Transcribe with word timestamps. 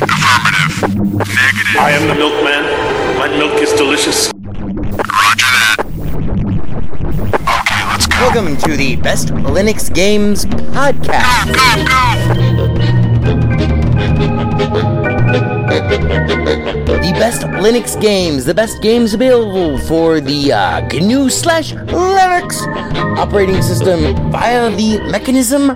Affirmative. 0.00 0.94
Negative. 1.18 1.76
I 1.76 1.90
am 1.90 2.06
the 2.06 2.14
milkman. 2.14 2.62
My 3.18 3.26
milk 3.36 3.60
is 3.60 3.72
delicious. 3.72 4.30
Roger 4.32 5.50
that. 5.58 5.76
Okay, 7.48 7.82
let's 7.88 8.06
go. 8.06 8.16
Welcome 8.20 8.56
to 8.58 8.76
the 8.76 8.94
Best 8.96 9.28
Linux 9.28 9.92
Games 9.92 10.44
Podcast. 10.46 11.48
The 15.88 17.14
best 17.18 17.42
Linux 17.42 17.98
games, 17.98 18.44
the 18.44 18.52
best 18.52 18.82
games 18.82 19.14
available 19.14 19.78
for 19.78 20.20
the 20.20 20.52
uh, 20.52 20.86
GNU 20.88 21.30
slash 21.30 21.72
Linux 21.72 22.60
operating 23.16 23.62
system 23.62 24.30
via 24.30 24.68
the 24.76 25.00
mechanism 25.10 25.70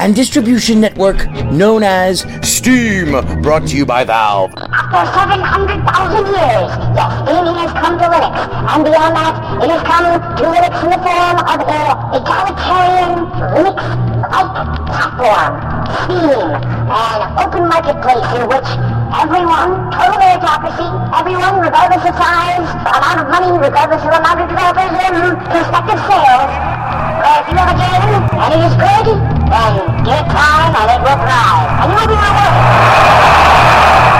and 0.00 0.16
distribution 0.16 0.80
network 0.80 1.28
known 1.52 1.82
as 1.82 2.24
Steam, 2.42 3.12
brought 3.42 3.66
to 3.68 3.76
you 3.76 3.84
by 3.84 4.02
Valve. 4.04 4.52
After 4.56 5.12
700,000 5.12 6.24
years, 6.24 6.72
yes, 6.96 7.12
gaming 7.28 7.56
has 7.60 7.72
come 7.76 7.98
to 7.98 8.04
Linux. 8.04 8.36
And 8.64 8.84
beyond 8.84 9.16
that, 9.16 9.34
it 9.62 9.68
has 9.68 9.82
come 9.84 10.04
to 10.08 10.44
Linux 10.48 10.74
in 10.84 10.90
the 10.90 11.00
form 11.04 11.36
of 11.36 11.60
an 11.68 11.96
egalitarian 12.16 13.28
Linux-like 13.60 14.52
platform, 14.88 15.52
Steam, 16.00 16.48
an 16.88 17.20
open 17.44 17.68
marketplace 17.68 18.28
in 18.40 18.48
which 18.48 18.99
everyone, 19.10 19.90
total 19.90 20.22
meritocracy, 20.22 20.86
everyone, 21.10 21.58
regardless 21.58 22.06
of 22.06 22.14
size, 22.14 22.62
amount 22.86 23.18
of 23.20 23.26
money, 23.26 23.50
regardless 23.58 24.02
of 24.02 24.12
amount 24.14 24.40
of 24.40 24.48
developers 24.48 24.92
and 24.94 25.36
prospective 25.50 25.98
sales, 26.06 26.50
uh, 27.20 27.42
if 27.42 27.46
you 27.50 27.56
have 27.58 27.70
a 27.70 27.74
game 27.78 28.22
and 28.38 28.50
it 28.54 28.62
is 28.62 28.74
good, 28.78 29.06
then 29.50 29.72
give 30.06 30.14
it 30.14 30.28
time 30.30 30.72
and 30.78 30.88
it 30.94 31.00
will 31.02 31.18
thrive. 31.18 31.66
And 31.82 31.90
you 31.90 31.98
will 31.98 32.06
be 32.06 32.14
rewarded. 32.14 34.19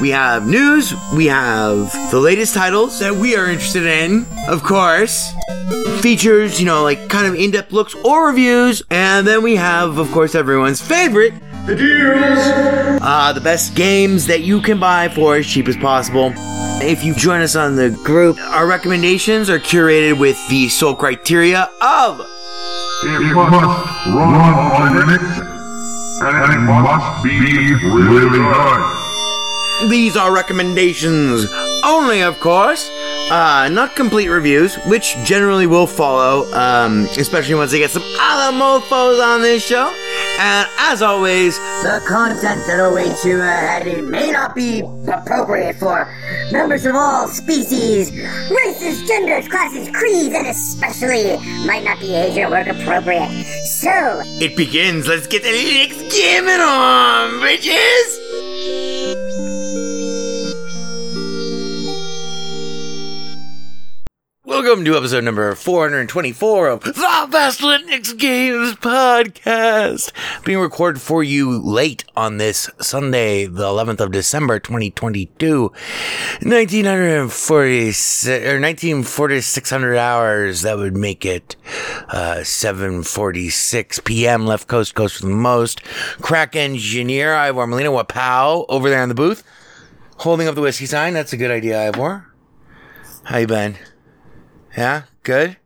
We 0.00 0.10
have 0.10 0.46
news, 0.46 0.92
we 1.14 1.26
have 1.26 1.90
the 2.10 2.20
latest 2.20 2.54
titles 2.54 2.98
that 3.00 3.14
we 3.14 3.34
are 3.34 3.46
interested 3.46 3.86
in, 3.86 4.26
of 4.46 4.62
course, 4.62 5.32
features, 6.00 6.60
you 6.60 6.66
know, 6.66 6.82
like 6.82 7.08
kind 7.08 7.26
of 7.26 7.34
in 7.34 7.50
depth 7.50 7.72
looks 7.72 7.94
or 8.04 8.26
reviews, 8.26 8.82
and 8.90 9.26
then 9.26 9.42
we 9.42 9.56
have, 9.56 9.96
of 9.96 10.12
course, 10.12 10.34
everyone's 10.34 10.82
favorite. 10.82 11.32
The 11.64 11.76
deals! 11.76 13.00
Uh, 13.02 13.32
the 13.32 13.40
best 13.40 13.74
games 13.74 14.26
that 14.26 14.42
you 14.42 14.60
can 14.60 14.78
buy 14.78 15.08
for 15.08 15.36
as 15.36 15.46
cheap 15.46 15.66
as 15.66 15.76
possible. 15.76 16.32
If 16.82 17.02
you 17.02 17.14
join 17.14 17.40
us 17.40 17.56
on 17.56 17.76
the 17.76 17.90
group, 18.04 18.38
our 18.38 18.66
recommendations 18.66 19.48
are 19.48 19.58
curated 19.58 20.20
with 20.20 20.36
the 20.50 20.68
sole 20.68 20.94
criteria 20.94 21.70
of 21.80 22.20
It 22.20 23.34
must 23.34 23.50
run 24.12 24.34
on 24.34 24.92
Linux, 24.94 25.24
and 26.22 26.52
it 26.52 26.58
must 26.58 27.24
be 27.24 27.74
really 27.88 28.38
good. 28.38 29.05
These 29.84 30.16
are 30.16 30.32
recommendations 30.32 31.46
only, 31.84 32.22
of 32.22 32.40
course. 32.40 32.90
Uh, 33.30 33.68
not 33.70 33.94
complete 33.96 34.28
reviews, 34.28 34.76
which 34.86 35.16
generally 35.24 35.66
will 35.66 35.86
follow, 35.86 36.50
um, 36.54 37.06
especially 37.18 37.54
once 37.56 37.74
I 37.74 37.78
get 37.78 37.90
some 37.90 38.02
other 38.20 38.56
mofos 38.56 39.20
on 39.22 39.42
this 39.42 39.66
show. 39.66 39.92
And 40.38 40.68
as 40.78 41.02
always, 41.02 41.58
The 41.82 42.02
content 42.06 42.66
that 42.66 42.78
awaits 42.78 43.24
you 43.24 43.40
ahead 43.40 44.04
may 44.04 44.30
not 44.30 44.54
be 44.54 44.80
appropriate 45.08 45.76
for 45.76 46.08
members 46.52 46.86
of 46.86 46.94
all 46.94 47.26
species, 47.28 48.12
races, 48.50 49.06
genders, 49.08 49.48
classes, 49.48 49.90
creeds, 49.94 50.34
and 50.34 50.46
especially 50.46 51.36
might 51.66 51.84
not 51.84 51.98
be 52.00 52.14
age 52.14 52.38
or 52.38 52.48
work 52.50 52.66
appropriate. 52.68 53.30
So, 53.66 54.22
it 54.40 54.56
begins. 54.56 55.06
Let's 55.08 55.26
get 55.26 55.42
the 55.42 55.50
next 55.52 56.14
gaming 56.14 56.60
on, 56.60 57.40
bitches! 57.40 58.25
Welcome 64.46 64.84
to 64.84 64.96
episode 64.96 65.24
number 65.24 65.52
424 65.56 66.68
of 66.68 66.84
the 66.84 66.92
Best 67.32 67.62
Linux 67.62 68.16
Games 68.16 68.76
Podcast. 68.76 70.12
Being 70.44 70.60
recorded 70.60 71.02
for 71.02 71.24
you 71.24 71.58
late 71.58 72.04
on 72.16 72.36
this 72.36 72.70
Sunday, 72.80 73.46
the 73.46 73.64
11th 73.64 73.98
of 73.98 74.12
December, 74.12 74.60
2022. 74.60 75.62
1946, 76.42 78.28
or 78.28 78.60
194600 78.60 79.96
hours. 79.96 80.62
That 80.62 80.76
would 80.76 80.96
make 80.96 81.26
it 81.26 81.56
uh, 82.08 82.44
746 82.44 83.98
p.m. 84.04 84.46
Left 84.46 84.68
Coast, 84.68 84.94
Coast 84.94 85.16
for 85.16 85.26
the 85.26 85.34
most. 85.34 85.82
Crack 86.22 86.54
engineer, 86.54 87.34
Ivor 87.34 87.66
Molina 87.66 87.90
Wapow, 87.90 88.64
over 88.68 88.88
there 88.88 89.02
in 89.02 89.08
the 89.08 89.16
booth. 89.16 89.42
Holding 90.18 90.46
up 90.46 90.54
the 90.54 90.60
whiskey 90.60 90.86
sign. 90.86 91.14
That's 91.14 91.32
a 91.32 91.36
good 91.36 91.50
idea, 91.50 91.88
Ivor. 91.88 92.32
How 93.24 93.38
you 93.38 93.48
been? 93.48 93.76
Yeah, 94.76 95.02
good? 95.22 95.56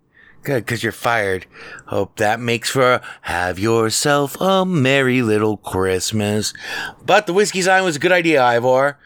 Good, 0.43 0.65
because 0.65 0.82
you're 0.82 0.93
fired. 0.93 1.47
Hope 1.87 2.16
that 2.16 2.41
makes 2.41 2.71
for 2.71 3.03
have 3.22 3.59
yourself 3.59 4.41
a 4.41 4.65
merry 4.65 5.21
little 5.21 5.59
Christmas. 5.59 6.54
But 7.04 7.26
the 7.26 7.34
whiskey 7.34 7.60
sign 7.60 7.84
was 7.84 7.97
a 7.97 7.98
good 7.98 8.12
idea, 8.12 8.43
Ivor. 8.43 8.98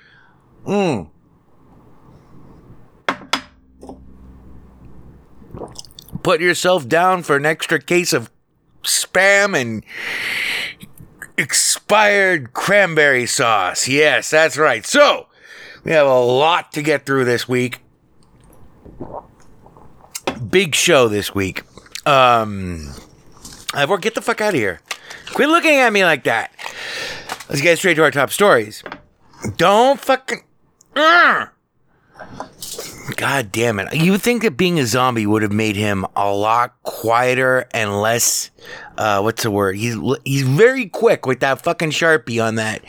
Mmm. 0.65 1.11
Put 6.23 6.41
yourself 6.41 6.87
down 6.87 7.23
for 7.23 7.37
an 7.37 7.47
extra 7.47 7.81
case 7.81 8.13
of 8.13 8.31
spam 8.83 9.61
and 9.61 9.85
expired 11.37 12.53
cranberry 12.53 13.27
sauce. 13.27 13.89
Yes, 13.89 14.31
that's 14.31 14.57
right. 14.57 14.87
So, 14.87 15.27
we 15.83 15.93
have 15.93 16.07
a 16.07 16.21
lot 16.21 16.73
to 16.73 16.83
get 16.83 17.05
through 17.05 17.25
this 17.25 17.49
week 17.49 17.81
big 20.55 20.73
show 20.73 21.09
this 21.09 21.35
week. 21.35 21.65
Um, 22.07 22.95
Ivor, 23.75 23.99
get 23.99 24.15
the 24.15 24.23
fuck 24.23 24.41
out 24.41 24.51
of 24.51 24.55
here. 24.55 24.81
Quit 25.33 25.49
looking 25.49 25.75
at 25.75 25.93
me 25.93 26.05
like 26.05 26.23
that. 26.25 26.53
Let's 27.49 27.61
get 27.61 27.77
straight 27.77 27.95
to 27.95 28.05
our 28.05 28.13
top 28.13 28.31
stories. 28.31 28.85
Don't 29.57 29.99
fucking. 29.99 30.45
Ugh. 30.95 31.49
God 33.17 33.51
damn 33.51 33.81
it. 33.81 33.97
You 33.97 34.13
would 34.13 34.23
think 34.23 34.43
that 34.43 34.57
being 34.57 34.79
a 34.79 34.87
zombie 34.87 35.27
would 35.27 35.43
have 35.43 35.53
made 35.53 35.75
him 35.75 36.07
a 36.15 36.33
lot 36.33 36.81
quieter 36.85 37.67
and 37.73 38.01
less. 38.01 38.53
Uh, 38.97 39.23
what's 39.23 39.43
the 39.43 39.51
word? 39.51 39.77
He's 39.77 39.97
he's 40.25 40.43
very 40.43 40.87
quick 40.87 41.27
with 41.27 41.41
that 41.41 41.63
fucking 41.63 41.91
sharpie 41.91 42.43
on 42.43 42.55
that 42.55 42.85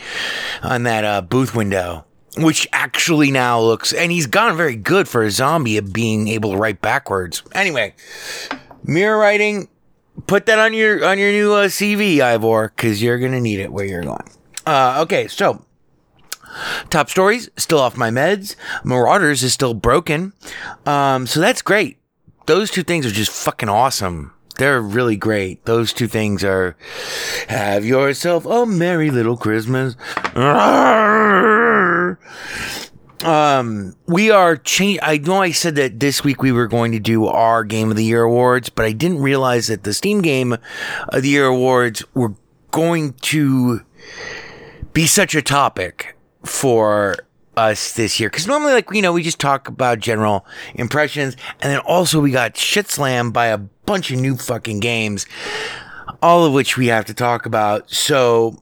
on 0.62 0.84
that 0.84 1.04
uh, 1.04 1.22
booth 1.22 1.56
window 1.56 2.06
which 2.38 2.68
actually 2.74 3.32
now 3.32 3.60
looks 3.60 3.94
and 3.94 4.12
he's 4.12 4.28
gotten 4.28 4.58
very 4.58 4.76
good 4.76 5.08
for 5.08 5.24
a 5.24 5.32
zombie 5.32 5.78
at 5.78 5.94
being 5.94 6.28
able 6.28 6.52
to 6.52 6.58
write 6.58 6.82
backwards. 6.82 7.44
Anyway, 7.54 7.94
mirror 8.84 9.18
writing, 9.18 9.68
put 10.28 10.46
that 10.46 10.60
on 10.60 10.74
your 10.74 11.06
on 11.06 11.18
your 11.18 11.32
new 11.32 11.54
uh, 11.54 11.68
CV, 11.68 12.20
Ivor, 12.20 12.72
because 12.76 13.02
you're 13.02 13.20
gonna 13.20 13.42
need 13.42 13.60
it 13.60 13.72
where 13.72 13.86
you're 13.86 14.04
going. 14.04 14.30
Uh, 14.66 15.02
okay, 15.04 15.28
so 15.28 15.64
top 16.90 17.10
stories 17.10 17.50
still 17.58 17.80
off 17.80 17.98
my 17.98 18.10
meds. 18.10 18.56
Marauders 18.84 19.44
is 19.44 19.54
still 19.54 19.74
broken, 19.74 20.34
um, 20.86 21.28
so 21.28 21.40
that's 21.40 21.62
great. 21.62 21.98
Those 22.48 22.70
two 22.70 22.84
things 22.84 23.06
are 23.06 23.12
just 23.12 23.32
fucking 23.32 23.70
awesome. 23.70 24.35
They're 24.58 24.82
really 24.82 25.18
great. 25.18 25.66
Those 25.66 25.92
two 25.94 26.08
things 26.08 26.44
are 26.44 26.76
have 27.50 27.86
yourself 27.86 28.46
a 28.46 28.66
merry 28.66 29.12
little 29.12 29.38
Christmas. 29.38 29.96
Um, 33.24 33.96
we 34.06 34.30
are 34.30 34.56
change. 34.58 35.00
I 35.02 35.18
know 35.18 35.42
I 35.42 35.52
said 35.52 35.76
that 35.76 36.00
this 36.00 36.24
week 36.24 36.42
we 36.42 36.52
were 36.52 36.68
going 36.68 36.92
to 36.92 37.00
do 37.00 37.26
our 37.26 37.64
Game 37.64 37.90
of 37.90 37.98
the 37.98 38.04
Year 38.04 38.24
awards, 38.24 38.70
but 38.70 38.86
I 38.86 38.92
didn't 38.92 39.22
realize 39.22 39.68
that 39.68 39.84
the 39.84 39.94
Steam 39.94 40.22
Game 40.22 40.54
of 40.54 41.22
the 41.24 41.30
Year 41.30 41.48
awards 41.48 42.04
were 42.14 42.36
going 42.72 43.14
to 43.14 43.82
be 44.94 45.08
such 45.08 45.34
a 45.34 45.42
topic 45.42 46.16
for 46.44 47.16
us 47.58 47.94
this 47.94 48.20
year. 48.20 48.30
Because 48.30 48.48
normally, 48.48 48.74
like, 48.74 48.92
you 48.92 49.02
know, 49.02 49.14
we 49.14 49.24
just 49.24 49.40
talk 49.40 49.68
about 49.68 50.00
general 50.00 50.46
impressions, 50.76 51.36
and 51.62 51.72
then 51.72 51.80
also 51.80 52.20
we 52.20 52.32
got 52.32 52.58
shit 52.58 52.88
slammed 52.90 53.34
by 53.34 53.48
a 53.48 53.60
bunch 53.86 54.12
of 54.12 54.20
new 54.20 54.36
fucking 54.36 54.80
games, 54.80 55.26
all 56.22 56.46
of 56.46 56.54
which 56.54 56.78
we 56.78 56.88
have 56.88 57.06
to 57.06 57.14
talk 57.14 57.46
about. 57.46 57.90
So 57.90 58.62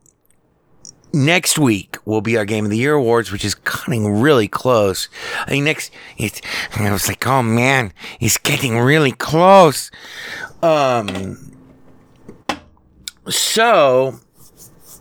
next 1.14 1.60
week 1.60 1.98
will 2.06 2.22
be 2.22 2.38
our 2.38 2.46
Game 2.46 2.66
of 2.66 2.72
the 2.72 2.78
Year 2.78 2.96
awards, 2.96 3.32
which 3.32 3.46
is 3.46 3.56
cutting 3.56 4.20
really 4.20 4.48
close. 4.48 5.08
I 5.42 5.46
think 5.46 5.66
next, 5.66 5.92
it's, 6.18 6.42
I 6.76 6.92
was 6.92 7.08
like, 7.08 7.26
oh 7.28 7.44
man, 7.44 7.94
it's 8.20 8.38
getting 8.38 8.78
really 8.80 9.12
close. 9.12 9.92
Um, 10.62 11.52
so 13.30 14.20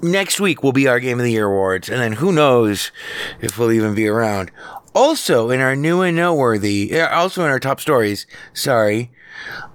next 0.03 0.41
week 0.41 0.63
will 0.63 0.73
be 0.73 0.87
our 0.87 1.01
Game 1.01 1.19
of 1.19 1.25
the 1.25 1.33
Year 1.33 1.47
awards, 1.47 1.89
and 1.89 2.01
then 2.01 2.13
who 2.13 2.33
knows 2.33 2.93
if 3.41 3.59
we'll 3.59 3.73
even 3.73 3.95
be 3.95 4.07
around. 4.07 4.51
Also, 4.95 5.49
in 5.49 5.61
our 5.61 5.75
new 5.75 6.03
and 6.03 6.17
noteworthy, 6.17 7.01
also 7.01 7.43
in 7.45 7.51
our 7.51 7.59
top 7.59 7.81
stories, 7.81 8.27
sorry, 8.53 9.11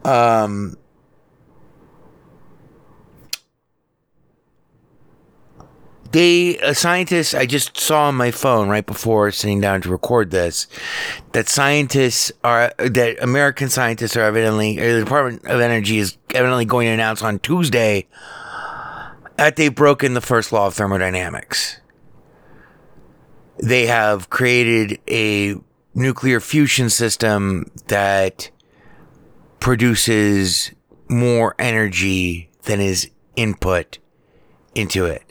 um, 0.03 0.77
they 6.11 6.57
a 6.59 6.73
scientist 6.73 7.35
I 7.35 7.45
just 7.45 7.77
saw 7.77 8.07
on 8.07 8.15
my 8.15 8.31
phone 8.31 8.69
right 8.69 8.85
before 8.85 9.31
sitting 9.31 9.61
down 9.61 9.81
to 9.81 9.89
record 9.89 10.31
this 10.31 10.67
that 11.33 11.49
scientists 11.49 12.31
are 12.43 12.73
that 12.77 13.21
American 13.21 13.69
scientists 13.69 14.15
are 14.15 14.23
evidently 14.23 14.79
or 14.79 14.93
the 14.93 14.99
Department 15.03 15.45
of 15.45 15.59
Energy 15.59 15.99
is 15.99 16.17
evidently 16.33 16.65
going 16.65 16.87
to 16.87 16.93
announce 16.93 17.21
on 17.21 17.39
Tuesday 17.39 18.07
that 19.35 19.55
they've 19.55 19.73
broken 19.73 20.13
the 20.13 20.21
first 20.21 20.51
law 20.51 20.67
of 20.67 20.73
thermodynamics. 20.73 21.79
They 23.61 23.85
have 23.87 24.29
created 24.29 24.99
a 25.07 25.55
nuclear 25.93 26.39
fusion 26.39 26.89
system 26.89 27.71
that 27.87 28.49
produces 29.67 30.71
more 31.09 31.53
energy 31.59 32.49
than 32.63 32.79
is 32.79 33.11
input 33.35 33.97
into 34.75 35.03
it. 35.03 35.23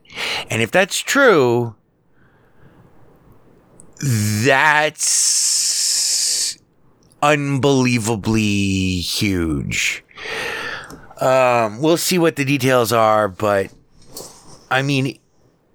And 0.50 0.60
if 0.60 0.70
that's 0.70 0.98
true, 0.98 1.74
that's 4.44 5.38
unbelievably 7.22 9.00
huge. 9.00 10.04
Um, 11.18 11.80
we'll 11.80 11.96
see 11.96 12.18
what 12.18 12.36
the 12.36 12.44
details 12.44 12.92
are, 12.92 13.28
but 13.28 13.72
I 14.70 14.82
mean, 14.82 15.18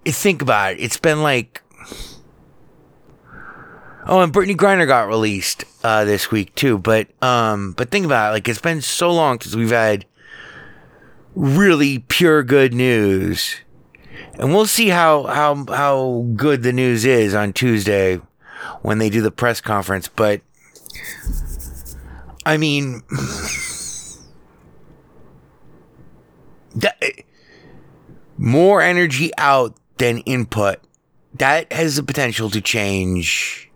think 0.05 0.43
about 0.43 0.73
it. 0.73 0.81
It's 0.81 0.97
been 0.97 1.23
like. 1.23 1.63
Oh, 4.05 4.19
and 4.19 4.31
Brittney 4.31 4.55
Griner 4.55 4.85
got 4.85 5.07
released 5.07 5.65
uh, 5.83 6.05
this 6.05 6.31
week 6.31 6.55
too. 6.55 6.77
But 6.77 7.07
um, 7.21 7.73
but 7.73 7.91
think 7.91 8.05
about 8.05 8.29
it. 8.29 8.33
Like 8.33 8.47
it's 8.47 8.61
been 8.61 8.81
so 8.81 9.11
long 9.11 9.39
since 9.39 9.55
we've 9.55 9.69
had 9.71 10.05
really 11.35 11.99
pure 11.99 12.43
good 12.43 12.73
news, 12.73 13.57
and 14.35 14.53
we'll 14.53 14.65
see 14.65 14.89
how 14.89 15.23
how 15.23 15.65
how 15.67 16.25
good 16.35 16.63
the 16.63 16.73
news 16.73 17.05
is 17.05 17.33
on 17.33 17.53
Tuesday 17.53 18.19
when 18.81 18.97
they 18.97 19.09
do 19.09 19.21
the 19.21 19.31
press 19.31 19.61
conference. 19.61 20.07
But 20.07 20.41
I 22.45 22.57
mean, 22.57 23.01
that, 26.75 27.01
more 28.37 28.81
energy 28.81 29.31
out 29.37 29.75
than 29.97 30.19
input. 30.19 30.79
That 31.35 31.71
has 31.71 31.95
the 31.95 32.03
potential 32.03 32.49
to 32.49 32.59
change 32.59 33.70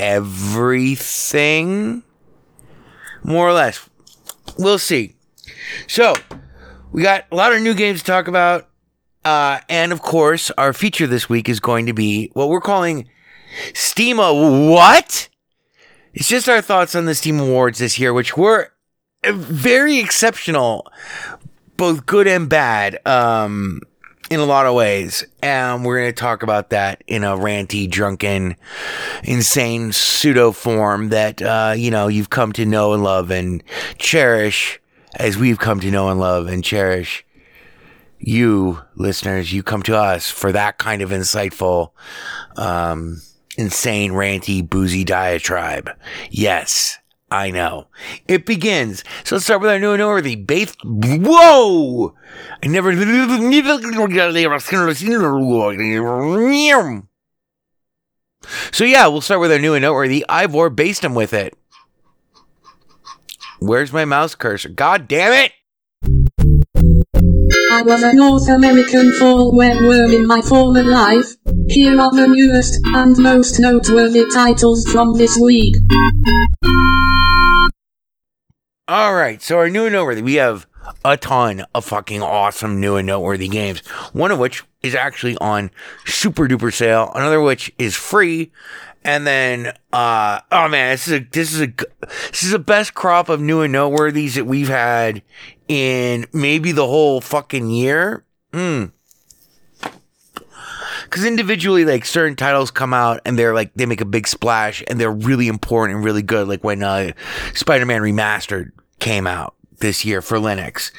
everything, 0.00 2.02
more 3.22 3.48
or 3.48 3.52
less. 3.52 3.88
We'll 4.58 4.78
see. 4.78 5.14
So, 5.86 6.14
we 6.90 7.02
got 7.02 7.26
a 7.30 7.36
lot 7.36 7.52
of 7.52 7.62
new 7.62 7.74
games 7.74 8.00
to 8.00 8.06
talk 8.06 8.26
about. 8.26 8.68
Uh, 9.24 9.60
and 9.68 9.92
of 9.92 10.00
course, 10.00 10.50
our 10.52 10.72
feature 10.72 11.06
this 11.06 11.28
week 11.28 11.48
is 11.48 11.60
going 11.60 11.86
to 11.86 11.92
be 11.92 12.30
what 12.32 12.48
we're 12.48 12.60
calling 12.60 13.08
Steam 13.74 14.18
A 14.18 14.32
What? 14.32 15.28
It's 16.14 16.28
just 16.28 16.48
our 16.48 16.62
thoughts 16.62 16.94
on 16.94 17.04
the 17.04 17.14
Steam 17.14 17.38
Awards 17.38 17.78
this 17.78 17.98
year, 17.98 18.14
which 18.14 18.36
were 18.36 18.72
very 19.24 19.98
exceptional, 19.98 20.90
both 21.76 22.06
good 22.06 22.26
and 22.26 22.48
bad. 22.48 22.98
Um, 23.06 23.82
in 24.30 24.40
a 24.40 24.44
lot 24.46 24.66
of 24.66 24.74
ways. 24.74 25.24
And 25.42 25.84
we're 25.84 25.98
going 25.98 26.12
to 26.12 26.20
talk 26.20 26.42
about 26.42 26.70
that 26.70 27.02
in 27.06 27.24
a 27.24 27.36
ranty, 27.36 27.90
drunken, 27.90 28.56
insane 29.24 29.92
pseudo 29.92 30.52
form 30.52 31.10
that, 31.10 31.42
uh, 31.42 31.74
you 31.76 31.90
know, 31.90 32.08
you've 32.08 32.30
come 32.30 32.52
to 32.52 32.64
know 32.64 32.94
and 32.94 33.02
love 33.02 33.30
and 33.30 33.62
cherish 33.98 34.80
as 35.16 35.36
we've 35.36 35.58
come 35.58 35.80
to 35.80 35.90
know 35.90 36.08
and 36.08 36.20
love 36.20 36.46
and 36.46 36.62
cherish 36.64 37.26
you 38.20 38.80
listeners. 38.96 39.52
You 39.52 39.62
come 39.62 39.82
to 39.84 39.96
us 39.96 40.30
for 40.30 40.52
that 40.52 40.78
kind 40.78 41.02
of 41.02 41.10
insightful, 41.10 41.90
um, 42.56 43.22
insane, 43.56 44.12
ranty, 44.12 44.68
boozy 44.68 45.04
diatribe. 45.04 45.90
Yes. 46.30 46.98
I 47.30 47.50
know. 47.50 47.86
It 48.26 48.44
begins. 48.44 49.04
So 49.24 49.36
let's 49.36 49.44
start 49.44 49.60
with 49.60 49.70
our 49.70 49.78
new 49.78 49.92
and 49.92 50.00
noteworthy. 50.00 50.34
Base. 50.34 50.74
Whoa! 50.82 52.14
I 52.62 52.66
never. 52.66 52.92
So 58.72 58.84
yeah, 58.84 59.06
we'll 59.06 59.20
start 59.20 59.40
with 59.40 59.52
our 59.52 59.58
new 59.58 59.74
and 59.74 59.82
noteworthy. 59.82 60.24
Ivor 60.28 60.70
based 60.70 61.04
him 61.04 61.14
with 61.14 61.32
it. 61.32 61.54
Where's 63.60 63.92
my 63.92 64.04
mouse 64.04 64.34
cursor? 64.34 64.70
God 64.70 65.06
damn 65.06 65.32
it! 65.32 65.52
I 67.72 67.82
was 67.82 68.02
a 68.02 68.12
North 68.12 68.48
American 68.48 69.12
fall 69.12 69.54
worm 69.54 70.12
in 70.12 70.26
my 70.26 70.40
former 70.40 70.82
life. 70.82 71.36
Here 71.68 72.00
are 72.00 72.10
the 72.10 72.26
newest 72.26 72.80
and 72.86 73.16
most 73.18 73.60
noteworthy 73.60 74.24
titles 74.32 74.84
from 74.90 75.14
this 75.14 75.38
week. 75.38 75.76
All 78.90 79.14
right, 79.14 79.40
so 79.40 79.56
our 79.58 79.70
new 79.70 79.84
and 79.84 79.92
noteworthy, 79.92 80.20
we 80.20 80.34
have 80.34 80.66
a 81.04 81.16
ton 81.16 81.64
of 81.76 81.84
fucking 81.84 82.22
awesome 82.22 82.80
new 82.80 82.96
and 82.96 83.06
noteworthy 83.06 83.46
games. 83.46 83.86
One 84.12 84.32
of 84.32 84.40
which 84.40 84.64
is 84.82 84.96
actually 84.96 85.36
on 85.36 85.70
super 86.06 86.48
duper 86.48 86.74
sale. 86.74 87.12
Another 87.14 87.40
which 87.40 87.72
is 87.78 87.94
free. 87.94 88.50
And 89.04 89.24
then, 89.28 89.74
uh, 89.92 90.40
oh 90.50 90.66
man, 90.66 90.94
this 90.94 91.06
is 91.06 91.12
a, 91.12 91.20
this 91.20 91.54
is 91.54 91.60
a, 91.60 91.72
this 92.32 92.42
is 92.42 92.50
the 92.50 92.58
best 92.58 92.94
crop 92.94 93.28
of 93.28 93.40
new 93.40 93.60
and 93.60 93.72
noteworthies 93.72 94.34
that 94.34 94.46
we've 94.46 94.66
had 94.66 95.22
in 95.68 96.26
maybe 96.32 96.72
the 96.72 96.88
whole 96.88 97.20
fucking 97.20 97.70
year. 97.70 98.24
Hmm. 98.52 98.86
Cause 101.10 101.24
individually, 101.24 101.84
like 101.84 102.04
certain 102.04 102.34
titles 102.34 102.72
come 102.72 102.92
out 102.92 103.20
and 103.24 103.38
they're 103.38 103.54
like, 103.54 103.72
they 103.74 103.86
make 103.86 104.00
a 104.00 104.04
big 104.04 104.26
splash 104.26 104.82
and 104.88 105.00
they're 105.00 105.12
really 105.12 105.46
important 105.46 105.96
and 105.96 106.04
really 106.04 106.22
good. 106.22 106.48
Like 106.48 106.64
when, 106.64 106.82
uh, 106.82 107.12
Spider-Man 107.54 108.02
Remastered 108.02 108.72
came 109.00 109.26
out 109.26 109.54
this 109.78 110.04
year 110.04 110.22
for 110.22 110.38
Linux. 110.38 110.92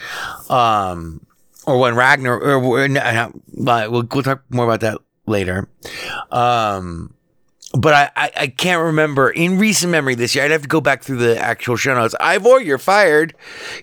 Um, 0.52 1.26
or 1.66 1.78
when 1.80 1.96
Ragnar, 1.96 2.40
or, 2.40 2.88
but 3.54 3.92
we'll, 3.92 4.08
we'll 4.12 4.24
talk 4.24 4.44
more 4.50 4.66
about 4.66 4.82
that 4.82 5.00
later. 5.28 5.70
Um, 6.32 7.14
but 7.74 7.94
I, 7.94 8.10
I, 8.16 8.32
I, 8.36 8.48
can't 8.48 8.82
remember 8.82 9.30
in 9.30 9.58
recent 9.58 9.92
memory 9.92 10.16
this 10.16 10.36
year. 10.36 10.44
I'd 10.44 10.52
have 10.52 10.64
to 10.64 10.68
go 10.68 10.82
back 10.82 11.04
through 11.04 11.18
the 11.18 11.40
actual 11.40 11.78
show 11.78 11.94
notes. 11.94 12.16
Ivor, 12.20 12.60
you're 12.60 12.78
fired. 12.78 13.34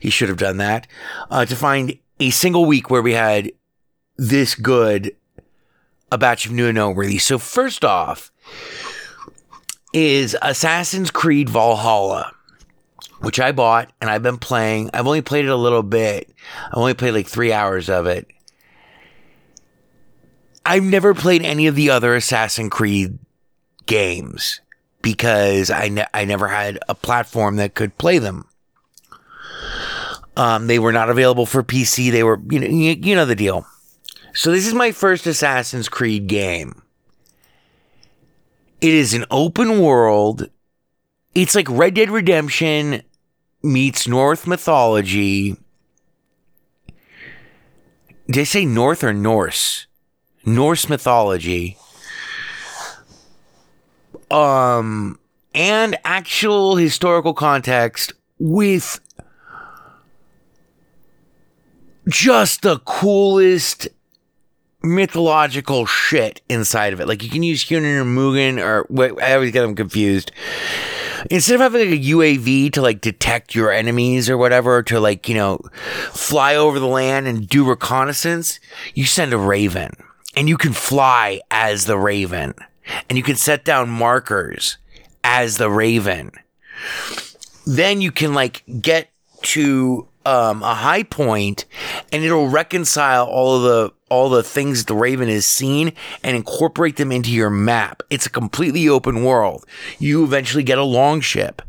He 0.01 0.11
should 0.11 0.29
have 0.29 0.39
done 0.39 0.59
that 0.59 0.87
uh, 1.31 1.47
to 1.47 1.57
find 1.57 1.97
a 2.21 2.31
single 2.31 2.67
week 2.67 2.91
where 2.91 3.01
we 3.01 3.15
had 3.15 3.53
this 4.17 4.55
good 4.55 5.15
a 6.11 6.19
batch 6.19 6.47
of 6.47 6.53
new 6.53 6.67
and 6.67 6.77
noteworthy. 6.77 7.19
So 7.19 7.39
first 7.39 7.85
off 7.85 8.33
is 9.93 10.37
Assassin's 10.43 11.11
Creed 11.11 11.49
Valhalla 11.49 12.33
which 13.21 13.41
I 13.41 13.53
bought 13.53 13.93
and 14.01 14.11
I've 14.11 14.23
been 14.23 14.39
playing. 14.39 14.91
I've 14.95 15.07
only 15.07 15.23
played 15.23 15.45
it 15.45 15.51
a 15.51 15.57
little 15.57 15.83
bit. 15.83 16.31
I 16.73 16.77
only 16.77 16.95
played 16.95 17.13
like 17.15 17.27
three 17.27 17.53
hours 17.53 17.89
of 17.89 18.07
it. 18.07 18.27
I've 20.65 20.85
never 20.85 21.15
played 21.15 21.43
any 21.43 21.67
of 21.67 21.77
the 21.77 21.91
other 21.91 22.15
Assassin's 22.15 22.71
Creed 22.71 23.19
games 23.87 24.61
because 25.03 25.71
I, 25.71 25.89
ne- 25.89 26.07
I 26.13 26.25
never 26.25 26.49
had 26.49 26.79
a 26.89 26.95
platform 26.95 27.57
that 27.57 27.75
could 27.75 27.97
play 27.97 28.19
them. 28.19 28.47
Um, 30.37 30.67
they 30.67 30.79
were 30.79 30.93
not 30.93 31.11
available 31.11 31.47
for 31.47 31.63
PC. 31.63 32.13
They 32.13 32.23
were, 32.23 32.41
you 32.51 32.61
know, 32.61 32.67
you, 32.67 32.97
you 33.01 33.15
know 33.17 33.25
the 33.25 33.35
deal. 33.35 33.67
So 34.35 34.53
this 34.53 34.67
is 34.67 34.75
my 34.75 34.93
first 34.93 35.27
Assassin's 35.27 35.89
Creed 35.89 36.29
game. 36.29 36.83
It 38.81 38.95
is 38.95 39.15
an 39.15 39.25
open 39.31 39.81
world. 39.81 40.49
It's 41.39 41.55
like 41.55 41.71
Red 41.71 41.95
Dead 41.95 42.11
Redemption 42.11 43.01
meets 43.63 44.09
North 44.09 44.45
mythology. 44.45 45.57
Did 48.27 48.41
I 48.41 48.43
say 48.43 48.65
North 48.65 49.05
or 49.05 49.13
Norse? 49.13 49.87
Norse 50.45 50.89
mythology. 50.89 51.79
Um, 54.33 55.21
and 55.55 55.97
actual 56.05 56.75
historical 56.75 57.35
context 57.35 58.13
with 58.41 58.99
just 62.09 62.63
the 62.63 62.81
coolest 62.81 63.87
mythological 64.83 65.87
shit 65.87 66.41
inside 66.49 66.93
of 66.93 67.01
it. 67.01 67.07
Like 67.07 67.23
you 67.23 67.31
can 67.31 67.45
use 67.45 67.65
Huginn 67.65 68.01
or 68.01 68.05
Muninn 68.05 68.61
or 68.61 68.87
wait, 68.91 69.13
I 69.23 69.35
always 69.35 69.53
get 69.53 69.63
them 69.63 69.77
confused. 69.77 70.33
Instead 71.31 71.57
of 71.57 71.61
having 71.61 71.91
like 71.91 72.01
a 72.01 72.03
UAV 72.03 72.73
to 72.73 72.83
like 72.83 73.01
detect 73.01 73.55
your 73.55 73.71
enemies 73.71 74.31
or 74.31 74.39
whatever, 74.39 74.83
to 74.85 75.01
like, 75.01 75.29
you 75.29 75.35
know, 75.35 75.59
fly 76.13 76.55
over 76.55 76.79
the 76.79 76.87
land 76.87 77.27
and 77.27 77.49
do 77.49 77.69
reconnaissance, 77.69 78.61
you 78.95 79.05
send 79.05 79.33
a 79.33 79.39
raven 79.39 79.93
and 80.37 80.49
you 80.49 80.57
can 80.57 80.73
fly 80.73 81.41
as 81.51 81.85
the 81.85 81.99
raven 81.99 82.55
and 83.09 83.19
you 83.19 83.23
can 83.25 83.37
set 83.37 83.65
down 83.65 83.89
markers 83.89 84.79
as 85.25 85.59
the 85.59 85.71
raven. 85.71 86.33
Then 87.67 88.01
you 88.01 88.13
can 88.13 88.35
like 88.35 88.63
get 88.81 89.11
to 89.43 90.09
um, 90.29 90.63
a 90.63 90.75
high 90.75 91.05
point 91.05 91.65
and 92.13 92.23
it'll 92.23 92.49
reconcile 92.49 93.27
all 93.27 93.57
of 93.57 93.63
the 93.63 93.95
all 94.11 94.29
the 94.29 94.43
things 94.43 94.85
the 94.85 94.95
raven 94.95 95.29
has 95.29 95.47
seen 95.47 95.93
and 96.23 96.37
incorporate 96.37 96.97
them 96.97 97.13
into 97.13 97.31
your 97.31 97.51
map. 97.51 98.03
It's 98.11 98.27
a 98.27 98.31
completely 98.31 98.89
open 98.89 99.25
world. 99.25 99.67
You 99.99 100.25
eventually 100.25 100.63
get 100.63 100.79
a 100.79 100.85
long 100.85 101.21
ship. 101.21 101.63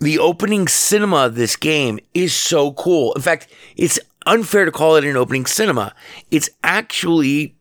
The 0.00 0.18
opening 0.18 0.66
cinema 0.66 1.26
of 1.26 1.36
this 1.36 1.54
game 1.54 2.00
is 2.12 2.34
so 2.34 2.72
cool. 2.72 3.12
In 3.14 3.22
fact 3.22 3.46
it's 3.76 4.00
unfair 4.26 4.64
to 4.64 4.72
call 4.72 4.96
it 4.96 5.04
an 5.04 5.16
opening 5.16 5.46
cinema. 5.46 5.94
It's 6.32 6.50
actually 6.64 7.54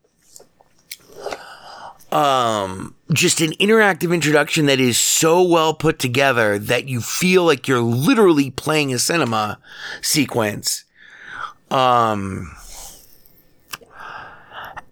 um 2.11 2.95
just 3.11 3.41
an 3.41 3.51
interactive 3.53 4.13
introduction 4.13 4.67
that 4.67 4.79
is 4.79 4.97
so 4.97 5.41
well 5.41 5.73
put 5.73 5.97
together 5.97 6.59
that 6.59 6.87
you 6.87 7.01
feel 7.01 7.43
like 7.43 7.67
you're 7.67 7.81
literally 7.81 8.51
playing 8.51 8.93
a 8.93 8.99
cinema 8.99 9.59
sequence. 10.01 10.85
Um 11.71 12.51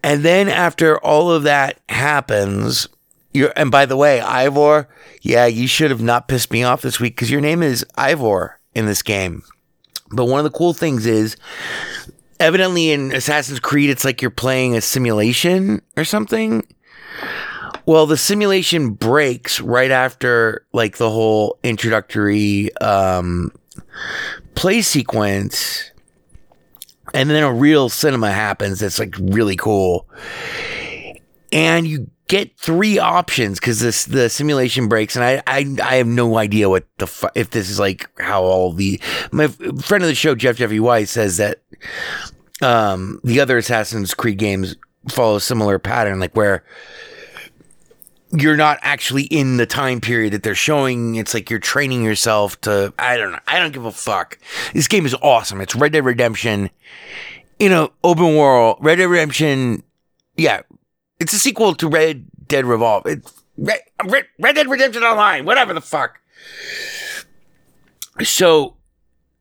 and 0.04 0.24
then 0.24 0.48
after 0.48 0.98
all 1.00 1.32
of 1.32 1.44
that 1.44 1.80
happens 1.90 2.88
you're 3.34 3.52
and 3.56 3.72
by 3.72 3.86
the 3.86 3.98
way 3.98 4.22
ivor 4.22 4.88
yeah 5.22 5.48
you 5.48 5.68
should 5.68 5.90
have 5.90 6.02
not 6.02 6.28
pissed 6.28 6.52
me 6.52 6.64
off 6.64 6.82
this 6.82 7.00
week 7.00 7.16
because 7.16 7.32
your 7.32 7.42
name 7.42 7.64
is 7.64 7.86
ivor 7.96 8.60
in 8.74 8.86
this 8.86 9.02
game. 9.02 9.44
But 10.12 10.26
one 10.26 10.40
of 10.40 10.44
the 10.44 10.58
cool 10.58 10.74
things 10.74 11.06
is 11.06 11.36
evidently 12.40 12.92
in 12.92 13.12
assassin's 13.12 13.60
creed 13.60 13.90
it's 13.90 14.06
like 14.06 14.22
you're 14.22 14.32
playing 14.32 14.76
a 14.76 14.82
simulation 14.82 15.82
or 15.96 16.06
something 16.06 16.64
well, 17.88 18.06
the 18.06 18.18
simulation 18.18 18.90
breaks 18.90 19.62
right 19.62 19.92
after 19.92 20.66
like 20.74 20.98
the 20.98 21.10
whole 21.10 21.58
introductory 21.64 22.76
um, 22.78 23.50
play 24.56 24.82
sequence, 24.82 25.92
and 27.14 27.30
then 27.30 27.42
a 27.44 27.54
real 27.54 27.88
cinema 27.88 28.30
happens. 28.30 28.82
That's 28.82 29.00
like 29.00 29.16
really 29.18 29.56
cool, 29.56 30.06
and 31.54 31.88
you 31.88 32.12
get 32.28 32.60
three 32.60 33.00
options 33.00 33.58
because 33.58 33.80
this 33.80 34.04
the 34.04 34.30
simulation 34.30 34.90
breaks, 34.90 35.16
and 35.16 35.24
I 35.24 35.42
I, 35.48 35.76
I 35.82 35.96
have 35.96 36.08
no 36.08 36.38
idea 36.38 36.70
what 36.70 36.86
the 36.98 37.08
fu- 37.08 37.30
if 37.36 37.52
this 37.52 37.70
is 37.70 37.80
like 37.80 38.10
how 38.20 38.44
all 38.44 38.74
the 38.74 39.00
my 39.32 39.48
friend 39.48 40.04
of 40.04 40.10
the 40.10 40.16
show 40.16 40.36
Jeff 40.36 40.58
Jeffy 40.58 40.82
White 40.82 41.08
says 41.08 41.38
that 41.38 41.62
um, 42.62 43.22
the 43.24 43.40
other 43.40 43.58
Assassin's 43.58 44.14
Creed 44.14 44.40
games 44.40 44.76
follow 45.08 45.38
a 45.38 45.42
similar 45.42 45.80
pattern, 45.80 46.20
like 46.20 46.36
where 46.36 46.66
you're 48.32 48.58
not 48.58 48.80
actually 48.82 49.24
in 49.24 49.58
the 49.58 49.66
time 49.66 50.02
period 50.02 50.34
that 50.34 50.44
they're 50.44 50.56
showing. 50.56 51.16
It's 51.16 51.34
like 51.34 51.50
you're 51.50 51.60
training 51.60 52.04
yourself 52.04 52.60
to, 52.62 52.94
I 53.00 53.18
don't 53.18 53.32
know. 53.32 53.40
I 53.48 53.60
don't 53.60 53.72
give 53.72 53.86
a 53.86 53.92
fuck. 53.92 54.38
This 54.74 54.88
game 54.88 55.06
is 55.06 55.16
awesome. 55.22 55.62
It's 55.62 55.76
Red 55.76 55.94
Dead 55.94 56.04
Redemption 56.04 56.70
in 57.60 57.72
a 57.72 57.90
open 58.04 58.36
world. 58.36 58.78
Red 58.82 58.96
Dead 58.96 59.06
Redemption. 59.06 59.84
Yeah. 60.36 60.62
It's 61.20 61.34
a 61.34 61.40
sequel 61.40 61.74
to 61.76 61.88
Red 61.88 62.26
Dead 62.48 62.66
Revolve. 62.66 63.06
It's 63.06 63.44
Red, 63.58 63.80
Red, 64.06 64.26
Red 64.40 64.56
Dead 64.56 64.68
Redemption 64.68 65.04
Online. 65.04 65.46
Whatever 65.46 65.74
the 65.74 65.82
fuck. 65.82 66.20
So 68.24 68.76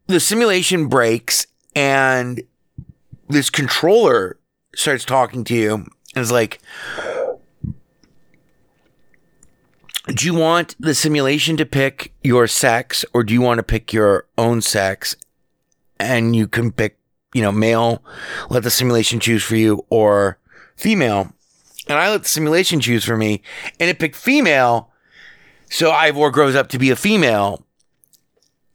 the 0.07 0.21
simulation 0.21 0.87
breaks 0.87 1.47
and 1.75 2.40
this 3.28 3.50
controller 3.50 4.38
starts 4.75 5.05
talking 5.05 5.43
to 5.45 5.55
you 5.55 5.75
and 5.75 6.23
is 6.23 6.31
like, 6.31 6.61
do 10.07 10.27
you 10.27 10.35
want 10.35 10.77
the 10.79 10.95
simulation 10.95 11.57
to 11.57 11.67
pick 11.67 12.13
your 12.23 12.47
sex 12.47 13.05
or 13.13 13.25
do 13.25 13.35
you 13.35 13.41
want 13.41 13.59
to 13.59 13.63
pick 13.63 13.93
your 13.93 14.27
own 14.39 14.63
sex? 14.63 15.17
And 15.99 16.37
you 16.37 16.47
can 16.47 16.71
pick, 16.71 16.99
you 17.35 17.43
know, 17.43 17.53
male, 17.53 18.03
let 18.49 18.63
the 18.63 18.71
simulation 18.71 19.19
choose 19.19 19.43
for 19.43 19.57
you 19.57 19.85
or 19.91 20.39
female. 20.77 21.33
And 21.89 21.99
I 21.99 22.11
let 22.11 22.23
the 22.23 22.29
simulation 22.29 22.81
choose 22.81 23.05
for 23.05 23.17
me 23.17 23.43
and 23.81 23.91
it 23.91 23.99
picked 23.99 24.17
female. 24.17 24.91
So 25.71 25.91
Ivor 25.91 26.31
grows 26.31 26.55
up 26.55 26.69
to 26.69 26.79
be 26.79 26.91
a 26.91 26.97
female. 26.97 27.65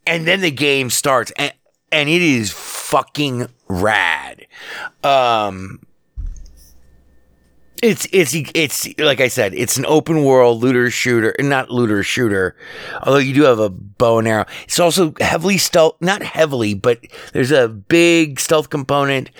And 0.05 0.27
then 0.27 0.41
the 0.41 0.51
game 0.51 0.89
starts 0.89 1.31
and, 1.37 1.53
and 1.91 2.09
it 2.09 2.21
is 2.21 2.51
fucking 2.51 3.47
rad. 3.69 4.47
Um, 5.03 5.79
it's 7.81 8.07
it's 8.11 8.33
it's 8.53 8.99
like 8.99 9.19
I 9.19 9.27
said, 9.27 9.53
it's 9.55 9.77
an 9.77 9.85
open 9.87 10.23
world 10.23 10.61
looter 10.61 10.89
shooter, 10.91 11.35
not 11.39 11.71
looter 11.71 12.03
shooter. 12.03 12.55
Although 13.03 13.19
you 13.19 13.33
do 13.33 13.43
have 13.43 13.59
a 13.59 13.69
bow 13.69 14.19
and 14.19 14.27
arrow, 14.27 14.45
it's 14.63 14.79
also 14.79 15.13
heavily 15.19 15.57
stealth. 15.57 15.95
Not 15.99 16.21
heavily, 16.21 16.73
but 16.75 16.99
there's 17.33 17.51
a 17.51 17.67
big 17.67 18.39
stealth 18.39 18.69
component, 18.69 19.31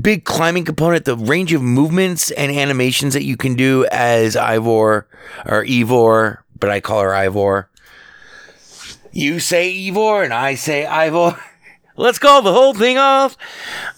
big 0.00 0.24
climbing 0.24 0.64
component. 0.64 1.04
The 1.04 1.16
range 1.16 1.52
of 1.52 1.62
movements 1.62 2.30
and 2.30 2.50
animations 2.50 3.12
that 3.14 3.24
you 3.24 3.36
can 3.36 3.54
do 3.54 3.86
as 3.92 4.36
Ivor 4.36 5.06
or 5.44 5.64
Evor, 5.64 6.44
but 6.58 6.70
I 6.70 6.80
call 6.80 7.02
her 7.02 7.14
Ivor. 7.14 7.68
You 9.12 9.38
say 9.38 9.70
Evor 9.70 10.24
and 10.24 10.32
I 10.32 10.54
say 10.54 10.86
Ivor. 10.86 11.38
Let's 11.96 12.18
call 12.18 12.40
the 12.40 12.54
whole 12.54 12.72
thing 12.72 12.96
off. 12.96 13.36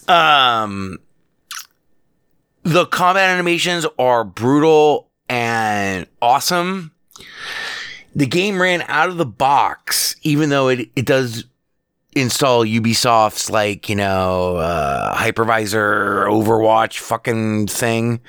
Um, 0.09 0.99
the 2.65 2.87
combat 2.87 3.31
animations 3.31 3.87
are 3.99 4.25
brutal 4.25 5.11
and 5.29 6.07
awesome. 6.21 6.93
The 8.15 8.27
game 8.27 8.61
ran 8.61 8.83
out 8.89 9.11
of 9.11 9.17
the 9.17 9.27
box, 9.27 10.17
even 10.23 10.49
though 10.49 10.69
it, 10.69 10.89
it 10.97 11.07
does 11.07 11.45
install 12.17 12.65
Ubisoft's 12.65 13.51
like, 13.51 13.89
you 13.89 13.97
know, 13.97 14.57
uh, 14.57 15.15
hypervisor 15.15 16.27
Overwatch 16.27 16.99
fucking 16.99 17.67
thing, 17.67 18.21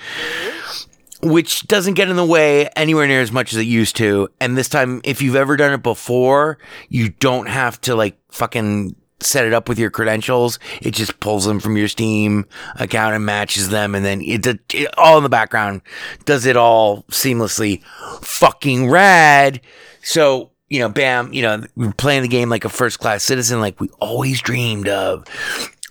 which 1.22 1.68
doesn't 1.68 1.94
get 1.94 2.10
in 2.10 2.16
the 2.16 2.26
way 2.26 2.68
anywhere 2.76 3.08
near 3.08 3.22
as 3.22 3.32
much 3.32 3.54
as 3.54 3.60
it 3.60 3.68
used 3.68 3.96
to. 3.98 4.28
And 4.42 4.58
this 4.58 4.70
time, 4.70 5.02
if 5.04 5.22
you've 5.22 5.36
ever 5.36 5.56
done 5.56 5.74
it 5.74 5.84
before, 5.84 6.58
you 6.90 7.10
don't 7.10 7.48
have 7.48 7.80
to 7.82 7.96
like 7.96 8.18
fucking 8.30 8.96
set 9.20 9.46
it 9.46 9.54
up 9.54 9.70
with 9.70 9.80
your 9.80 9.90
credentials. 9.90 10.60
It 10.82 10.92
just 10.92 11.20
pulls 11.20 11.46
them 11.46 11.60
from 11.60 11.78
your 11.78 11.88
Steam 11.88 12.46
account 12.76 13.16
and 13.16 13.26
matches 13.26 13.70
them, 13.70 13.96
and 13.96 14.06
then 14.06 14.22
it, 14.22 14.46
it 14.46 14.88
all 14.98 15.18
in 15.18 15.24
the 15.24 15.30
background 15.30 15.82
does 16.26 16.46
it 16.46 16.58
all 16.58 17.04
seamlessly. 17.04 17.84
Fucking 18.22 18.90
rad. 18.90 19.62
So 20.04 20.52
you 20.70 20.80
know, 20.80 20.90
bam, 20.90 21.32
you 21.32 21.42
know, 21.42 21.64
we're 21.76 21.94
playing 21.94 22.24
the 22.24 22.28
game 22.28 22.50
like 22.50 22.66
a 22.66 22.70
first 22.70 23.00
class 23.00 23.24
citizen, 23.24 23.60
like 23.60 23.80
we 23.80 23.90
always 24.00 24.42
dreamed 24.42 24.88
of. 24.88 25.26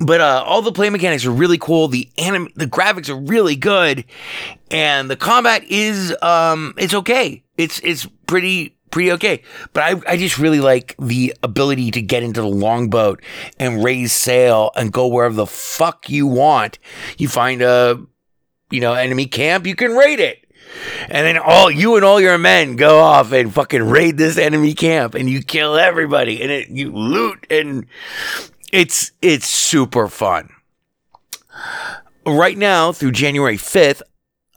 But 0.00 0.20
uh, 0.20 0.42
all 0.44 0.62
the 0.62 0.72
play 0.72 0.90
mechanics 0.90 1.24
are 1.24 1.30
really 1.30 1.58
cool. 1.58 1.86
The 1.86 2.08
anim- 2.18 2.52
the 2.56 2.66
graphics 2.66 3.08
are 3.08 3.16
really 3.16 3.54
good, 3.54 4.04
and 4.70 5.08
the 5.08 5.16
combat 5.16 5.62
is 5.64 6.14
um, 6.20 6.74
it's 6.76 6.94
okay. 6.94 7.44
It's 7.56 7.78
it's 7.80 8.06
pretty 8.26 8.76
pretty 8.94 9.10
okay. 9.10 9.42
But 9.72 9.82
I, 9.82 10.12
I 10.12 10.16
just 10.16 10.38
really 10.38 10.60
like 10.60 10.94
the 11.00 11.34
ability 11.42 11.90
to 11.90 12.00
get 12.00 12.22
into 12.22 12.40
the 12.40 12.46
longboat 12.46 13.20
and 13.58 13.82
raise 13.82 14.12
sail 14.12 14.70
and 14.76 14.92
go 14.92 15.08
wherever 15.08 15.34
the 15.34 15.46
fuck 15.46 16.08
you 16.08 16.28
want. 16.28 16.78
You 17.18 17.26
find 17.26 17.60
a, 17.60 18.00
you 18.70 18.80
know, 18.80 18.94
enemy 18.94 19.26
camp, 19.26 19.66
you 19.66 19.74
can 19.74 19.96
raid 19.96 20.20
it. 20.20 20.46
And 21.08 21.26
then 21.26 21.38
all 21.38 21.72
you 21.72 21.96
and 21.96 22.04
all 22.04 22.20
your 22.20 22.38
men 22.38 22.76
go 22.76 23.00
off 23.00 23.32
and 23.32 23.52
fucking 23.52 23.82
raid 23.82 24.16
this 24.16 24.38
enemy 24.38 24.74
camp 24.74 25.16
and 25.16 25.28
you 25.28 25.42
kill 25.42 25.74
everybody 25.74 26.40
and 26.40 26.52
it, 26.52 26.68
you 26.68 26.92
loot 26.92 27.48
and 27.50 27.86
it's 28.72 29.10
it's 29.20 29.46
super 29.48 30.06
fun. 30.06 30.50
Right 32.24 32.56
now 32.56 32.92
through 32.92 33.12
January 33.12 33.56
5th, 33.56 34.02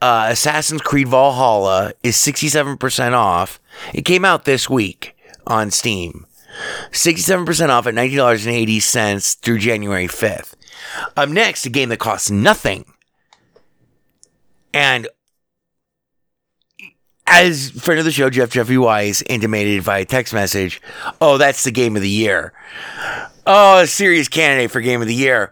uh, 0.01 0.27
Assassin's 0.29 0.81
Creed 0.81 1.07
Valhalla 1.07 1.93
is 2.03 2.15
67% 2.15 3.13
off. 3.13 3.59
It 3.93 4.03
came 4.03 4.25
out 4.25 4.45
this 4.45 4.69
week 4.69 5.15
on 5.45 5.71
Steam. 5.71 6.25
67% 6.91 7.69
off 7.69 7.87
at 7.87 7.93
$19.80 7.93 9.35
through 9.39 9.59
January 9.59 10.07
5th. 10.07 10.53
Up 11.15 11.29
next, 11.29 11.65
a 11.65 11.69
game 11.69 11.89
that 11.89 11.99
costs 11.99 12.29
nothing. 12.31 12.85
And 14.73 15.07
as 17.25 17.71
friend 17.71 17.99
of 17.99 18.05
the 18.05 18.11
show, 18.11 18.29
Jeff 18.29 18.51
Jeffrey 18.51 18.77
Wise 18.77 19.23
intimated 19.23 19.83
via 19.83 20.05
text 20.05 20.33
message, 20.33 20.81
oh, 21.19 21.37
that's 21.37 21.63
the 21.63 21.71
game 21.71 21.95
of 21.95 22.01
the 22.01 22.09
year. 22.09 22.53
Oh, 23.45 23.79
a 23.79 23.87
serious 23.87 24.27
candidate 24.27 24.71
for 24.71 24.81
game 24.81 25.01
of 25.01 25.07
the 25.07 25.15
year. 25.15 25.51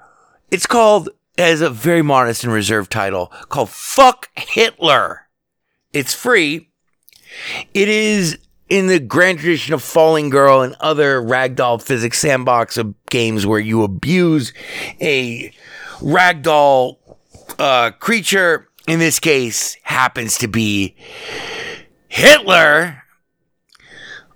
It's 0.51 0.67
called 0.67 1.09
has 1.37 1.61
a 1.61 1.69
very 1.69 2.01
modest 2.01 2.43
and 2.43 2.53
reserved 2.53 2.91
title 2.91 3.27
called 3.49 3.69
Fuck 3.69 4.29
Hitler. 4.35 5.27
It's 5.93 6.13
free. 6.13 6.69
It 7.73 7.89
is 7.89 8.37
in 8.69 8.87
the 8.87 8.99
grand 8.99 9.39
tradition 9.39 9.73
of 9.73 9.83
Falling 9.83 10.29
Girl 10.29 10.61
and 10.61 10.75
other 10.79 11.21
ragdoll 11.21 11.81
physics 11.81 12.19
sandbox 12.19 12.77
of 12.77 12.93
games 13.09 13.45
where 13.45 13.59
you 13.59 13.83
abuse 13.83 14.53
a 15.01 15.51
ragdoll 15.99 16.97
uh, 17.59 17.91
creature. 17.91 18.69
In 18.87 18.99
this 18.99 19.19
case, 19.19 19.77
happens 19.83 20.37
to 20.39 20.47
be 20.47 20.95
Hitler. 22.07 23.03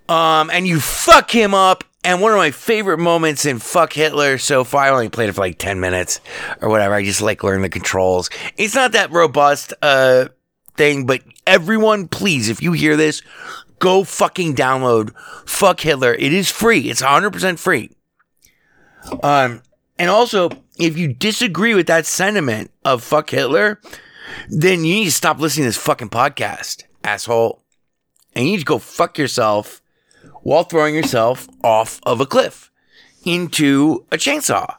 Um, 0.08 0.50
and 0.50 0.68
you 0.68 0.79
fuck 0.79 1.29
him 1.29 1.53
up. 1.53 1.84
And 2.03 2.22
one 2.22 2.32
of 2.32 2.38
my 2.38 2.51
favorite 2.51 2.98
moments 2.98 3.46
in 3.46 3.60
Fuck 3.60 3.94
Hitler 3.94 4.38
so 4.38 4.63
far, 4.63 4.84
I 4.84 4.89
only 4.89 5.10
played 5.10 5.29
it 5.29 5.34
for 5.34 5.41
like 5.41 5.58
10 5.58 5.79
minutes 5.82 6.22
or 6.62 6.70
whatever. 6.70 6.94
I 6.94 7.03
just 7.03 7.22
like 7.22 7.44
learning 7.44 7.63
the 7.63 7.70
controls. 7.70 8.29
It's 8.58 8.74
not 8.74 8.94
that 8.94 9.12
robust, 9.12 9.74
uh, 9.82 10.29
thing, 10.75 11.06
but 11.06 11.22
everyone, 11.46 12.08
please, 12.08 12.48
if 12.48 12.62
you 12.62 12.72
hear 12.72 12.96
this, 12.96 13.22
go 13.79 14.06
fucking 14.06 14.56
download 14.56 15.13
Fuck 15.46 15.82
Hitler. 15.82 16.13
It 16.13 16.32
is 16.32 16.50
free. 16.50 16.89
It's 16.89 17.01
100% 17.01 17.60
free. 17.60 17.91
Um, 19.22 19.62
and 19.98 20.10
also, 20.10 20.50
if 20.77 20.98
you 20.98 21.13
disagree 21.13 21.75
with 21.75 21.88
that 21.88 22.06
sentiment 22.06 22.72
of 22.86 23.03
Fuck 23.03 23.29
Hitler, 23.32 23.82
then 24.48 24.86
you 24.86 24.96
need 24.96 25.06
to 25.06 25.12
stop 25.12 25.39
listening 25.39 25.65
to 25.65 25.70
this 25.70 25.77
fucking 25.77 26.10
podcast, 26.10 26.84
asshole. 27.03 27.62
And 28.34 28.46
you 28.46 28.51
need 28.51 28.60
to 28.60 28.65
go 28.65 28.77
fuck 28.79 29.18
yourself 29.18 29.82
while 30.41 30.63
throwing 30.63 30.96
yourself 30.96 31.48
off 31.63 32.00
of 32.03 32.22
a 32.22 32.25
cliff 32.25 32.72
into 33.25 34.05
a 34.12 34.17
chainsaw. 34.17 34.75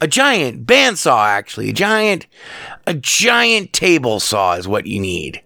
A 0.00 0.08
giant 0.08 0.66
bandsaw, 0.66 1.26
actually. 1.26 1.70
A 1.70 1.72
giant, 1.72 2.26
a 2.86 2.94
giant 2.94 3.72
table 3.72 4.20
saw 4.20 4.54
is 4.54 4.68
what 4.68 4.86
you 4.86 5.00
need. 5.00 5.40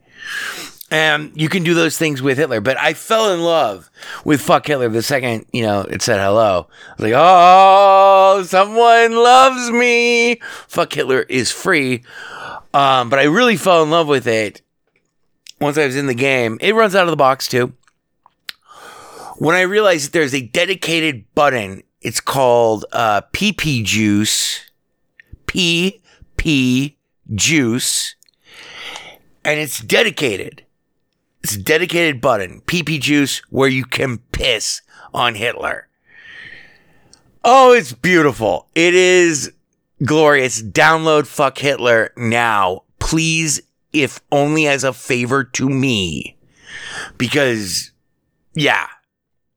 And 0.90 1.32
you 1.34 1.50
can 1.50 1.64
do 1.64 1.74
those 1.74 1.98
things 1.98 2.22
with 2.22 2.38
Hitler. 2.38 2.62
But 2.62 2.78
I 2.78 2.94
fell 2.94 3.32
in 3.32 3.42
love 3.42 3.90
with 4.24 4.40
fuck 4.40 4.66
Hitler 4.66 4.88
the 4.88 5.02
second, 5.02 5.44
you 5.52 5.62
know, 5.62 5.82
it 5.82 6.00
said 6.00 6.18
hello. 6.18 6.66
I 6.70 6.92
was 6.94 7.04
like, 7.04 7.12
oh, 7.14 8.42
someone 8.46 9.14
loves 9.14 9.70
me. 9.70 10.40
Fuck 10.66 10.94
Hitler 10.94 11.20
is 11.22 11.52
free. 11.52 12.04
Um, 12.72 13.10
but 13.10 13.18
I 13.18 13.24
really 13.24 13.56
fell 13.56 13.82
in 13.82 13.90
love 13.90 14.08
with 14.08 14.26
it 14.26 14.62
once 15.60 15.76
I 15.76 15.84
was 15.84 15.96
in 15.96 16.06
the 16.06 16.14
game. 16.14 16.56
It 16.62 16.74
runs 16.74 16.94
out 16.94 17.04
of 17.04 17.10
the 17.10 17.16
box 17.16 17.48
too. 17.48 17.74
When 19.38 19.54
I 19.54 19.60
realized 19.60 20.06
that 20.06 20.12
there's 20.12 20.34
a 20.34 20.40
dedicated 20.40 21.32
button, 21.36 21.84
it's 22.00 22.20
called 22.20 22.84
uh, 22.92 23.20
PP 23.32 23.84
Juice. 23.84 24.68
PP 25.46 26.96
Juice. 27.32 28.16
And 29.44 29.60
it's 29.60 29.80
dedicated. 29.80 30.64
It's 31.44 31.54
a 31.54 31.62
dedicated 31.62 32.20
button, 32.20 32.62
PP 32.62 33.00
Juice, 33.00 33.40
where 33.48 33.68
you 33.68 33.84
can 33.84 34.18
piss 34.32 34.82
on 35.14 35.36
Hitler. 35.36 35.86
Oh, 37.44 37.72
it's 37.72 37.92
beautiful. 37.92 38.66
It 38.74 38.94
is 38.94 39.52
glorious. 40.04 40.60
Download 40.60 41.28
Fuck 41.28 41.58
Hitler 41.58 42.12
now. 42.16 42.82
Please, 42.98 43.60
if 43.92 44.20
only 44.32 44.66
as 44.66 44.82
a 44.82 44.92
favor 44.92 45.44
to 45.44 45.70
me. 45.70 46.36
Because, 47.16 47.92
yeah, 48.54 48.88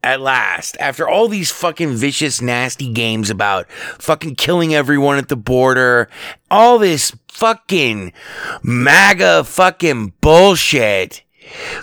at 0.04 0.22
last, 0.22 0.76
after 0.80 1.08
all 1.08 1.28
these 1.28 1.52
fucking 1.52 1.94
vicious, 1.96 2.42
nasty 2.42 2.92
games 2.92 3.30
about 3.30 3.70
fucking 4.00 4.36
killing 4.36 4.74
everyone 4.74 5.18
at 5.18 5.30
the 5.30 5.36
border, 5.36 6.10
all 6.50 6.80
this 6.80 7.16
fucking 7.28 8.12
MAGA 8.64 9.44
fucking 9.44 10.14
bullshit 10.22 11.24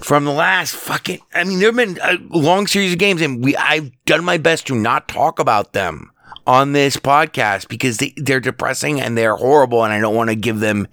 from 0.03 0.25
the 0.25 0.33
last 0.33 0.75
fucking, 0.75 1.21
I 1.35 1.45
mean, 1.45 1.59
there 1.59 1.69
have 1.69 1.77
been 1.77 1.99
a 2.03 2.19
long 2.37 2.67
series 2.67 2.93
of 2.93 2.99
games 2.99 3.23
and 3.23 3.45
we, 3.45 3.57
I've 3.57 3.93
done 4.05 4.25
my 4.25 4.39
best 4.39 4.67
to 4.69 4.75
not 4.75 5.09
talk 5.09 5.39
about 5.39 5.73
them 5.73 6.11
on 6.47 6.73
this 6.73 6.97
podcast 6.97 7.69
because 7.69 7.99
they, 7.99 8.15
they're 8.17 8.41
depressing 8.41 9.01
and 9.01 9.17
they're 9.17 9.37
horrible 9.37 9.85
and 9.85 9.93
I 9.93 10.01
don't 10.01 10.15
want 10.15 10.31
to 10.31 10.37
give 10.37 10.61
them 10.61 10.89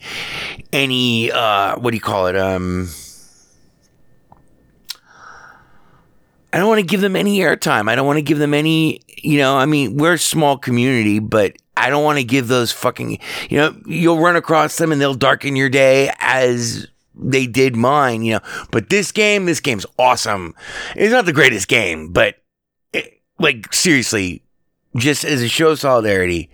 any, 0.74 1.32
uh, 1.32 1.80
what 1.80 1.92
do 1.92 1.98
you 1.98 2.02
call 2.02 2.28
it? 2.28 2.36
Um, 2.36 2.90
I 6.56 6.58
don't 6.58 6.70
want 6.70 6.80
to 6.80 6.86
give 6.86 7.02
them 7.02 7.18
any 7.18 7.40
airtime. 7.40 7.90
I 7.90 7.96
don't 7.96 8.08
want 8.08 8.16
to 8.16 8.22
give 8.22 8.38
them 8.38 8.54
any, 8.54 9.02
you 9.22 9.40
know, 9.40 9.58
I 9.58 9.66
mean, 9.66 9.98
we're 9.98 10.14
a 10.14 10.18
small 10.18 10.58
community, 10.58 11.20
but 11.20 11.58
I 11.76 11.90
don't 11.90 12.06
want 12.06 12.18
to 12.18 12.24
give 12.24 12.48
those 12.48 12.72
fucking, 12.72 13.20
you 13.50 13.58
know, 13.58 13.76
you'll 13.86 14.20
run 14.20 14.38
across 14.38 14.78
them 14.78 14.94
and 14.94 15.02
they'll 15.02 15.16
darken 15.16 15.58
your 15.58 15.68
day 15.68 16.14
as 16.20 16.88
they 17.14 17.46
did 17.46 17.76
mine, 17.76 18.24
you 18.24 18.36
know. 18.36 18.40
But 18.72 18.90
this 18.90 19.12
game, 19.12 19.48
this 19.48 19.60
game's 19.60 19.86
awesome. 20.00 20.56
It's 20.96 21.12
not 21.12 21.26
the 21.26 21.34
greatest 21.34 21.68
game, 21.68 22.14
but 22.14 22.38
it, 22.94 23.20
like 23.38 23.74
seriously, 23.74 24.42
just 24.96 25.26
as 25.26 25.42
a 25.42 25.50
show 25.50 25.72
of 25.72 25.80
solidarity, 25.82 26.50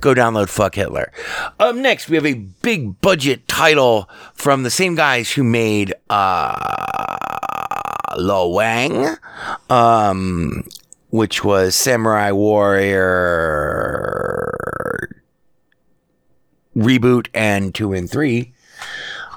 go 0.00 0.12
download 0.12 0.50
Fuck 0.50 0.74
Hitler. 0.74 1.10
Up 1.58 1.74
next, 1.74 2.10
we 2.10 2.16
have 2.16 2.26
a 2.26 2.34
big 2.34 3.00
budget 3.00 3.48
title 3.48 4.10
from 4.34 4.64
the 4.64 4.70
same 4.70 4.96
guys 4.96 5.32
who 5.32 5.42
made 5.42 5.94
uh 6.10 7.65
Lo 8.16 8.48
Wang, 8.48 9.16
um, 9.70 10.64
which 11.10 11.44
was 11.44 11.74
Samurai 11.74 12.30
Warrior 12.32 13.76
reboot 16.76 17.28
and 17.32 17.74
two 17.74 17.92
and 17.92 18.10
three. 18.10 18.52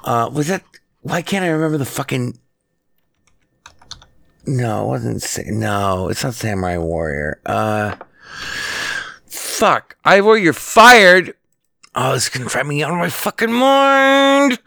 Uh, 0.04 0.30
was 0.32 0.48
that? 0.48 0.64
Why 1.02 1.22
can't 1.22 1.46
I 1.46 1.50
remember 1.50 1.78
the 1.78 1.86
fucking? 1.86 2.38
No, 4.46 4.86
it 4.86 4.88
wasn't. 4.88 5.48
No, 5.48 6.10
it's 6.10 6.24
not 6.24 6.34
Samurai 6.34 6.78
Warrior. 6.78 7.40
Uh, 7.46 7.96
fuck! 9.26 9.98
I 10.04 10.22
Warrior 10.22 10.54
fired. 10.54 11.34
Oh, 11.96 12.14
it's 12.14 12.30
gonna 12.30 12.50
drive 12.50 12.68
me 12.68 12.84
out 12.84 12.92
of 12.92 12.98
my 12.98 13.10
fucking 13.10 13.52
mind. 13.52 14.60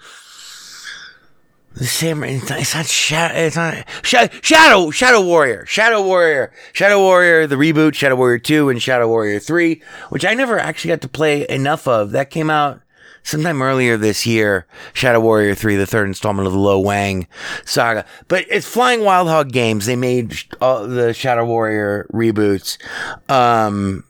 The 1.74 1.86
same. 1.86 2.22
It's 2.22 2.48
not. 2.50 2.60
It's 2.60 2.74
not 2.74 2.86
Shadow. 2.86 3.34
It's 3.34 3.56
not 3.56 3.86
Shadow. 4.42 4.90
Shadow. 4.90 5.22
Warrior. 5.22 5.64
Shadow 5.66 6.02
Warrior. 6.02 6.52
Shadow 6.72 6.98
Warrior. 6.98 7.46
The 7.46 7.56
reboot. 7.56 7.94
Shadow 7.94 8.16
Warrior 8.16 8.38
Two 8.38 8.68
and 8.68 8.80
Shadow 8.82 9.08
Warrior 9.08 9.38
Three, 9.38 9.82
which 10.10 10.24
I 10.24 10.34
never 10.34 10.58
actually 10.58 10.90
got 10.90 11.00
to 11.00 11.08
play 11.08 11.48
enough 11.48 11.88
of. 11.88 12.10
That 12.10 12.30
came 12.30 12.50
out 12.50 12.82
sometime 13.22 13.62
earlier 13.62 13.96
this 13.96 14.26
year. 14.26 14.66
Shadow 14.92 15.20
Warrior 15.20 15.54
Three, 15.54 15.76
the 15.76 15.86
third 15.86 16.08
installment 16.08 16.46
of 16.46 16.52
the 16.52 16.58
Lo 16.58 16.78
Wang 16.78 17.26
saga. 17.64 18.04
But 18.28 18.44
it's 18.50 18.66
Flying 18.66 19.02
Wild 19.02 19.28
Hog 19.28 19.50
Games. 19.50 19.86
They 19.86 19.96
made 19.96 20.36
uh, 20.60 20.86
the 20.86 21.14
Shadow 21.14 21.46
Warrior 21.46 22.06
reboots. 22.12 22.76
Um, 23.30 24.04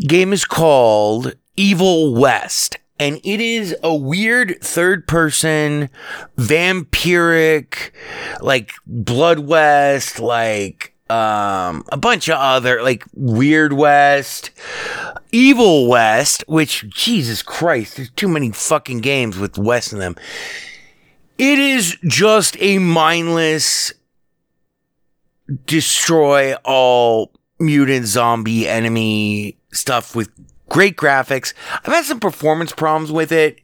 game 0.00 0.32
is 0.32 0.44
called 0.44 1.34
Evil 1.56 2.14
West. 2.14 2.78
And 2.98 3.20
it 3.24 3.40
is 3.40 3.76
a 3.82 3.94
weird 3.94 4.60
third 4.60 5.08
person, 5.08 5.90
vampiric, 6.38 7.90
like 8.40 8.72
Blood 8.86 9.40
West, 9.40 10.20
like, 10.20 10.94
um, 11.10 11.84
a 11.90 11.96
bunch 11.96 12.28
of 12.28 12.36
other, 12.36 12.82
like 12.82 13.04
Weird 13.12 13.72
West, 13.72 14.52
Evil 15.32 15.88
West, 15.88 16.44
which, 16.46 16.88
Jesus 16.88 17.42
Christ, 17.42 17.96
there's 17.96 18.10
too 18.10 18.28
many 18.28 18.52
fucking 18.52 19.00
games 19.00 19.38
with 19.38 19.58
West 19.58 19.92
in 19.92 19.98
them. 19.98 20.14
It 21.36 21.58
is 21.58 21.96
just 22.06 22.56
a 22.60 22.78
mindless, 22.78 23.92
destroy 25.66 26.54
all 26.64 27.32
mutant 27.58 28.06
zombie 28.06 28.68
enemy 28.68 29.58
stuff 29.72 30.14
with 30.14 30.30
great 30.68 30.96
graphics. 30.96 31.52
I've 31.84 31.92
had 31.92 32.04
some 32.04 32.20
performance 32.20 32.72
problems 32.72 33.12
with 33.12 33.32
it. 33.32 33.60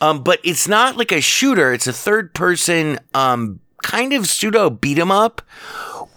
Um, 0.00 0.22
but 0.22 0.40
it's 0.42 0.66
not 0.66 0.96
like 0.96 1.12
a 1.12 1.20
shooter. 1.20 1.72
It's 1.72 1.86
a 1.86 1.92
third 1.92 2.34
person, 2.34 2.98
um, 3.14 3.60
kind 3.82 4.12
of 4.12 4.26
pseudo 4.26 4.68
beat 4.70 4.98
'em 4.98 5.10
up 5.10 5.42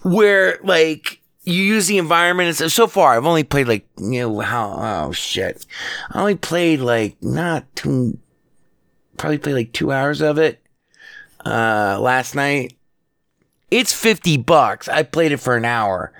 where 0.02 0.60
like 0.64 1.22
you 1.44 1.62
use 1.62 1.88
the 1.88 1.98
environment. 1.98 2.60
And 2.60 2.72
so, 2.72 2.88
far, 2.88 3.16
I've 3.16 3.26
only 3.26 3.44
played 3.44 3.68
like, 3.68 3.88
you 3.98 4.22
know, 4.22 4.40
how, 4.40 5.08
oh 5.08 5.12
shit. 5.12 5.66
I 6.12 6.20
only 6.20 6.36
played 6.36 6.80
like 6.80 7.16
not 7.22 7.64
two, 7.76 8.18
probably 9.18 9.38
played 9.38 9.54
like 9.54 9.72
two 9.74 9.92
hours 9.92 10.22
of 10.22 10.38
it, 10.38 10.62
uh, 11.46 11.98
last 12.02 12.36
night. 12.36 12.77
It's 13.70 13.92
50 13.92 14.38
bucks. 14.38 14.88
I 14.88 15.04
played 15.04 15.32
it 15.34 15.38
for 15.38 15.58
an 15.58 15.66
hour. 15.66 16.14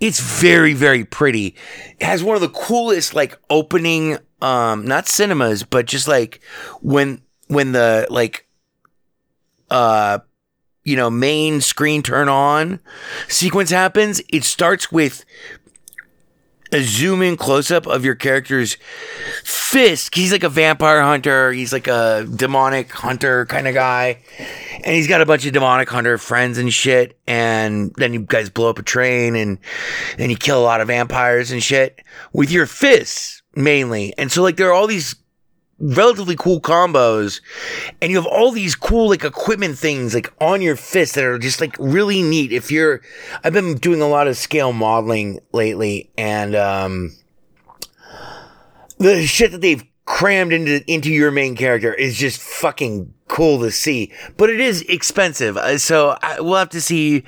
It's 0.00 0.20
very, 0.20 0.74
very 0.74 1.04
pretty. 1.04 1.54
It 1.98 2.04
has 2.04 2.22
one 2.22 2.34
of 2.36 2.42
the 2.42 2.50
coolest, 2.50 3.14
like, 3.14 3.38
opening, 3.48 4.18
um, 4.42 4.84
not 4.86 5.08
cinemas, 5.08 5.62
but 5.62 5.86
just 5.86 6.06
like 6.06 6.40
when, 6.82 7.22
when 7.48 7.72
the, 7.72 8.06
like, 8.10 8.46
uh, 9.70 10.18
you 10.84 10.96
know, 10.96 11.10
main 11.10 11.60
screen 11.60 12.02
turn 12.02 12.28
on 12.28 12.80
sequence 13.28 13.70
happens. 13.70 14.20
It 14.28 14.44
starts 14.44 14.90
with 14.90 15.24
a 16.72 16.82
zoom 16.82 17.22
in 17.22 17.36
close 17.36 17.70
up 17.70 17.86
of 17.86 18.04
your 18.04 18.14
character's 18.14 18.76
fist. 19.44 20.14
He's 20.14 20.32
like 20.32 20.44
a 20.44 20.48
vampire 20.48 21.02
hunter. 21.02 21.52
He's 21.52 21.72
like 21.72 21.88
a 21.88 22.26
demonic 22.34 22.92
hunter 22.92 23.46
kind 23.46 23.66
of 23.66 23.74
guy. 23.74 24.18
And 24.84 24.94
he's 24.94 25.08
got 25.08 25.20
a 25.20 25.26
bunch 25.26 25.46
of 25.46 25.52
demonic 25.52 25.88
hunter 25.88 26.18
friends 26.18 26.58
and 26.58 26.72
shit. 26.72 27.18
And 27.26 27.92
then 27.96 28.12
you 28.12 28.20
guys 28.20 28.50
blow 28.50 28.70
up 28.70 28.78
a 28.78 28.82
train 28.82 29.36
and 29.36 29.58
and 30.18 30.30
you 30.30 30.36
kill 30.36 30.60
a 30.60 30.64
lot 30.64 30.80
of 30.80 30.88
vampires 30.88 31.50
and 31.50 31.62
shit 31.62 32.00
with 32.32 32.50
your 32.50 32.66
fists 32.66 33.42
mainly. 33.54 34.14
And 34.16 34.30
so 34.30 34.42
like 34.42 34.56
there 34.56 34.68
are 34.68 34.74
all 34.74 34.86
these 34.86 35.14
relatively 35.80 36.36
cool 36.36 36.60
combos 36.60 37.40
and 38.02 38.10
you 38.10 38.16
have 38.18 38.26
all 38.26 38.52
these 38.52 38.74
cool 38.76 39.08
like 39.08 39.24
equipment 39.24 39.78
things 39.78 40.14
like 40.14 40.30
on 40.40 40.60
your 40.60 40.76
fist 40.76 41.14
that 41.14 41.24
are 41.24 41.38
just 41.38 41.60
like 41.60 41.74
really 41.78 42.22
neat. 42.22 42.52
If 42.52 42.70
you're 42.70 43.00
i've 43.42 43.52
been 43.52 43.76
doing 43.76 44.02
a 44.02 44.08
lot 44.08 44.28
of 44.28 44.36
scale 44.36 44.72
modeling 44.72 45.40
lately 45.52 46.10
and 46.18 46.54
um 46.54 47.12
the 48.98 49.26
shit 49.26 49.52
that 49.52 49.62
they've 49.62 49.84
crammed 50.04 50.52
into 50.52 50.84
into 50.90 51.10
your 51.10 51.30
main 51.30 51.56
character 51.56 51.94
is 51.94 52.16
just 52.16 52.40
fucking 52.40 53.14
cool 53.28 53.60
to 53.60 53.70
see 53.70 54.12
but 54.36 54.50
it 54.50 54.60
is 54.60 54.82
expensive. 54.82 55.56
Uh, 55.56 55.78
so 55.78 56.18
I, 56.20 56.40
we'll 56.40 56.56
have 56.56 56.70
to 56.70 56.80
see 56.80 57.24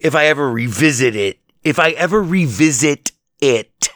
if 0.00 0.14
i 0.14 0.26
ever 0.26 0.50
revisit 0.50 1.16
it 1.16 1.38
if 1.62 1.78
i 1.78 1.90
ever 1.90 2.22
revisit 2.22 3.12
it 3.40 3.88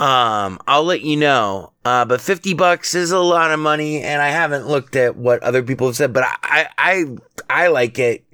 um, 0.00 0.58
I'll 0.66 0.84
let 0.84 1.02
you 1.02 1.18
know. 1.18 1.74
Uh, 1.84 2.06
but 2.06 2.22
50 2.22 2.54
bucks 2.54 2.94
is 2.94 3.10
a 3.10 3.18
lot 3.18 3.50
of 3.50 3.60
money, 3.60 4.00
and 4.00 4.22
I 4.22 4.30
haven't 4.30 4.66
looked 4.66 4.96
at 4.96 5.14
what 5.14 5.42
other 5.42 5.62
people 5.62 5.86
have 5.88 5.96
said, 5.96 6.14
but 6.14 6.24
I, 6.24 6.36
I, 6.42 6.66
I, 6.78 7.04
I 7.50 7.66
like 7.68 7.98
it 7.98 8.24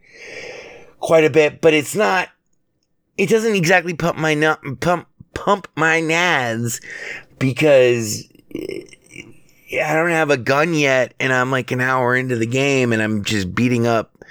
quite 1.01 1.25
a 1.25 1.31
bit, 1.31 1.61
but 1.61 1.75
it's 1.75 1.97
not, 1.97 2.29
it 3.19 3.29
doesn't 3.29 3.57
exactly 3.57 3.95
pump 3.95 4.17
my 4.17 4.35
nut, 4.35 4.61
pump, 4.81 5.09
pump 5.35 5.67
my 5.75 6.01
nads 6.01 6.81
because 7.39 8.29
I 8.55 9.95
don't 9.95 10.11
have 10.11 10.31
a 10.31 10.37
gun 10.37 10.73
yet, 10.73 11.15
and 11.19 11.33
I'm 11.33 11.51
like 11.51 11.73
an 11.73 11.81
hour 11.81 12.15
into 12.15 12.37
the 12.37 12.47
game, 12.47 12.93
and 12.93 13.03
I'm 13.03 13.25
just 13.25 13.53
beating 13.55 13.89
up 13.89 14.25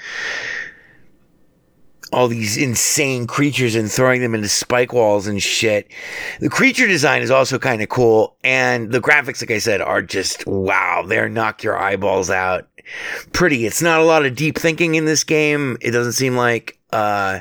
all 2.12 2.28
these 2.28 2.58
insane 2.58 3.28
creatures 3.28 3.76
and 3.76 3.92
throwing 3.92 4.22
them 4.22 4.36
into 4.36 4.48
spike 4.48 4.94
walls 4.94 5.28
and 5.28 5.42
shit. 5.42 5.92
The 6.40 6.50
creature 6.50 6.88
design 6.88 7.22
is 7.22 7.32
also 7.32 7.58
kind 7.60 7.82
of 7.82 7.90
cool, 7.90 8.36
and 8.44 8.92
the 8.92 9.02
graphics, 9.02 9.42
like 9.42 9.52
I 9.52 9.58
said, 9.58 9.82
are 9.82 10.02
just 10.02 10.46
wow. 10.46 11.04
They're 11.06 11.30
knock 11.30 11.64
your 11.64 11.78
eyeballs 11.78 12.30
out. 12.30 12.68
Pretty. 13.34 13.66
It's 13.66 13.82
not 13.82 14.00
a 14.00 14.06
lot 14.06 14.26
of 14.26 14.36
deep 14.36 14.58
thinking 14.58 14.96
in 14.96 15.06
this 15.06 15.24
game. 15.24 15.78
It 15.82 15.92
doesn't 15.92 16.14
seem 16.14 16.36
like, 16.36 16.78
uh, 16.94 17.40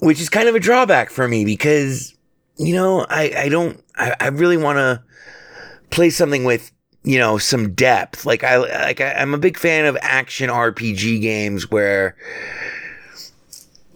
which 0.00 0.20
is 0.20 0.28
kind 0.28 0.48
of 0.48 0.54
a 0.54 0.60
drawback 0.60 1.10
for 1.10 1.28
me 1.28 1.44
because 1.44 2.14
you 2.56 2.74
know 2.74 3.06
I 3.08 3.32
I 3.36 3.48
don't 3.48 3.82
I, 3.96 4.14
I 4.20 4.28
really 4.28 4.56
want 4.56 4.78
to 4.78 5.02
play 5.90 6.10
something 6.10 6.44
with 6.44 6.72
you 7.04 7.18
know 7.18 7.38
some 7.38 7.72
depth. 7.74 8.24
Like 8.24 8.44
I 8.44 8.56
like 8.56 9.00
I, 9.00 9.12
I'm 9.12 9.34
a 9.34 9.38
big 9.38 9.58
fan 9.58 9.84
of 9.84 9.96
action 10.00 10.48
RPG 10.48 11.20
games 11.20 11.70
where 11.70 12.16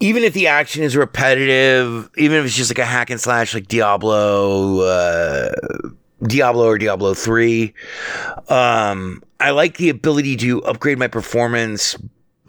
even 0.02 0.24
if 0.24 0.32
the 0.32 0.48
action 0.48 0.82
is 0.82 0.96
repetitive, 0.96 2.10
even 2.16 2.38
if 2.38 2.46
it's 2.46 2.56
just 2.56 2.70
like 2.70 2.80
a 2.80 2.84
hack 2.84 3.08
and 3.08 3.20
slash 3.20 3.54
like 3.54 3.68
Diablo, 3.68 4.80
uh, 4.80 5.52
Diablo 6.24 6.66
or 6.66 6.76
Diablo 6.76 7.14
3, 7.14 7.72
um, 8.48 9.22
I 9.38 9.50
like 9.50 9.76
the 9.76 9.90
ability 9.90 10.36
to 10.38 10.60
upgrade 10.64 10.98
my 10.98 11.06
performance, 11.06 11.96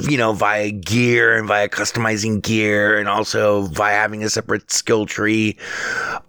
you 0.10 0.18
know, 0.18 0.34
via 0.34 0.72
gear 0.72 1.38
and 1.38 1.48
via 1.48 1.70
customizing 1.70 2.42
gear 2.42 2.98
and 2.98 3.08
also 3.08 3.68
via 3.68 3.94
having 3.94 4.24
a 4.24 4.30
separate 4.30 4.72
skill 4.72 5.06
tree 5.06 5.56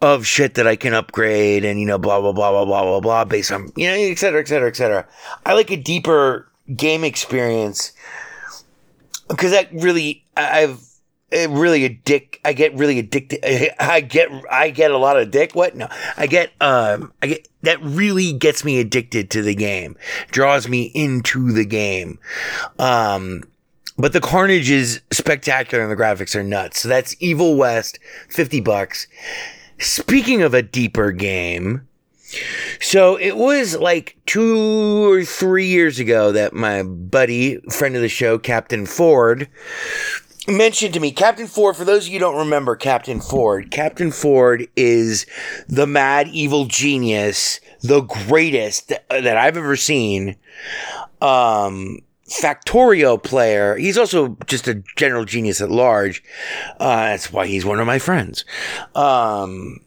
of 0.02 0.26
shit 0.26 0.56
that 0.56 0.66
I 0.66 0.76
can 0.76 0.92
upgrade 0.92 1.64
and, 1.64 1.80
you 1.80 1.86
know, 1.86 1.96
blah, 1.96 2.20
blah, 2.20 2.32
blah, 2.32 2.50
blah, 2.50 2.66
blah, 2.66 2.82
blah, 2.82 3.00
blah, 3.00 3.24
based 3.24 3.50
on, 3.50 3.72
you 3.76 3.88
know, 3.88 3.94
et 3.94 4.18
cetera, 4.18 4.42
et 4.42 4.48
cetera, 4.48 4.68
et 4.68 4.76
cetera. 4.76 5.08
I 5.46 5.54
like 5.54 5.70
a 5.70 5.78
deeper 5.78 6.52
game 6.76 7.02
experience 7.02 7.92
because 9.30 9.52
that 9.52 9.72
really, 9.72 10.22
I've, 10.36 10.93
really 11.34 11.84
addict. 11.84 12.38
I 12.44 12.52
get 12.52 12.74
really 12.74 12.98
addicted. 12.98 13.44
I 13.78 14.00
get 14.00 14.30
I 14.50 14.70
get 14.70 14.90
a 14.90 14.98
lot 14.98 15.18
of 15.18 15.30
dick. 15.30 15.54
What? 15.54 15.76
No, 15.76 15.88
I 16.16 16.26
get 16.26 16.52
um 16.60 17.12
I 17.22 17.26
get 17.28 17.48
that 17.62 17.82
really 17.82 18.32
gets 18.32 18.64
me 18.64 18.78
addicted 18.78 19.30
to 19.30 19.42
the 19.42 19.54
game, 19.54 19.96
draws 20.30 20.68
me 20.68 20.84
into 20.94 21.52
the 21.52 21.64
game. 21.64 22.18
Um, 22.78 23.44
but 23.96 24.12
the 24.12 24.20
carnage 24.20 24.70
is 24.70 25.00
spectacular 25.12 25.82
and 25.82 25.90
the 25.90 26.02
graphics 26.02 26.34
are 26.34 26.42
nuts. 26.42 26.80
So 26.80 26.88
that's 26.88 27.16
Evil 27.20 27.56
West, 27.56 27.98
fifty 28.28 28.60
bucks. 28.60 29.06
Speaking 29.78 30.42
of 30.42 30.54
a 30.54 30.62
deeper 30.62 31.12
game. 31.12 31.86
So 32.80 33.16
it 33.16 33.36
was 33.36 33.76
like 33.76 34.16
two 34.26 35.08
or 35.12 35.24
three 35.24 35.66
years 35.66 36.00
ago 36.00 36.32
that 36.32 36.52
my 36.52 36.82
buddy, 36.82 37.58
friend 37.70 37.94
of 37.94 38.02
the 38.02 38.08
show, 38.08 38.38
Captain 38.38 38.86
Ford, 38.86 39.48
mentioned 40.48 40.94
to 40.94 41.00
me 41.00 41.10
Captain 41.10 41.46
Ford. 41.46 41.76
For 41.76 41.84
those 41.84 42.06
of 42.06 42.12
you 42.12 42.18
don't 42.18 42.38
remember 42.38 42.76
Captain 42.76 43.20
Ford, 43.20 43.70
Captain 43.70 44.10
Ford 44.10 44.68
is 44.76 45.26
the 45.68 45.86
mad 45.86 46.28
evil 46.28 46.66
genius, 46.66 47.60
the 47.82 48.02
greatest 48.02 48.88
that, 48.88 49.36
I've 49.36 49.56
ever 49.56 49.76
seen. 49.76 50.36
Um, 51.20 52.00
Factorio 52.28 53.22
player. 53.22 53.76
He's 53.76 53.98
also 53.98 54.36
just 54.46 54.66
a 54.66 54.82
general 54.96 55.24
genius 55.24 55.60
at 55.60 55.70
large. 55.70 56.22
Uh, 56.80 57.06
that's 57.06 57.30
why 57.30 57.46
he's 57.46 57.66
one 57.66 57.80
of 57.80 57.86
my 57.86 57.98
friends. 57.98 58.46
Um, 58.94 59.80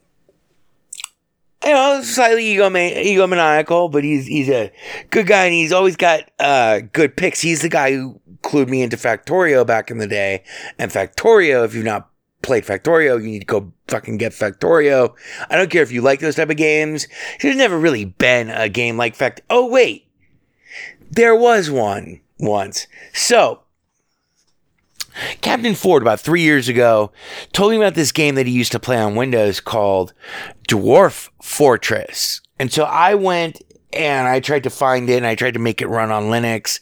you 1.64 1.72
know, 1.72 2.00
slightly 2.02 2.54
egoma- 2.54 2.96
egomaniacal, 3.04 3.90
but 3.90 4.04
he's 4.04 4.26
he's 4.26 4.48
a 4.48 4.70
good 5.10 5.26
guy 5.26 5.46
and 5.46 5.54
he's 5.54 5.72
always 5.72 5.96
got 5.96 6.30
uh, 6.38 6.80
good 6.92 7.16
picks. 7.16 7.40
He's 7.40 7.62
the 7.62 7.68
guy 7.68 7.92
who 7.92 8.20
clued 8.42 8.68
me 8.68 8.82
into 8.82 8.96
Factorio 8.96 9.66
back 9.66 9.90
in 9.90 9.98
the 9.98 10.06
day. 10.06 10.44
And 10.78 10.90
Factorio, 10.90 11.64
if 11.64 11.74
you've 11.74 11.84
not 11.84 12.10
played 12.42 12.64
Factorio, 12.64 13.20
you 13.20 13.28
need 13.28 13.40
to 13.40 13.46
go 13.46 13.72
fucking 13.88 14.18
get 14.18 14.32
Factorio. 14.32 15.14
I 15.50 15.56
don't 15.56 15.70
care 15.70 15.82
if 15.82 15.92
you 15.92 16.02
like 16.02 16.20
those 16.20 16.36
type 16.36 16.50
of 16.50 16.56
games. 16.56 17.08
There's 17.40 17.56
never 17.56 17.78
really 17.78 18.04
been 18.04 18.50
a 18.50 18.68
game 18.68 18.96
like 18.96 19.14
Fact. 19.14 19.40
Oh 19.50 19.66
wait, 19.66 20.06
there 21.10 21.34
was 21.34 21.70
one 21.70 22.20
once. 22.38 22.86
So 23.12 23.62
Captain 25.40 25.74
Ford, 25.74 26.02
about 26.02 26.20
three 26.20 26.42
years 26.42 26.68
ago, 26.68 27.10
told 27.52 27.72
me 27.72 27.76
about 27.76 27.94
this 27.94 28.12
game 28.12 28.34
that 28.36 28.46
he 28.46 28.52
used 28.52 28.72
to 28.72 28.80
play 28.80 28.98
on 28.98 29.16
Windows 29.16 29.60
called 29.60 30.12
Dwarf 30.68 31.28
Fortress. 31.42 32.40
And 32.58 32.72
so 32.72 32.84
I 32.84 33.14
went 33.14 33.60
and 33.92 34.28
I 34.28 34.40
tried 34.40 34.64
to 34.64 34.70
find 34.70 35.08
it 35.08 35.16
and 35.16 35.26
I 35.26 35.34
tried 35.34 35.54
to 35.54 35.60
make 35.60 35.80
it 35.80 35.88
run 35.88 36.10
on 36.10 36.24
Linux. 36.24 36.80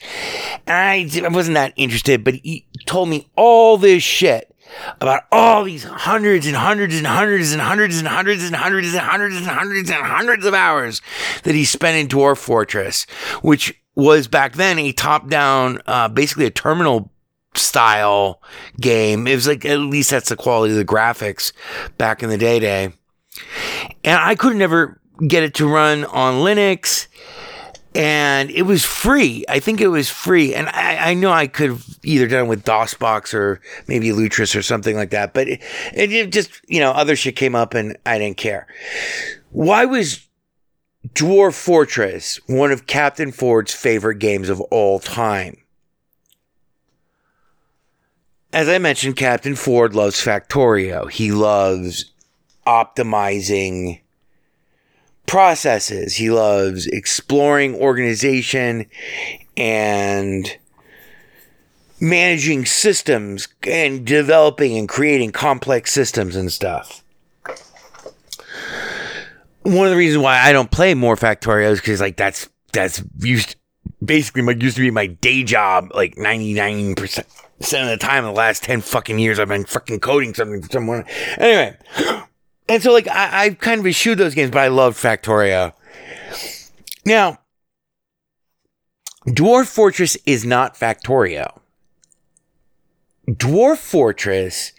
I, 0.66 1.09
I 1.25 1.29
wasn't 1.29 1.55
that 1.55 1.73
interested, 1.77 2.25
but 2.25 2.35
he 2.35 2.66
told 2.87 3.09
me 3.09 3.29
all 3.37 3.77
this 3.77 4.03
shit 4.03 4.55
about 5.01 5.23
all 5.31 5.64
these 5.64 5.85
hundreds 5.85 6.47
and 6.47 6.57
hundreds 6.57 6.97
and 6.97 7.07
hundreds 7.07 7.53
and 7.53 7.62
hundreds 7.62 7.99
and 7.99 8.09
hundreds 8.09 8.45
and 8.45 8.57
hundreds 8.57 8.95
and 8.95 9.01
hundreds 9.01 9.37
and 9.37 9.47
hundreds 9.47 9.90
and 9.90 10.05
hundreds 10.05 10.45
of 10.45 10.55
hours 10.55 11.01
that 11.45 11.55
he 11.55 11.64
spent 11.64 11.97
in 11.97 12.09
Dwarf 12.09 12.38
Fortress, 12.38 13.05
which 13.42 13.81
was 13.95 14.29
back 14.29 14.55
then 14.55 14.79
a 14.79 14.92
top 14.92 15.29
down, 15.29 15.81
uh, 15.87 16.09
basically 16.09 16.47
a 16.47 16.51
terminal 16.51 17.11
style 17.55 18.42
game. 18.81 19.27
It 19.27 19.35
was 19.35 19.47
like, 19.47 19.64
at 19.64 19.79
least 19.79 20.11
that's 20.11 20.29
the 20.29 20.37
quality 20.37 20.73
of 20.73 20.79
the 20.79 20.85
graphics 20.85 21.53
back 21.97 22.23
in 22.23 22.29
the 22.29 22.38
day 22.38 22.59
day. 22.59 22.92
And 24.05 24.19
I 24.21 24.35
could 24.35 24.57
never 24.57 25.01
get 25.26 25.42
it 25.42 25.55
to 25.55 25.66
run 25.66 26.05
on 26.07 26.44
Linux. 26.44 27.07
And 27.94 28.50
it 28.50 28.62
was 28.62 28.85
free. 28.85 29.44
I 29.48 29.59
think 29.59 29.81
it 29.81 29.88
was 29.88 30.11
free. 30.11 30.55
And 30.55 30.68
I, 30.68 31.11
I 31.11 31.14
know 31.14 31.33
I 31.33 31.46
could 31.46 31.70
have 31.70 31.87
either 32.02 32.29
done 32.29 32.44
it 32.44 32.48
with 32.48 32.64
DOSBox 32.64 33.33
or 33.33 33.61
maybe 33.87 34.11
Lutris 34.11 34.55
or 34.55 34.62
something 34.62 34.96
like 34.96 35.11
that. 35.11 35.33
But 35.33 35.48
it, 35.48 35.62
it 35.94 36.31
just, 36.31 36.50
you 36.68 36.81
know, 36.81 36.90
other 36.90 37.16
shit 37.16 37.37
came 37.37 37.55
up 37.55 37.72
and 37.72 37.96
I 38.05 38.18
didn't 38.18 38.37
care. 38.37 38.66
Why 39.50 39.87
was 39.87 40.26
Dwarf 41.14 41.55
Fortress 41.55 42.38
one 42.46 42.70
of 42.70 42.87
Captain 42.87 43.33
Ford's 43.33 43.72
favorite 43.72 44.18
games 44.18 44.50
of 44.50 44.61
all 44.61 45.00
time? 45.00 45.57
as 48.57 48.70
I 48.70 48.79
mentioned, 48.79 49.16
Captain 49.16 49.55
Ford 49.55 49.94
loves 49.94 50.16
Factorio. 50.16 51.11
He 51.11 51.31
loves 51.31 52.07
optimizing 52.66 54.00
processes. 55.27 56.17
He 56.17 56.31
loves 56.31 56.87
exploring 56.87 57.75
organization 57.75 58.87
and 59.57 60.57
managing 62.01 62.67
systems 62.67 63.49
and 63.67 64.07
developing 64.07 64.77
and 64.77 64.89
creating 64.89 65.33
complex 65.33 65.93
systems 65.93 66.37
and 66.37 66.53
stuff. 66.53 67.03
One 69.62 69.87
of 69.87 69.91
the 69.91 69.97
reasons 69.97 70.23
why 70.23 70.39
I 70.39 70.53
don't 70.53 70.71
play 70.71 70.95
more 70.95 71.17
Factorio 71.17 71.71
is 71.71 71.81
because 71.81 72.01
like 72.01 72.17
that's 72.17 72.49
that's 72.73 73.03
used 73.19 73.57
basically 74.05 74.43
my 74.43 74.53
used 74.53 74.77
to 74.77 74.83
be 74.83 74.91
my 74.91 75.07
day 75.07 75.43
job 75.43 75.91
like 75.95 76.15
99% 76.17 77.19
of 77.19 77.89
the 77.89 77.97
time 77.99 78.25
in 78.25 78.31
the 78.31 78.37
last 78.37 78.62
10 78.62 78.83
fucking 78.83 79.19
years 79.19 79.41
I've 79.41 79.49
been 79.49 79.65
fucking 79.65 80.01
coding 80.01 80.35
something 80.35 80.62
for 80.62 80.69
someone. 80.71 81.05
Anyway, 81.39 81.77
and 82.68 82.83
so 82.83 82.92
like 82.92 83.09
I, 83.09 83.44
I 83.44 83.50
kind 83.50 83.81
of 83.81 83.87
eschewed 83.87 84.18
those 84.18 84.35
games, 84.35 84.50
but 84.50 84.61
I 84.61 84.68
loved 84.68 84.96
Factorio. 84.96 85.72
Now, 87.05 87.38
Dwarf 89.26 89.66
Fortress 89.66 90.16
is 90.26 90.44
not 90.44 90.74
Factorio. 90.74 91.61
Dwarf 93.29 93.79
Fortress, 93.79 94.72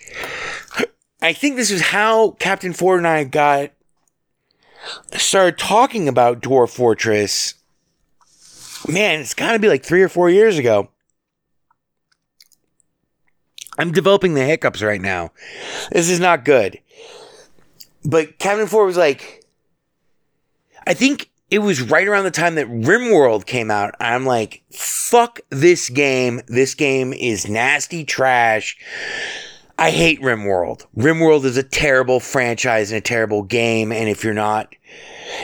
I 1.22 1.34
think 1.34 1.56
this 1.56 1.72
is 1.72 1.82
how 1.82 2.32
Captain 2.32 2.74
Ford 2.74 3.00
and 3.00 3.08
I 3.08 3.24
got 3.26 3.72
started 5.14 5.58
talking 5.58 6.08
about 6.08 6.42
Dwarf 6.42 6.70
Fortress. 6.70 7.56
Man, 8.88 9.20
it's 9.20 9.34
got 9.34 9.54
to 9.54 9.60
be 9.60 9.68
like 9.68 9.84
three 9.84 10.02
or 10.02 10.10
four 10.10 10.30
years 10.30 10.58
ago. 10.58 10.90
I'm 13.78 13.92
developing 13.92 14.34
the 14.34 14.44
hiccups 14.44 14.82
right 14.82 15.02
now. 15.02 15.32
This 15.92 16.10
is 16.10 16.20
not 16.20 16.46
good. 16.46 16.80
But 18.08 18.40
Captain 18.40 18.68
Ford 18.68 18.88
was 18.88 18.96
like, 18.96 19.44
I 20.88 20.94
think 20.94 21.30
it 21.52 21.60
was 21.60 21.82
right 21.82 22.08
around 22.08 22.24
the 22.24 22.32
time 22.32 22.56
that 22.56 22.68
RimWorld 22.68 23.46
came 23.46 23.70
out. 23.70 23.96
I'm 24.00 24.26
like, 24.26 24.64
fuck 24.72 25.42
this 25.50 25.90
game. 25.90 26.42
This 26.48 26.74
game 26.74 27.12
is 27.12 27.50
nasty 27.50 28.06
trash. 28.06 28.78
I 29.78 29.92
hate 29.92 30.22
RimWorld. 30.22 30.86
RimWorld 30.96 31.44
is 31.44 31.58
a 31.58 31.64
terrible 31.64 32.22
franchise 32.22 32.92
and 32.92 32.98
a 32.98 33.02
terrible 33.02 33.44
game. 33.44 33.92
And 33.92 34.08
if 34.08 34.24
you're 34.24 34.34
not, 34.34 34.74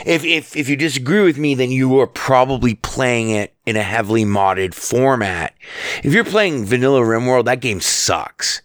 if, 0.06 0.24
if, 0.24 0.56
if 0.56 0.66
you 0.70 0.76
disagree 0.76 1.22
with 1.22 1.36
me, 1.36 1.54
then 1.54 1.70
you 1.70 2.00
are 2.00 2.06
probably 2.06 2.76
playing 2.76 3.28
it 3.28 3.54
in 3.66 3.76
a 3.76 3.82
heavily 3.82 4.24
modded 4.24 4.72
format. 4.72 5.54
If 6.02 6.14
you're 6.14 6.24
playing 6.24 6.64
vanilla 6.64 7.02
RimWorld, 7.02 7.44
that 7.44 7.60
game 7.60 7.82
sucks. 7.82 8.62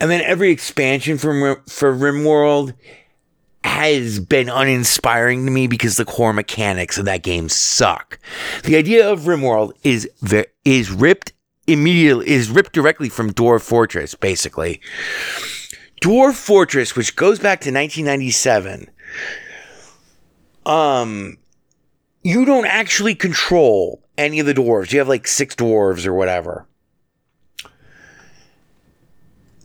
And 0.00 0.08
then 0.08 0.22
every 0.22 0.52
expansion 0.52 1.18
from, 1.18 1.60
for 1.66 1.92
RimWorld 1.92 2.74
has 3.64 4.20
been 4.20 4.50
uninspiring 4.50 5.46
to 5.46 5.50
me 5.50 5.66
because 5.66 5.96
the 5.96 6.04
core 6.04 6.34
mechanics 6.34 6.98
of 6.98 7.06
that 7.06 7.22
game 7.22 7.48
suck. 7.48 8.18
The 8.64 8.76
idea 8.76 9.10
of 9.10 9.20
RimWorld 9.20 9.72
is 9.82 10.08
ve- 10.20 10.44
is 10.66 10.90
ripped 10.90 11.32
immediately 11.66 12.28
is 12.28 12.50
ripped 12.50 12.74
directly 12.74 13.08
from 13.08 13.32
Dwarf 13.32 13.62
Fortress, 13.62 14.14
basically. 14.14 14.82
Dwarf 16.02 16.34
Fortress, 16.34 16.94
which 16.94 17.16
goes 17.16 17.38
back 17.38 17.62
to 17.62 17.72
1997, 17.72 18.90
um, 20.66 21.38
you 22.22 22.44
don't 22.44 22.66
actually 22.66 23.14
control 23.14 24.02
any 24.18 24.40
of 24.40 24.46
the 24.46 24.52
dwarves. 24.52 24.92
You 24.92 24.98
have 24.98 25.08
like 25.08 25.26
six 25.26 25.54
dwarves 25.54 26.06
or 26.06 26.12
whatever. 26.12 26.66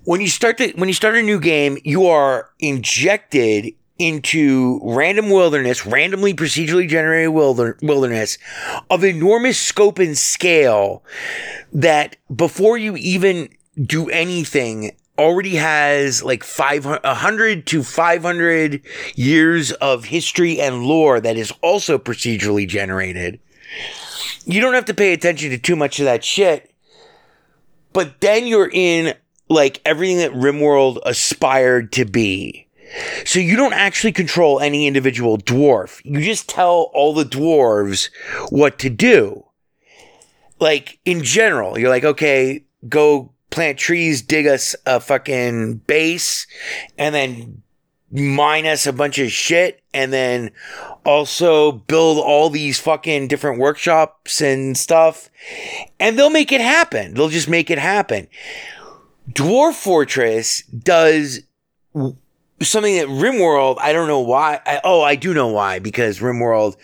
When 0.05 0.21
you 0.21 0.29
start 0.29 0.57
the, 0.57 0.71
when 0.77 0.87
you 0.87 0.95
start 0.95 1.15
a 1.15 1.21
new 1.21 1.39
game, 1.39 1.77
you 1.83 2.05
are 2.05 2.49
injected 2.59 3.73
into 3.99 4.79
random 4.83 5.29
wilderness, 5.29 5.85
randomly 5.85 6.33
procedurally 6.33 6.87
generated 6.87 7.29
wilderness 7.31 8.37
of 8.89 9.03
enormous 9.03 9.59
scope 9.59 9.99
and 9.99 10.17
scale 10.17 11.03
that 11.73 12.15
before 12.33 12.77
you 12.77 12.95
even 12.95 13.49
do 13.85 14.09
anything 14.09 14.91
already 15.19 15.55
has 15.57 16.23
like 16.23 16.43
500 16.43 17.03
100 17.03 17.67
to 17.67 17.83
500 17.83 18.81
years 19.15 19.71
of 19.73 20.05
history 20.05 20.59
and 20.61 20.83
lore 20.83 21.19
that 21.19 21.35
is 21.35 21.51
also 21.61 21.97
procedurally 21.97 22.67
generated. 22.67 23.39
You 24.45 24.61
don't 24.61 24.73
have 24.73 24.85
to 24.85 24.93
pay 24.93 25.13
attention 25.13 25.49
to 25.51 25.57
too 25.57 25.75
much 25.75 25.99
of 25.99 26.05
that 26.05 26.23
shit. 26.23 26.73
But 27.91 28.21
then 28.21 28.47
you're 28.47 28.69
in 28.71 29.13
like 29.49 29.81
everything 29.83 30.19
that 30.19 30.31
RimWorld 30.31 30.99
aspired 31.05 31.91
to 31.93 32.05
be. 32.05 32.67
So 33.25 33.39
you 33.39 33.55
don't 33.55 33.73
actually 33.73 34.11
control 34.11 34.59
any 34.59 34.87
individual 34.87 35.37
dwarf. 35.37 36.01
You 36.03 36.21
just 36.21 36.49
tell 36.49 36.89
all 36.93 37.13
the 37.13 37.23
dwarves 37.23 38.09
what 38.49 38.79
to 38.79 38.89
do. 38.89 39.45
Like 40.59 40.99
in 41.05 41.23
general, 41.23 41.77
you're 41.77 41.89
like, 41.89 42.03
okay, 42.03 42.65
go 42.87 43.31
plant 43.49 43.77
trees, 43.77 44.21
dig 44.21 44.47
us 44.47 44.75
a 44.85 44.99
fucking 44.99 45.77
base, 45.87 46.47
and 46.97 47.15
then 47.15 47.63
mine 48.11 48.65
us 48.65 48.87
a 48.87 48.93
bunch 48.93 49.19
of 49.19 49.31
shit, 49.31 49.81
and 49.93 50.11
then 50.11 50.51
also 51.05 51.71
build 51.71 52.17
all 52.17 52.49
these 52.49 52.79
fucking 52.79 53.27
different 53.27 53.59
workshops 53.59 54.41
and 54.41 54.77
stuff. 54.77 55.29
And 55.99 56.17
they'll 56.17 56.29
make 56.29 56.51
it 56.51 56.61
happen. 56.61 57.13
They'll 57.13 57.29
just 57.29 57.49
make 57.49 57.69
it 57.69 57.79
happen. 57.79 58.27
Dwarf 59.31 59.73
Fortress 59.73 60.63
does 60.63 61.41
something 62.61 62.95
that 62.95 63.07
RimWorld, 63.07 63.77
I 63.79 63.93
don't 63.93 64.07
know 64.07 64.19
why. 64.19 64.59
I, 64.65 64.81
oh, 64.83 65.01
I 65.01 65.15
do 65.15 65.33
know 65.33 65.47
why 65.47 65.79
because 65.79 66.19
RimWorld 66.19 66.75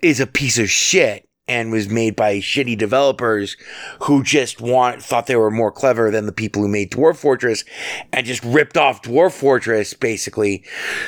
is 0.00 0.20
a 0.20 0.26
piece 0.26 0.58
of 0.58 0.70
shit 0.70 1.23
and 1.46 1.70
was 1.70 1.90
made 1.90 2.16
by 2.16 2.38
shitty 2.38 2.76
developers 2.76 3.56
who 4.02 4.22
just 4.22 4.60
want 4.60 5.02
thought 5.02 5.26
they 5.26 5.36
were 5.36 5.50
more 5.50 5.70
clever 5.70 6.10
than 6.10 6.24
the 6.24 6.32
people 6.32 6.62
who 6.62 6.68
made 6.68 6.90
Dwarf 6.90 7.16
Fortress 7.16 7.64
and 8.12 8.24
just 8.24 8.42
ripped 8.42 8.78
off 8.78 9.02
Dwarf 9.02 9.32
Fortress 9.32 9.92
basically. 9.92 10.64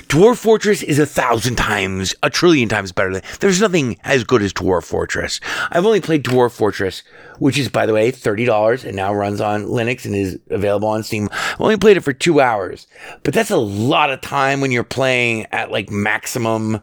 Dwarf 0.09 0.37
Fortress 0.37 0.83
is 0.83 0.99
a 0.99 1.07
thousand 1.07 1.57
times, 1.57 2.15
a 2.23 2.29
trillion 2.29 2.69
times 2.69 2.93
better 2.93 3.15
than 3.15 3.23
there's 3.41 3.61
nothing 3.61 3.97
as 4.05 4.25
good 4.25 4.43
as 4.43 4.53
Dwarf 4.53 4.85
Fortress. 4.85 5.41
I've 5.71 5.87
only 5.87 6.03
played 6.03 6.23
Dwarf 6.23 6.53
Fortress, 6.53 7.03
which 7.39 7.59
is 7.59 7.71
by 7.71 7.87
the 7.87 7.95
way 7.95 8.13
$30 8.13 8.85
and 8.85 8.95
now 8.95 9.15
runs 9.15 9.41
on 9.41 9.65
Linux 9.65 10.05
and 10.05 10.15
is 10.15 10.39
available 10.51 10.89
on 10.89 11.03
Steam. 11.03 11.31
I've 11.33 11.61
only 11.61 11.79
played 11.79 11.97
it 11.97 12.01
for 12.01 12.13
2 12.13 12.41
hours, 12.41 12.87
but 13.23 13.33
that's 13.33 13.51
a 13.51 13.57
lot 13.57 14.11
of 14.11 14.21
time 14.21 14.61
when 14.61 14.71
you're 14.71 14.85
playing 14.85 15.47
at 15.51 15.71
like 15.71 15.91
maximum 15.91 16.83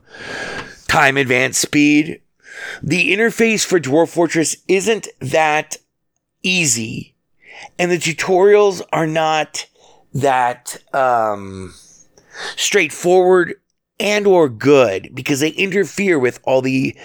time 0.88 1.18
advance 1.18 1.60
speed 1.60 2.20
the 2.82 3.12
interface 3.12 3.66
for 3.66 3.80
Dwarf 3.80 4.10
Fortress 4.10 4.56
isn't 4.68 5.08
that 5.20 5.78
easy, 6.42 7.16
and 7.80 7.92
the 7.92 7.98
tutorials 7.98 8.82
are 8.92 9.08
not 9.08 9.68
that 10.14 10.78
um, 10.94 11.74
straightforward 12.56 13.56
and 14.00 14.26
or 14.26 14.50
good 14.50 15.10
because 15.14 15.40
they 15.40 15.50
interfere 15.50 16.18
with 16.18 16.40
all 16.44 16.62
the 16.62 16.96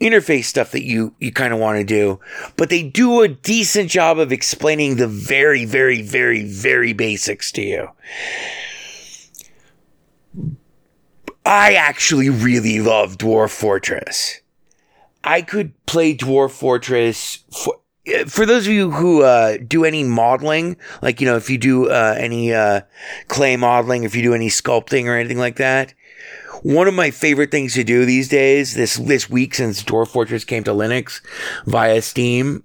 interface 0.00 0.44
stuff 0.44 0.70
that 0.72 0.84
you 0.84 1.14
you 1.18 1.32
kind 1.32 1.52
of 1.52 1.58
want 1.58 1.78
to 1.78 1.84
do. 1.84 2.20
But 2.56 2.70
they 2.70 2.82
do 2.82 3.22
a 3.22 3.28
decent 3.28 3.90
job 3.90 4.18
of 4.18 4.32
explaining 4.32 4.96
the 4.96 5.08
very 5.08 5.64
very 5.64 6.02
very 6.02 6.44
very 6.44 6.92
basics 6.92 7.50
to 7.52 7.62
you. 7.62 7.88
I 11.46 11.74
actually 11.74 12.30
really 12.30 12.80
love 12.80 13.18
dwarf 13.18 13.50
fortress 13.50 14.40
I 15.24 15.42
could 15.42 15.72
play 15.86 16.14
Dwarf 16.14 16.50
Fortress 16.50 17.44
for 17.50 17.78
for 18.26 18.44
those 18.44 18.66
of 18.66 18.72
you 18.72 18.90
who 18.90 19.22
uh, 19.22 19.56
do 19.66 19.84
any 19.84 20.04
modeling, 20.04 20.76
like 21.00 21.20
you 21.20 21.26
know, 21.26 21.36
if 21.36 21.48
you 21.48 21.56
do 21.56 21.90
uh, 21.90 22.14
any 22.18 22.52
uh, 22.52 22.82
clay 23.28 23.56
modeling, 23.56 24.04
if 24.04 24.14
you 24.14 24.22
do 24.22 24.34
any 24.34 24.48
sculpting 24.48 25.06
or 25.06 25.16
anything 25.16 25.38
like 25.38 25.56
that, 25.56 25.94
one 26.62 26.86
of 26.86 26.92
my 26.92 27.10
favorite 27.10 27.50
things 27.50 27.74
to 27.74 27.84
do 27.84 28.04
these 28.04 28.28
days, 28.28 28.74
this 28.74 28.96
this 28.96 29.30
week 29.30 29.54
since 29.54 29.82
Dwarf 29.82 30.08
Fortress 30.08 30.44
came 30.44 30.64
to 30.64 30.72
Linux 30.72 31.22
via 31.64 32.02
Steam, 32.02 32.62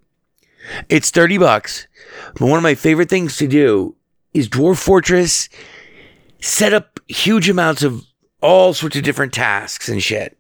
it's 0.90 1.10
thirty 1.10 1.38
bucks. 1.38 1.88
But 2.34 2.48
one 2.48 2.58
of 2.58 2.64
my 2.64 2.76
favorite 2.76 3.10
things 3.10 3.38
to 3.38 3.48
do 3.48 3.96
is 4.34 4.50
Dwarf 4.50 4.78
Fortress 4.78 5.48
set 6.42 6.74
up 6.74 7.00
huge 7.08 7.48
amounts 7.50 7.84
of 7.84 8.04
all 8.42 8.74
sorts 8.74 8.98
of 8.98 9.04
different 9.04 9.34
tasks 9.34 9.88
and 9.88 10.04
shit 10.04 10.38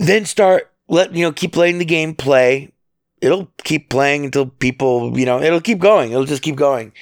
then 0.00 0.24
start 0.24 0.72
let 0.88 1.14
you 1.14 1.24
know 1.24 1.32
keep 1.32 1.56
letting 1.56 1.78
the 1.78 1.84
game 1.84 2.14
play. 2.14 2.72
It'll 3.20 3.52
keep 3.64 3.90
playing 3.90 4.24
until 4.24 4.46
people 4.46 5.16
you 5.18 5.26
know 5.26 5.40
it'll 5.40 5.60
keep 5.60 5.78
going. 5.78 6.10
It'll 6.10 6.24
just 6.24 6.42
keep 6.42 6.56
going. 6.56 6.92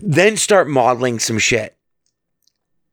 Then 0.00 0.36
start 0.36 0.68
modeling 0.68 1.18
some 1.18 1.38
shit. 1.38 1.76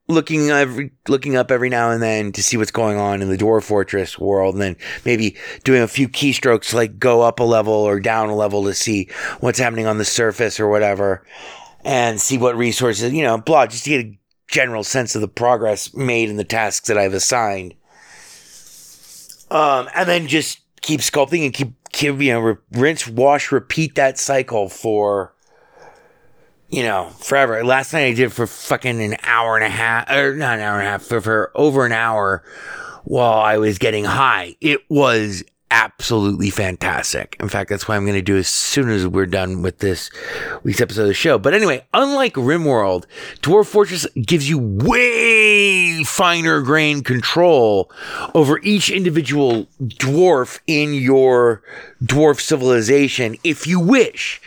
Looking 0.08 0.50
every 0.50 0.92
looking 1.08 1.38
up 1.38 1.50
every 1.50 1.70
now 1.70 1.92
and 1.92 2.04
then 2.04 2.34
to 2.34 2.44
see 2.44 2.58
what's 2.58 2.72
going 2.72 2.98
on 2.98 3.22
in 3.22 3.30
the 3.30 3.38
dwarf 3.38 3.64
fortress 3.64 4.20
world 4.20 4.56
and 4.56 4.62
then 4.62 4.76
maybe 5.06 5.38
doing 5.64 5.82
a 5.82 5.88
few 5.88 6.10
keystrokes 6.10 6.74
like 6.74 7.00
go 7.00 7.22
up 7.22 7.40
a 7.40 7.44
level 7.44 7.74
or 7.74 8.02
down 8.02 8.28
a 8.28 8.36
level 8.36 8.66
to 8.66 8.74
see 8.74 9.10
what's 9.40 9.60
happening 9.60 9.88
on 9.88 9.98
the 9.98 10.06
surface 10.06 10.60
or 10.60 10.68
whatever 10.68 11.26
and 11.86 12.20
see 12.20 12.38
what 12.38 12.58
resources 12.58 13.14
you 13.14 13.24
know 13.24 13.38
blah 13.38 13.66
just 13.66 13.86
to 13.86 13.90
get 13.90 14.06
a 14.06 14.20
general 14.50 14.84
sense 14.84 15.16
of 15.16 15.22
the 15.22 15.30
progress 15.30 15.94
made 15.94 16.30
in 16.30 16.36
the 16.36 16.44
tasks 16.44 16.90
that 16.90 16.98
i've 16.98 17.14
assigned 17.14 17.74
um, 19.52 19.90
and 19.94 20.08
then 20.08 20.28
just 20.28 20.62
keep 20.82 21.02
sculpting 21.02 21.44
and 21.44 21.54
keep, 21.54 21.74
keep 21.92 22.20
you 22.22 22.32
know, 22.32 22.40
re- 22.40 22.58
rinse, 22.72 23.06
wash, 23.06 23.52
repeat 23.52 23.96
that 23.96 24.18
cycle 24.18 24.70
for, 24.70 25.34
you 26.70 26.84
know, 26.84 27.10
forever. 27.20 27.64
Last 27.64 27.92
night 27.92 28.06
I 28.06 28.14
did 28.14 28.32
for 28.32 28.48
fucking 28.48 29.02
an 29.02 29.18
hour 29.24 29.58
and 29.58 29.66
a 29.66 29.70
half, 29.70 30.10
or 30.10 30.36
not 30.36 30.58
an 30.58 30.64
hour 30.64 30.80
and 30.80 30.88
a 30.88 30.90
half, 30.90 31.04
for, 31.04 31.20
for 31.20 31.52
over 31.54 31.86
an 31.86 31.92
hour 31.92 32.44
while 33.04 33.40
I 33.40 33.58
was 33.58 33.78
getting 33.78 34.06
high. 34.06 34.56
It 34.62 34.80
was 34.90 35.44
absolutely 35.72 36.50
fantastic. 36.50 37.38
In 37.40 37.50
fact, 37.50 37.70
that's 37.70 37.88
what 37.88 37.96
I'm 37.96 38.04
going 38.04 38.18
to 38.18 38.22
do 38.22 38.38
as 38.38 38.48
soon 38.48 38.90
as 38.90 39.08
we're 39.08 39.26
done 39.26 39.62
with 39.62 39.80
this 39.80 40.12
week's 40.64 40.82
episode 40.82 41.04
of 41.04 41.08
the 41.08 41.14
show. 41.14 41.40
But 41.40 41.54
anyway, 41.54 41.88
unlike 41.94 42.34
RimWorld, 42.34 43.06
Dwarf 43.42 43.68
Fortress 43.68 44.06
gives 44.22 44.50
you 44.50 44.60
way 44.60 46.04
finer 46.04 46.62
grain 46.62 47.02
control 47.02 47.90
over 48.36 48.60
each 48.60 48.90
individual 48.90 49.68
dwarf 49.82 50.60
in 50.68 50.94
your 50.94 51.64
dwarf 52.04 52.42
civilization 52.42 53.38
if 53.44 53.66
you 53.66 53.80
wish. 53.80 54.42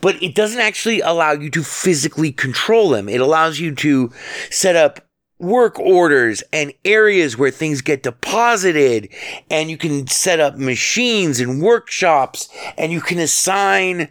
But 0.00 0.20
it 0.22 0.34
doesn't 0.34 0.60
actually 0.60 1.00
allow 1.00 1.32
you 1.32 1.50
to 1.50 1.62
physically 1.62 2.32
control 2.32 2.88
them. 2.88 3.08
It 3.08 3.20
allows 3.20 3.60
you 3.60 3.74
to 3.76 4.10
set 4.50 4.76
up 4.76 5.00
work 5.44 5.78
orders 5.78 6.42
and 6.52 6.72
areas 6.84 7.38
where 7.38 7.50
things 7.50 7.80
get 7.80 8.02
deposited 8.02 9.08
and 9.50 9.70
you 9.70 9.76
can 9.76 10.06
set 10.06 10.40
up 10.40 10.56
machines 10.56 11.40
and 11.40 11.62
workshops 11.62 12.48
and 12.76 12.92
you 12.92 13.00
can 13.00 13.18
assign 13.18 14.08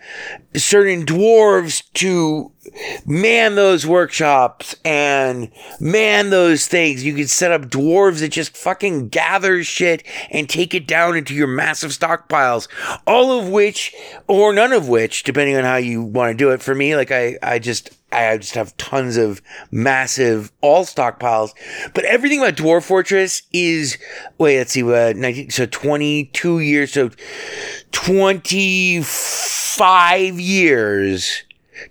certain 0.55 1.05
dwarves 1.05 1.83
to 1.93 2.51
man 3.05 3.55
those 3.55 3.85
workshops 3.85 4.75
and 4.85 5.51
man 5.79 6.29
those 6.29 6.67
things. 6.67 7.03
You 7.03 7.13
can 7.13 7.27
set 7.27 7.51
up 7.51 7.63
dwarves 7.63 8.19
that 8.19 8.29
just 8.29 8.55
fucking 8.55 9.09
gather 9.09 9.63
shit 9.63 10.03
and 10.29 10.47
take 10.47 10.73
it 10.73 10.87
down 10.87 11.15
into 11.15 11.33
your 11.33 11.47
massive 11.47 11.91
stockpiles. 11.91 12.67
All 13.05 13.39
of 13.39 13.49
which, 13.49 13.93
or 14.27 14.53
none 14.53 14.73
of 14.73 14.87
which, 14.87 15.23
depending 15.23 15.55
on 15.55 15.63
how 15.63 15.77
you 15.77 16.01
want 16.01 16.31
to 16.31 16.37
do 16.37 16.51
it. 16.51 16.61
For 16.61 16.75
me, 16.75 16.95
like 16.95 17.11
I, 17.11 17.37
I 17.41 17.59
just, 17.59 17.91
I 18.13 18.37
just 18.37 18.55
have 18.55 18.75
tons 18.77 19.17
of 19.17 19.41
massive 19.71 20.53
all 20.61 20.85
stockpiles. 20.85 21.51
But 21.93 22.05
everything 22.05 22.39
about 22.39 22.55
Dwarf 22.55 22.83
Fortress 22.83 23.41
is 23.51 23.97
wait, 24.37 24.57
let's 24.57 24.71
see, 24.71 24.83
uh, 24.83 25.11
19, 25.15 25.49
so 25.49 25.65
22 25.65 26.59
years, 26.59 26.93
so 26.93 27.09
25 27.91 30.39
years. 30.39 31.43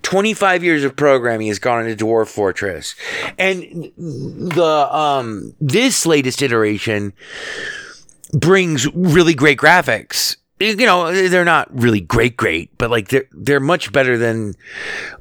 25 0.03 0.63
years 0.65 0.85
of 0.85 0.97
programming 0.97 1.49
has 1.49 1.59
gone 1.59 1.87
into 1.87 2.03
Dwarf 2.05 2.29
Fortress. 2.29 2.95
And 3.39 3.93
the 3.97 4.89
um 4.91 5.55
this 5.61 6.07
latest 6.07 6.41
iteration 6.41 7.13
brings 8.33 8.91
really 8.95 9.35
great 9.35 9.59
graphics 9.59 10.37
you 10.63 10.87
know 10.87 11.13
they're 11.29 11.45
not 11.45 11.69
really 11.73 12.01
great 12.01 12.37
great 12.37 12.77
but 12.79 12.91
like 12.91 13.09
they're 13.09 13.27
they're 13.33 13.61
much 13.61 13.93
better 13.93 14.17
than 14.17 14.55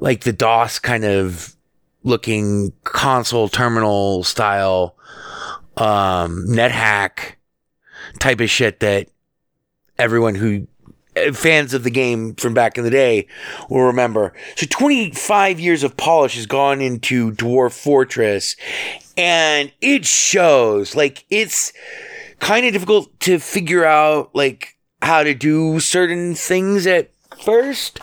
like 0.00 0.24
the 0.24 0.32
DOS 0.32 0.78
kind 0.78 1.04
of 1.04 1.56
looking 2.04 2.72
console 2.84 3.48
terminal 3.48 4.24
style 4.24 4.96
um 5.76 6.46
NetHack 6.48 7.34
type 8.18 8.40
of 8.40 8.50
shit 8.50 8.80
that 8.80 9.08
everyone 9.98 10.34
who 10.34 10.66
fans 11.32 11.74
of 11.74 11.84
the 11.84 11.90
game 11.90 12.34
from 12.34 12.54
back 12.54 12.78
in 12.78 12.84
the 12.84 12.90
day 12.90 13.26
will 13.68 13.82
remember. 13.82 14.32
So 14.56 14.66
25 14.68 15.60
years 15.60 15.82
of 15.82 15.96
polish 15.96 16.36
has 16.36 16.46
gone 16.46 16.80
into 16.80 17.32
Dwarf 17.32 17.72
Fortress 17.72 18.56
and 19.16 19.70
it 19.80 20.06
shows 20.06 20.96
like 20.96 21.24
it's 21.30 21.72
kind 22.38 22.66
of 22.66 22.72
difficult 22.72 23.20
to 23.20 23.38
figure 23.38 23.84
out 23.84 24.34
like 24.34 24.76
how 25.02 25.22
to 25.22 25.34
do 25.34 25.80
certain 25.80 26.34
things 26.34 26.86
at 26.86 27.10
first. 27.44 28.00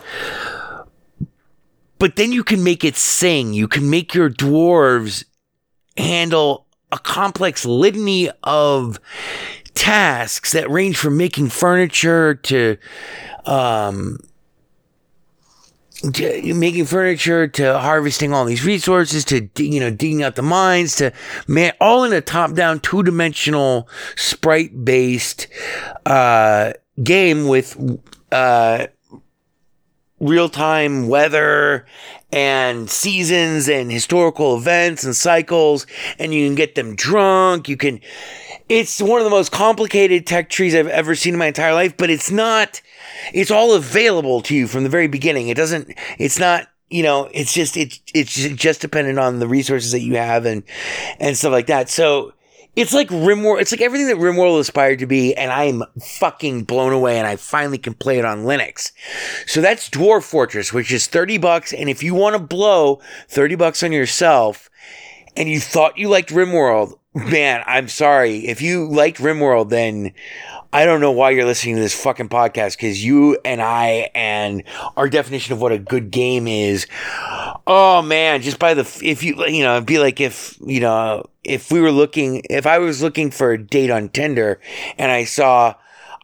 But 1.98 2.16
then 2.16 2.32
you 2.32 2.44
can 2.44 2.62
make 2.62 2.84
it 2.84 2.96
sing. 2.96 3.52
You 3.52 3.68
can 3.68 3.90
make 3.90 4.14
your 4.14 4.30
dwarves 4.30 5.24
handle 5.96 6.66
a 6.92 6.98
complex 6.98 7.64
litany 7.64 8.30
of 8.42 9.00
tasks 9.74 10.52
that 10.52 10.70
range 10.70 10.96
from 10.96 11.16
making 11.16 11.48
furniture 11.48 12.34
to 12.34 12.76
um, 13.46 14.18
to 16.12 16.54
making 16.54 16.86
furniture 16.86 17.46
to 17.46 17.78
harvesting 17.78 18.32
all 18.32 18.46
these 18.46 18.64
resources 18.64 19.24
to 19.26 19.48
you 19.58 19.78
know 19.78 19.90
digging 19.90 20.22
out 20.22 20.34
the 20.34 20.42
mines 20.42 20.96
to 20.96 21.12
man 21.46 21.72
all 21.80 22.04
in 22.04 22.12
a 22.12 22.20
top 22.22 22.54
down 22.54 22.80
two 22.80 23.02
dimensional 23.02 23.86
sprite 24.16 24.84
based 24.84 25.46
uh, 26.06 26.72
game 27.02 27.48
with 27.48 27.76
uh, 28.32 28.86
real 30.18 30.48
time 30.48 31.08
weather 31.08 31.86
and 32.32 32.88
seasons 32.88 33.68
and 33.68 33.90
historical 33.90 34.56
events 34.56 35.02
and 35.02 35.16
cycles 35.16 35.86
and 36.18 36.32
you 36.32 36.46
can 36.46 36.54
get 36.54 36.74
them 36.74 36.94
drunk 36.94 37.68
you 37.68 37.76
can 37.76 38.00
it's 38.68 39.00
one 39.00 39.18
of 39.18 39.24
the 39.24 39.30
most 39.30 39.50
complicated 39.50 40.26
tech 40.26 40.48
trees 40.48 40.74
I've 40.74 40.86
ever 40.86 41.16
seen 41.16 41.34
in 41.34 41.38
my 41.38 41.46
entire 41.46 41.74
life 41.74 41.96
but 41.96 42.10
it's 42.10 42.30
not 42.30 42.80
it's 43.32 43.50
all 43.50 43.74
available 43.74 44.40
to 44.42 44.54
you 44.54 44.66
from 44.66 44.84
the 44.84 44.88
very 44.88 45.06
beginning. 45.06 45.48
It 45.48 45.56
doesn't 45.56 45.94
it's 46.18 46.38
not 46.38 46.68
you 46.88 47.02
know 47.02 47.28
it's 47.32 47.52
just 47.52 47.76
it's 47.76 48.00
it's 48.14 48.34
just 48.34 48.80
dependent 48.80 49.18
on 49.18 49.38
the 49.38 49.46
resources 49.46 49.92
that 49.92 50.00
you 50.00 50.16
have 50.16 50.46
and 50.46 50.62
and 51.18 51.36
stuff 51.36 51.52
like 51.52 51.66
that. 51.66 51.88
So 51.88 52.32
it's 52.76 52.94
like 52.94 53.08
RimWorld. 53.08 53.60
It's 53.60 53.72
like 53.72 53.80
everything 53.80 54.06
that 54.08 54.16
RimWorld 54.16 54.60
aspired 54.60 55.00
to 55.00 55.06
be, 55.06 55.34
and 55.34 55.50
I'm 55.50 55.82
fucking 56.00 56.64
blown 56.64 56.92
away. 56.92 57.18
And 57.18 57.26
I 57.26 57.36
finally 57.36 57.78
can 57.78 57.94
play 57.94 58.18
it 58.18 58.24
on 58.24 58.44
Linux. 58.44 58.92
So 59.46 59.60
that's 59.60 59.90
Dwarf 59.90 60.22
Fortress, 60.22 60.72
which 60.72 60.92
is 60.92 61.06
thirty 61.06 61.38
bucks. 61.38 61.72
And 61.72 61.88
if 61.88 62.02
you 62.02 62.14
want 62.14 62.36
to 62.36 62.42
blow 62.42 63.00
thirty 63.28 63.54
bucks 63.54 63.82
on 63.82 63.92
yourself, 63.92 64.70
and 65.36 65.48
you 65.48 65.60
thought 65.60 65.98
you 65.98 66.08
liked 66.08 66.30
RimWorld, 66.30 66.98
man, 67.14 67.62
I'm 67.66 67.88
sorry. 67.88 68.46
If 68.46 68.62
you 68.62 68.88
liked 68.88 69.18
RimWorld, 69.18 69.70
then 69.70 70.12
I 70.72 70.84
don't 70.84 71.00
know 71.00 71.10
why 71.10 71.30
you're 71.30 71.44
listening 71.44 71.74
to 71.76 71.80
this 71.80 72.00
fucking 72.00 72.28
podcast 72.28 72.76
because 72.76 73.04
you 73.04 73.38
and 73.44 73.60
I 73.60 74.10
and 74.14 74.62
our 74.96 75.08
definition 75.08 75.52
of 75.52 75.60
what 75.60 75.72
a 75.72 75.78
good 75.78 76.12
game 76.12 76.46
is. 76.46 76.86
Oh 77.66 78.02
man, 78.02 78.40
just 78.42 78.60
by 78.60 78.74
the 78.74 78.82
if 79.02 79.24
you 79.24 79.44
you 79.46 79.64
know, 79.64 79.76
it'd 79.76 79.86
be 79.86 79.98
like 79.98 80.20
if 80.20 80.56
you 80.64 80.80
know 80.80 81.24
if 81.42 81.72
we 81.72 81.80
were 81.80 81.90
looking 81.90 82.42
if 82.48 82.66
I 82.66 82.78
was 82.78 83.02
looking 83.02 83.32
for 83.32 83.50
a 83.50 83.58
date 83.58 83.90
on 83.90 84.10
Tinder 84.10 84.60
and 84.96 85.10
I 85.10 85.24
saw 85.24 85.74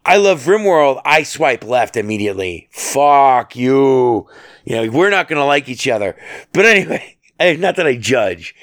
I 0.05 0.15
love 0.15 0.45
RimWorld, 0.45 1.01
I 1.03 1.23
swipe 1.23 1.65
left 1.65 1.97
immediately. 1.97 2.69
Fuck 2.71 3.57
you. 3.57 4.29
You 4.63 4.75
know, 4.75 4.89
we're 4.89 5.09
not 5.09 5.27
gonna 5.27 5.45
like 5.45 5.67
each 5.67 5.89
other. 5.89 6.15
But 6.53 6.65
anyway, 6.65 7.17
not 7.59 7.75
that 7.75 7.85
I 7.85 7.97
judge. 7.97 8.55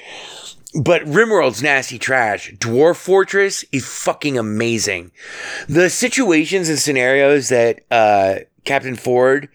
But 0.81 1.03
RimWorld's 1.03 1.63
nasty 1.63 1.97
trash. 1.97 2.53
Dwarf 2.53 2.97
Fortress 2.97 3.63
is 3.71 3.85
fucking 3.85 4.37
amazing. 4.37 5.11
The 5.69 5.89
situations 5.89 6.67
and 6.67 6.77
scenarios 6.77 7.49
that 7.49 7.81
uh, 7.89 8.39
Captain 8.65 8.95
Ford 8.95 9.47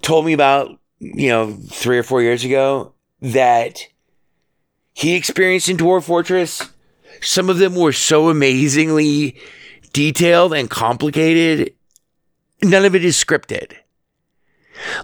told 0.00 0.26
me 0.26 0.32
about, 0.32 0.78
you 1.00 1.28
know, 1.28 1.52
three 1.70 1.98
or 1.98 2.04
four 2.04 2.22
years 2.22 2.44
ago 2.44 2.94
that 3.20 3.86
he 4.92 5.14
experienced 5.14 5.68
in 5.68 5.76
Dwarf 5.76 6.04
Fortress, 6.04 6.62
some 7.20 7.50
of 7.50 7.58
them 7.58 7.74
were 7.74 7.92
so 7.92 8.28
amazingly 8.28 9.36
detailed 9.92 10.54
and 10.54 10.70
complicated. 10.70 11.74
None 12.62 12.84
of 12.84 12.94
it 12.94 13.04
is 13.04 13.16
scripted. 13.16 13.74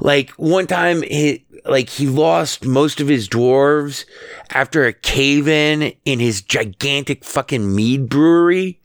Like 0.00 0.30
one 0.32 0.66
time, 0.66 1.02
he, 1.02 1.44
like 1.64 1.88
he 1.88 2.06
lost 2.06 2.64
most 2.64 3.00
of 3.00 3.08
his 3.08 3.28
dwarves 3.28 4.04
after 4.50 4.84
a 4.84 4.92
cave 4.92 5.48
in 5.48 5.94
in 6.04 6.20
his 6.20 6.42
gigantic 6.42 7.24
fucking 7.24 7.74
mead 7.74 8.08
brewery. 8.08 8.80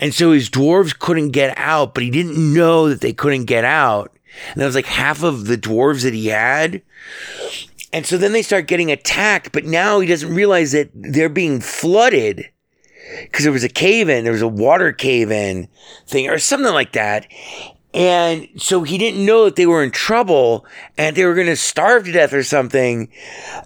And 0.00 0.14
so 0.14 0.32
his 0.32 0.48
dwarves 0.48 0.98
couldn't 0.98 1.30
get 1.30 1.56
out, 1.58 1.94
but 1.94 2.02
he 2.02 2.10
didn't 2.10 2.54
know 2.54 2.88
that 2.88 3.00
they 3.00 3.12
couldn't 3.12 3.44
get 3.44 3.64
out. 3.64 4.16
And 4.52 4.62
that 4.62 4.66
was 4.66 4.74
like 4.74 4.86
half 4.86 5.22
of 5.22 5.46
the 5.46 5.58
dwarves 5.58 6.04
that 6.04 6.14
he 6.14 6.28
had. 6.28 6.82
And 7.92 8.06
so 8.06 8.16
then 8.16 8.32
they 8.32 8.42
start 8.42 8.66
getting 8.68 8.90
attacked, 8.90 9.52
but 9.52 9.64
now 9.64 10.00
he 10.00 10.06
doesn't 10.06 10.34
realize 10.34 10.72
that 10.72 10.90
they're 10.94 11.28
being 11.28 11.60
flooded 11.60 12.48
because 13.22 13.44
there 13.44 13.52
was 13.52 13.64
a 13.64 13.68
cave 13.68 14.08
in, 14.08 14.24
there 14.24 14.32
was 14.32 14.42
a 14.42 14.48
water 14.48 14.92
cave 14.92 15.30
in 15.30 15.68
thing 16.06 16.28
or 16.28 16.38
something 16.38 16.72
like 16.72 16.92
that. 16.92 17.26
And 17.98 18.48
so 18.56 18.84
he 18.84 18.96
didn't 18.96 19.26
know 19.26 19.44
that 19.46 19.56
they 19.56 19.66
were 19.66 19.82
in 19.82 19.90
trouble 19.90 20.64
and 20.96 21.16
they 21.16 21.24
were 21.24 21.34
going 21.34 21.48
to 21.48 21.56
starve 21.56 22.04
to 22.04 22.12
death 22.12 22.32
or 22.32 22.44
something. 22.44 23.08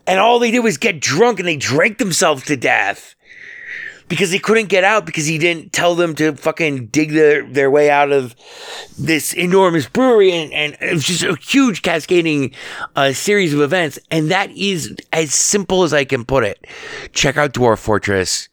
And 0.06 0.18
all 0.18 0.38
they 0.38 0.50
did 0.50 0.60
was 0.60 0.78
get 0.78 1.00
drunk 1.00 1.38
and 1.38 1.46
they 1.46 1.58
drank 1.58 1.98
themselves 1.98 2.46
to 2.46 2.56
death 2.56 3.14
because 4.08 4.30
they 4.30 4.38
couldn't 4.38 4.70
get 4.70 4.84
out 4.84 5.04
because 5.04 5.26
he 5.26 5.36
didn't 5.36 5.74
tell 5.74 5.94
them 5.94 6.14
to 6.14 6.34
fucking 6.34 6.86
dig 6.86 7.10
their, 7.10 7.46
their 7.46 7.70
way 7.70 7.90
out 7.90 8.10
of 8.10 8.34
this 8.98 9.34
enormous 9.34 9.86
brewery. 9.86 10.32
And, 10.32 10.50
and 10.54 10.76
it 10.80 10.94
was 10.94 11.04
just 11.04 11.24
a 11.24 11.36
huge 11.36 11.82
cascading 11.82 12.52
uh, 12.96 13.12
series 13.12 13.52
of 13.52 13.60
events. 13.60 13.98
And 14.10 14.30
that 14.30 14.50
is 14.52 14.96
as 15.12 15.34
simple 15.34 15.82
as 15.82 15.92
I 15.92 16.06
can 16.06 16.24
put 16.24 16.42
it. 16.42 16.66
Check 17.12 17.36
out 17.36 17.52
Dwarf 17.52 17.80
Fortress. 17.80 18.48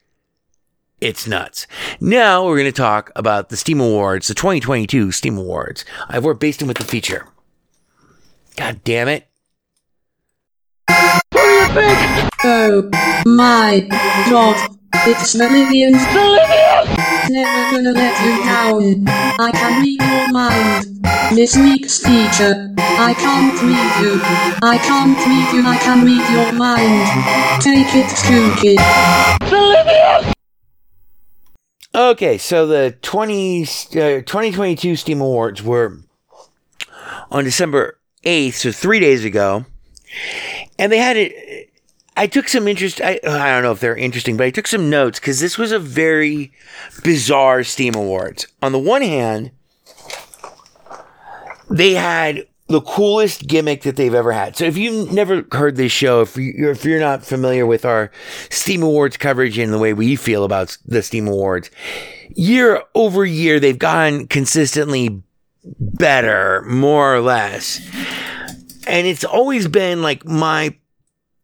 It's 1.01 1.25
nuts. 1.25 1.65
Now 2.01 2.45
we're 2.45 2.57
going 2.57 2.65
to 2.65 2.73
talk 2.73 3.11
about 3.15 3.47
the 3.49 3.55
Steam 3.55 3.79
Awards, 3.79 4.27
the 4.27 4.33
2022 4.33 5.11
Steam 5.11 5.37
Awards. 5.37 5.85
I've 6.09 6.25
worked 6.25 6.41
based 6.41 6.61
in 6.61 6.67
with 6.67 6.75
the 6.77 6.83
feature. 6.83 7.25
God 8.57 8.83
damn 8.83 9.07
it. 9.07 9.25
What 10.87 11.21
do 11.31 11.39
you 11.39 11.67
think? 11.67 12.29
Oh 12.43 12.89
my 13.25 13.87
god. 14.29 14.75
It's 15.07 15.33
Meridian's 15.35 16.03
Never 17.29 17.71
gonna 17.71 17.91
let 17.91 18.19
you 18.25 18.43
down. 18.43 19.05
I 19.39 19.51
can 19.53 19.81
read 19.81 20.01
your 20.01 20.31
mind. 20.31 20.85
This 21.33 21.55
week's 21.55 21.99
feature. 21.99 22.73
I 22.77 23.13
can't 23.13 23.61
read 23.61 24.01
you. 24.03 24.19
I 24.61 24.77
can't 24.77 25.17
read 25.17 25.53
you. 25.53 25.65
I 25.65 25.77
can 25.77 26.03
read 26.03 26.29
your 26.29 26.51
mind. 26.51 27.07
Take 27.61 27.95
it, 27.95 28.07
Kookie. 28.27 28.77
Okay, 31.93 32.37
so 32.37 32.67
the 32.67 32.95
20, 33.01 33.63
uh, 33.63 33.65
2022 34.21 34.95
Steam 34.95 35.21
Awards 35.21 35.63
were 35.63 35.97
on 37.31 37.43
December 37.43 37.97
8th, 38.23 38.53
so 38.53 38.71
three 38.71 38.99
days 38.99 39.25
ago. 39.25 39.65
And 40.77 40.91
they 40.91 40.99
had 40.99 41.17
it. 41.17 41.71
I 42.15 42.27
took 42.27 42.47
some 42.47 42.67
interest. 42.67 43.01
I, 43.01 43.19
I 43.23 43.51
don't 43.51 43.63
know 43.63 43.71
if 43.71 43.79
they're 43.79 43.95
interesting, 43.95 44.37
but 44.37 44.45
I 44.45 44.51
took 44.51 44.67
some 44.67 44.89
notes 44.89 45.19
because 45.19 45.39
this 45.39 45.57
was 45.57 45.71
a 45.71 45.79
very 45.79 46.51
bizarre 47.03 47.63
Steam 47.63 47.95
Awards. 47.95 48.47
On 48.61 48.71
the 48.71 48.79
one 48.79 49.01
hand, 49.01 49.51
they 51.69 51.93
had 51.93 52.45
the 52.69 52.81
coolest 52.81 53.47
gimmick 53.47 53.81
that 53.81 53.95
they've 53.95 54.13
ever 54.13 54.31
had. 54.31 54.55
So 54.55 54.63
if 54.65 54.77
you've 54.77 55.11
never 55.11 55.43
heard 55.51 55.75
this 55.75 55.91
show, 55.91 56.21
if 56.21 56.37
you're, 56.37 56.71
if 56.71 56.85
you're 56.85 56.99
not 56.99 57.25
familiar 57.25 57.65
with 57.65 57.83
our 57.83 58.11
Steam 58.51 58.83
Awards 58.83 59.17
coverage 59.17 59.57
and 59.57 59.73
the 59.73 59.79
way 59.79 59.91
we 59.91 60.15
feel 60.15 60.43
about 60.45 60.77
the 60.85 61.01
Steam 61.01 61.27
Awards, 61.27 61.71
year 62.35 62.83
over 62.93 63.25
year 63.25 63.59
they've 63.59 63.79
gotten 63.79 64.27
consistently 64.27 65.21
better, 65.79 66.61
more 66.67 67.15
or 67.15 67.21
less. 67.21 67.81
And 68.85 69.07
it's 69.07 69.23
always 69.23 69.67
been 69.67 70.03
like 70.03 70.25
my 70.25 70.75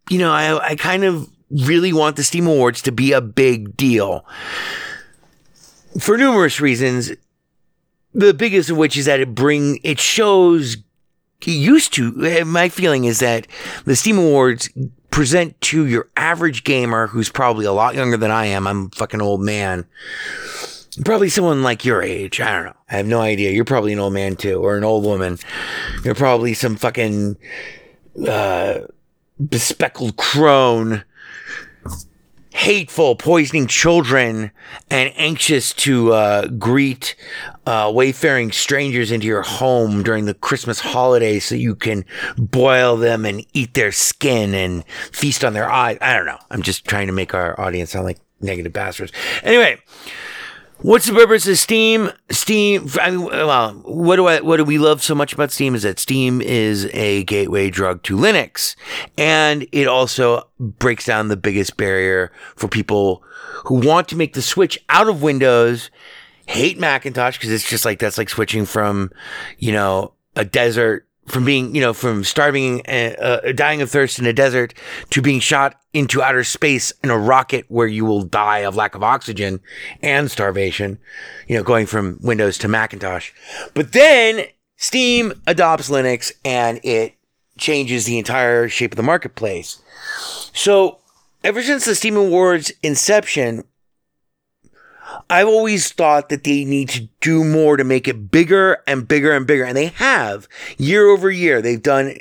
you 0.09 0.19
know, 0.19 0.31
I 0.31 0.71
I 0.71 0.75
kind 0.75 1.03
of 1.03 1.27
really 1.49 1.91
want 1.91 2.17
the 2.17 2.23
Steam 2.23 2.45
Awards 2.45 2.83
to 2.83 2.91
be 2.91 3.13
a 3.13 3.21
big 3.21 3.75
deal. 3.75 4.25
For 5.99 6.17
numerous 6.17 6.59
reasons, 6.61 7.11
the 8.13 8.33
biggest 8.33 8.69
of 8.69 8.77
which 8.77 8.95
is 8.95 9.05
that 9.05 9.19
it 9.19 9.33
bring 9.33 9.79
it 9.83 9.99
shows 9.99 10.77
it 11.41 11.51
used 11.51 11.93
to 11.93 12.11
my 12.45 12.69
feeling 12.69 13.05
is 13.05 13.19
that 13.19 13.47
the 13.85 13.95
steam 13.95 14.17
awards 14.17 14.69
present 15.11 15.59
to 15.61 15.85
your 15.85 16.09
average 16.17 16.63
gamer 16.63 17.07
who's 17.07 17.29
probably 17.29 17.65
a 17.65 17.71
lot 17.71 17.95
younger 17.95 18.17
than 18.17 18.31
i 18.31 18.45
am 18.45 18.67
i'm 18.67 18.85
a 18.85 18.95
fucking 18.95 19.21
old 19.21 19.41
man 19.41 19.85
probably 21.03 21.29
someone 21.29 21.63
like 21.63 21.85
your 21.85 22.01
age 22.01 22.41
i 22.41 22.51
don't 22.53 22.65
know 22.65 22.75
i 22.89 22.95
have 22.95 23.05
no 23.05 23.21
idea 23.21 23.51
you're 23.51 23.65
probably 23.65 23.93
an 23.93 23.99
old 23.99 24.13
man 24.13 24.35
too 24.35 24.59
or 24.63 24.77
an 24.77 24.83
old 24.83 25.03
woman 25.03 25.37
you're 26.03 26.15
probably 26.15 26.53
some 26.53 26.75
fucking 26.75 27.37
uh 28.27 28.79
bespeckled 29.41 30.15
crone 30.15 31.03
hateful, 32.55 33.17
poisoning 33.17 33.67
children, 33.67 34.49
and 34.89 35.11
anxious 35.17 35.73
to 35.73 36.13
uh, 36.13 36.47
greet 36.47 37.15
uh, 37.65 37.91
wayfaring 37.93 38.49
strangers 38.53 39.11
into 39.11 39.27
your 39.27 39.41
home 39.41 40.01
during 40.03 40.23
the 40.23 40.33
Christmas 40.33 40.79
holiday 40.79 41.37
so 41.37 41.53
you 41.53 41.75
can 41.75 42.05
boil 42.37 42.95
them 42.95 43.25
and 43.25 43.45
eat 43.51 43.73
their 43.73 43.91
skin 43.91 44.53
and 44.53 44.85
feast 45.11 45.43
on 45.43 45.53
their 45.53 45.69
eyes. 45.69 45.97
I 45.99 46.15
don't 46.15 46.25
know. 46.25 46.39
I'm 46.49 46.61
just 46.61 46.85
trying 46.85 47.07
to 47.07 47.13
make 47.13 47.33
our 47.33 47.59
audience 47.59 47.91
sound 47.91 48.05
like 48.05 48.19
negative 48.39 48.71
bastards. 48.71 49.11
Anyway. 49.43 49.77
What's 50.85 51.07
the 51.07 51.13
purpose 51.13 51.47
of 51.47 51.57
Steam? 51.57 52.11
Steam. 52.29 52.87
I 53.01 53.09
mean, 53.09 53.23
well, 53.23 53.71
what 53.85 54.17
do 54.17 54.27
I? 54.27 54.41
What 54.41 54.57
do 54.57 54.63
we 54.63 54.77
love 54.77 55.01
so 55.01 55.15
much 55.15 55.33
about 55.33 55.51
Steam 55.51 55.73
is 55.73 55.81
that 55.81 55.97
Steam 55.97 56.43
is 56.43 56.87
a 56.93 57.23
gateway 57.23 57.71
drug 57.71 58.03
to 58.03 58.15
Linux, 58.15 58.75
and 59.17 59.65
it 59.71 59.87
also 59.87 60.47
breaks 60.59 61.05
down 61.05 61.29
the 61.29 61.37
biggest 61.37 61.75
barrier 61.75 62.31
for 62.55 62.67
people 62.67 63.23
who 63.65 63.79
want 63.79 64.07
to 64.09 64.15
make 64.15 64.33
the 64.33 64.43
switch 64.43 64.77
out 64.89 65.09
of 65.09 65.23
Windows, 65.23 65.89
hate 66.45 66.77
Macintosh 66.77 67.39
because 67.39 67.51
it's 67.51 67.67
just 67.67 67.83
like 67.83 67.97
that's 67.97 68.19
like 68.19 68.29
switching 68.29 68.67
from, 68.67 69.09
you 69.57 69.71
know, 69.71 70.13
a 70.35 70.45
desert 70.45 71.07
from 71.27 71.43
being, 71.45 71.73
you 71.73 71.81
know, 71.81 71.93
from 71.93 72.23
starving, 72.23 72.81
uh, 72.87 73.15
uh, 73.43 73.51
dying 73.51 73.81
of 73.81 73.89
thirst 73.89 74.19
in 74.19 74.25
a 74.25 74.33
desert 74.33 74.73
to 75.09 75.21
being 75.21 75.39
shot 75.39 75.79
into 75.93 76.21
outer 76.21 76.43
space 76.43 76.93
in 77.03 77.09
a 77.09 77.17
rocket 77.17 77.65
where 77.67 77.87
you 77.87 78.05
will 78.05 78.21
die 78.21 78.59
of 78.59 78.75
lack 78.75 78.95
of 78.95 79.03
oxygen 79.03 79.59
and 80.01 80.29
starvation, 80.29 80.99
you 81.47 81.57
know, 81.57 81.63
going 81.63 81.85
from 81.85 82.19
Windows 82.21 82.57
to 82.59 82.67
Macintosh. 82.67 83.31
But 83.73 83.93
then 83.93 84.45
Steam 84.77 85.33
adopts 85.47 85.89
Linux 85.89 86.31
and 86.43 86.79
it 86.83 87.15
changes 87.57 88.05
the 88.05 88.17
entire 88.17 88.67
shape 88.67 88.91
of 88.91 88.97
the 88.97 89.03
marketplace. 89.03 89.81
So 90.53 90.99
ever 91.43 91.63
since 91.63 91.85
the 91.85 91.95
Steam 91.95 92.17
Awards 92.17 92.71
inception, 92.83 93.63
I've 95.29 95.47
always 95.47 95.91
thought 95.91 96.29
that 96.29 96.43
they 96.43 96.65
need 96.65 96.89
to 96.89 97.07
do 97.21 97.43
more 97.43 97.77
to 97.77 97.83
make 97.83 98.07
it 98.07 98.31
bigger 98.31 98.83
and 98.87 99.07
bigger 99.07 99.31
and 99.31 99.47
bigger. 99.47 99.63
And 99.63 99.75
they 99.75 99.87
have 99.87 100.47
year 100.77 101.07
over 101.07 101.29
year. 101.31 101.61
They've 101.61 101.81
done 101.81 102.15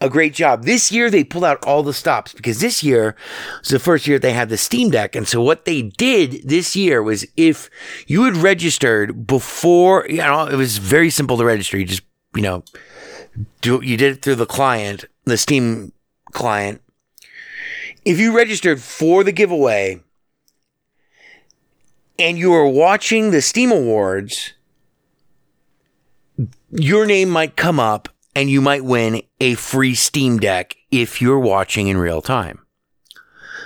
a 0.00 0.08
great 0.08 0.34
job. 0.34 0.64
This 0.64 0.92
year, 0.92 1.10
they 1.10 1.24
pulled 1.24 1.44
out 1.44 1.64
all 1.64 1.82
the 1.82 1.92
stops 1.92 2.32
because 2.32 2.60
this 2.60 2.82
year 2.82 3.16
was 3.60 3.68
the 3.68 3.78
first 3.78 4.06
year 4.06 4.18
they 4.18 4.32
had 4.32 4.48
the 4.48 4.56
Steam 4.56 4.90
Deck. 4.90 5.14
And 5.16 5.26
so 5.26 5.40
what 5.40 5.64
they 5.64 5.82
did 5.82 6.48
this 6.48 6.76
year 6.76 7.02
was 7.02 7.26
if 7.36 7.70
you 8.06 8.24
had 8.24 8.36
registered 8.36 9.26
before, 9.26 10.06
you 10.08 10.18
know, 10.18 10.46
it 10.46 10.56
was 10.56 10.78
very 10.78 11.10
simple 11.10 11.36
to 11.38 11.44
register. 11.44 11.78
You 11.78 11.86
just, 11.86 12.02
you 12.34 12.42
know, 12.42 12.64
do, 13.60 13.80
you 13.82 13.96
did 13.96 14.16
it 14.16 14.22
through 14.22 14.36
the 14.36 14.46
client, 14.46 15.04
the 15.24 15.38
Steam 15.38 15.92
client. 16.32 16.80
If 18.04 18.18
you 18.18 18.36
registered 18.36 18.80
for 18.80 19.24
the 19.24 19.32
giveaway, 19.32 20.02
and 22.18 22.38
you 22.38 22.52
are 22.52 22.68
watching 22.68 23.30
the 23.30 23.42
Steam 23.42 23.72
Awards, 23.72 24.52
your 26.70 27.06
name 27.06 27.30
might 27.30 27.56
come 27.56 27.80
up 27.80 28.08
and 28.34 28.50
you 28.50 28.60
might 28.60 28.84
win 28.84 29.22
a 29.40 29.54
free 29.54 29.94
Steam 29.94 30.38
Deck 30.38 30.76
if 30.90 31.20
you're 31.20 31.38
watching 31.38 31.88
in 31.88 31.96
real 31.96 32.22
time 32.22 32.60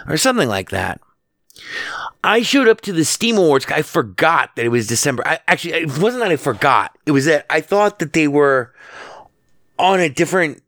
or 0.07 0.17
something 0.17 0.49
like 0.49 0.71
that. 0.71 1.01
I 2.25 2.43
showed 2.43 2.69
up 2.69 2.81
to 2.83 2.93
the 2.93 3.05
Steam 3.05 3.37
Awards. 3.37 3.67
I 3.69 3.83
forgot 3.83 4.57
that 4.57 4.65
it 4.65 4.71
was 4.71 4.87
December. 4.87 5.27
I, 5.27 5.41
actually, 5.47 5.75
it 5.75 5.99
wasn't 5.99 6.23
that 6.23 6.33
I 6.33 6.37
forgot. 6.37 6.97
It 7.07 7.13
was 7.13 7.27
that 7.27 7.47
I 7.49 7.61
thought 7.61 7.99
that 8.01 8.13
they 8.13 8.29
were 8.29 8.75
on 9.79 10.01
a 10.01 10.09
different 10.09 10.63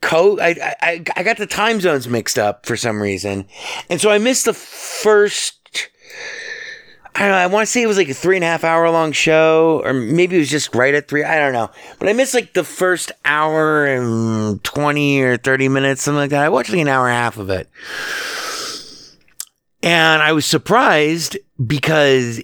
code. 0.00 0.40
I, 0.40 0.76
I, 0.80 1.04
I 1.16 1.22
got 1.22 1.38
the 1.38 1.46
time 1.46 1.80
zones 1.80 2.08
mixed 2.08 2.38
up 2.38 2.66
for 2.66 2.76
some 2.76 3.00
reason. 3.00 3.46
And 3.88 4.00
so 4.00 4.10
I 4.10 4.18
missed 4.18 4.44
the 4.44 4.54
first 4.54 5.90
I 7.14 7.20
don't 7.20 7.30
know. 7.30 7.36
I 7.36 7.46
want 7.46 7.66
to 7.66 7.70
say 7.70 7.82
it 7.82 7.86
was 7.86 7.96
like 7.96 8.08
a 8.08 8.14
three 8.14 8.36
and 8.36 8.44
a 8.44 8.48
half 8.48 8.64
hour 8.64 8.88
long 8.90 9.12
show, 9.12 9.82
or 9.84 9.92
maybe 9.92 10.36
it 10.36 10.38
was 10.38 10.48
just 10.50 10.74
right 10.74 10.94
at 10.94 11.08
three. 11.08 11.24
I 11.24 11.38
don't 11.38 11.52
know. 11.52 11.70
But 11.98 12.08
I 12.08 12.12
missed 12.12 12.34
like 12.34 12.52
the 12.52 12.64
first 12.64 13.12
hour 13.24 13.86
and 13.86 14.62
20 14.62 15.20
or 15.20 15.36
30 15.36 15.68
minutes, 15.68 16.02
something 16.02 16.18
like 16.18 16.30
that. 16.30 16.44
I 16.44 16.48
watched 16.48 16.70
like 16.70 16.80
an 16.80 16.88
hour 16.88 17.08
and 17.08 17.16
a 17.16 17.20
half 17.20 17.36
of 17.36 17.50
it. 17.50 17.68
And 19.82 20.22
I 20.22 20.32
was 20.32 20.46
surprised 20.46 21.38
because 21.64 22.42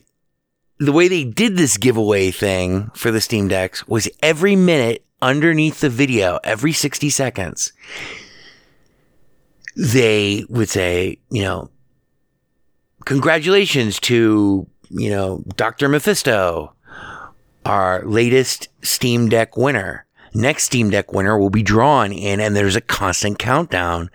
the 0.79 0.93
way 0.93 1.09
they 1.09 1.25
did 1.25 1.57
this 1.57 1.77
giveaway 1.77 2.31
thing 2.31 2.91
for 2.95 3.11
the 3.11 3.21
Steam 3.21 3.49
Decks 3.49 3.87
was 3.87 4.09
every 4.23 4.57
minute 4.57 5.05
underneath 5.23 5.81
the 5.81 5.89
video, 5.89 6.39
every 6.45 6.73
60 6.73 7.09
seconds, 7.11 7.73
they 9.77 10.45
would 10.49 10.69
say, 10.69 11.19
you 11.31 11.43
know, 11.43 11.71
congratulations 13.07 13.99
to, 14.01 14.67
you 14.91 15.11
know, 15.11 15.43
Dr. 15.57 15.89
Mephisto, 15.89 16.75
our 17.65 18.05
latest 18.05 18.69
Steam 18.83 19.31
Deck 19.31 19.57
winner. 19.57 20.05
Next 20.35 20.65
Steam 20.65 20.91
Deck 20.91 21.15
winner 21.15 21.39
will 21.39 21.49
be 21.49 21.63
drawn 21.63 22.13
in, 22.13 22.41
and 22.41 22.55
there's 22.55 22.77
a 22.77 22.83
constant 22.83 23.39
countdown. 23.39 24.11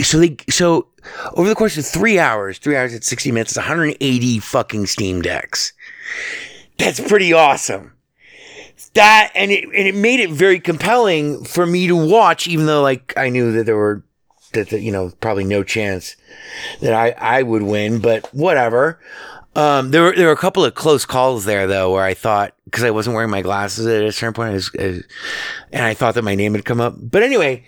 So 0.00 0.18
they, 0.18 0.36
so 0.48 0.88
over 1.34 1.46
the 1.46 1.54
course 1.54 1.76
of 1.76 1.84
three 1.84 2.18
hours, 2.18 2.56
three 2.56 2.76
hours 2.76 2.94
at 2.94 3.04
60 3.04 3.30
minutes, 3.30 3.50
it's 3.50 3.58
180 3.58 4.38
fucking 4.38 4.86
Steam 4.86 5.20
Decks. 5.20 5.74
That's 6.78 7.00
pretty 7.00 7.34
awesome. 7.34 7.92
That, 8.94 9.32
and 9.34 9.50
it, 9.50 9.64
and 9.64 9.88
it 9.88 9.94
made 9.94 10.20
it 10.20 10.30
very 10.30 10.60
compelling 10.60 11.44
for 11.44 11.66
me 11.66 11.88
to 11.88 11.96
watch, 11.96 12.46
even 12.46 12.66
though 12.66 12.80
like 12.80 13.12
I 13.16 13.28
knew 13.28 13.52
that 13.52 13.66
there 13.66 13.76
were 13.76 14.02
that, 14.54 14.70
that 14.70 14.80
you 14.80 14.90
know 14.90 15.12
probably 15.20 15.44
no 15.44 15.62
chance 15.62 16.16
that 16.80 16.92
I 16.92 17.10
I 17.18 17.42
would 17.42 17.62
win, 17.62 18.00
but 18.00 18.26
whatever. 18.34 18.98
Um, 19.56 19.92
there 19.92 20.02
were 20.02 20.14
there 20.16 20.26
were 20.26 20.32
a 20.32 20.36
couple 20.36 20.64
of 20.64 20.74
close 20.74 21.04
calls 21.04 21.44
there 21.44 21.66
though, 21.66 21.92
where 21.92 22.02
I 22.02 22.14
thought 22.14 22.54
because 22.64 22.82
I 22.82 22.90
wasn't 22.90 23.14
wearing 23.14 23.30
my 23.30 23.42
glasses 23.42 23.86
at 23.86 24.02
a 24.02 24.10
certain 24.10 24.34
point, 24.34 24.50
I 24.50 24.54
was, 24.54 24.70
I 24.78 25.00
and 25.72 25.84
I 25.84 25.94
thought 25.94 26.14
that 26.14 26.24
my 26.24 26.34
name 26.34 26.54
had 26.54 26.64
come 26.64 26.80
up. 26.80 26.94
But 26.98 27.22
anyway, 27.22 27.64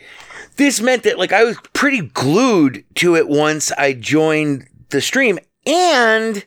this 0.57 0.81
meant 0.81 1.05
that 1.05 1.19
like 1.19 1.33
I 1.33 1.45
was 1.45 1.59
pretty 1.75 2.01
glued 2.01 2.85
to 2.97 3.15
it 3.15 3.29
once 3.29 3.71
I 3.73 3.93
joined 3.93 4.67
the 4.89 5.01
stream, 5.01 5.39
and 5.65 6.45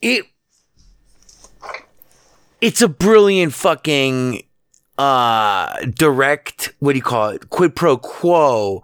it 0.00 0.26
it's 2.60 2.80
a 2.80 2.88
brilliant 2.88 3.52
fucking 3.54 4.42
uh 4.98 5.78
direct 5.94 6.72
what 6.78 6.92
do 6.92 6.98
you 6.98 7.02
call 7.02 7.28
it 7.28 7.50
quid 7.50 7.76
pro 7.76 7.98
quo 7.98 8.82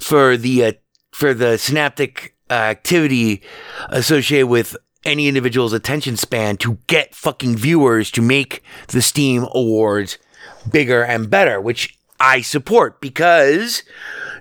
for 0.00 0.36
the 0.36 0.64
uh, 0.64 0.72
for 1.12 1.34
the 1.34 1.56
synaptic 1.56 2.34
uh, 2.50 2.54
activity 2.54 3.42
associated 3.90 4.48
with 4.48 4.76
any 5.04 5.28
individual's 5.28 5.72
attention 5.72 6.16
span 6.16 6.56
to 6.58 6.78
get 6.86 7.14
fucking 7.14 7.56
viewers 7.56 8.10
to 8.12 8.22
make 8.22 8.62
the 8.88 9.02
Steam 9.02 9.46
Awards 9.52 10.18
bigger 10.70 11.02
and 11.02 11.28
better, 11.28 11.60
which 11.60 11.98
I 12.20 12.40
support 12.40 13.00
because 13.00 13.82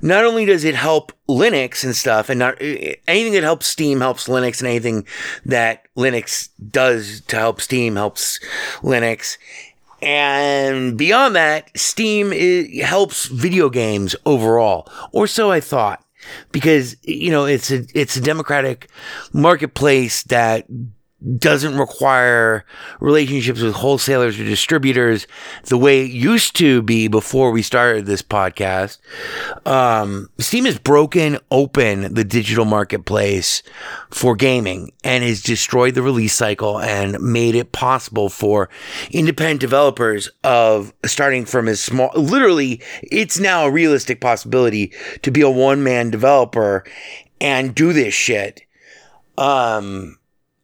not 0.01 0.24
only 0.24 0.45
does 0.45 0.63
it 0.63 0.76
help 0.76 1.11
Linux 1.28 1.84
and 1.84 1.95
stuff, 1.95 2.30
and 2.30 2.38
not 2.39 2.57
anything 2.61 3.34
that 3.34 3.43
helps 3.43 3.67
Steam 3.67 4.01
helps 4.01 4.28
Linux, 4.28 4.59
and 4.59 4.67
anything 4.67 5.07
that 5.45 5.88
Linux 5.97 6.49
does 6.69 7.22
to 7.22 7.38
help 7.38 7.61
Steam 7.61 7.95
helps 7.95 8.39
Linux. 8.82 9.38
And 10.01 10.97
beyond 10.97 11.35
that, 11.35 11.69
Steam 11.77 12.33
is, 12.33 12.81
helps 12.81 13.25
video 13.27 13.69
games 13.69 14.15
overall, 14.25 14.91
or 15.11 15.27
so 15.27 15.51
I 15.51 15.59
thought, 15.59 16.03
because 16.51 16.95
you 17.03 17.31
know 17.31 17.45
it's 17.45 17.71
a 17.71 17.85
it's 17.93 18.15
a 18.17 18.21
democratic 18.21 18.89
marketplace 19.31 20.23
that 20.23 20.65
doesn't 21.38 21.78
require 21.78 22.65
relationships 22.99 23.61
with 23.61 23.76
wholesalers 23.76 24.39
or 24.39 24.43
distributors 24.43 25.28
the 25.65 25.78
way 25.78 26.03
it 26.03 26.11
used 26.11 26.55
to 26.55 26.82
be 26.82 27.07
before 27.07 27.51
we 27.51 27.61
started 27.61 28.05
this 28.05 28.22
podcast. 28.22 28.97
Um, 29.65 30.30
Steam 30.39 30.65
has 30.65 30.80
broken 30.80 31.38
open 31.51 32.13
the 32.13 32.24
digital 32.24 32.65
marketplace 32.65 33.61
for 34.09 34.36
gaming 34.36 34.91
and 35.03 35.24
has 35.24 35.41
destroyed 35.41 35.93
the 35.93 36.01
release 36.01 36.34
cycle 36.34 36.80
and 36.80 37.19
made 37.22 37.55
it 37.55 37.72
possible 37.72 38.30
for 38.30 38.69
independent 39.11 39.59
developers 39.59 40.30
of 40.43 40.93
starting 41.05 41.45
from 41.45 41.67
as 41.67 41.82
small, 41.82 42.09
literally, 42.15 42.82
it's 43.03 43.39
now 43.39 43.65
a 43.65 43.72
realistic 43.72 44.22
possibility 44.22 44.91
to 45.22 45.32
be 45.32 45.41
a 45.41 45.49
one 45.49 45.84
man 45.84 46.09
developer 46.09 46.84
and 47.39 47.76
do 47.76 47.93
this 47.93 48.13
shit. 48.13 48.61
Um, 49.38 50.17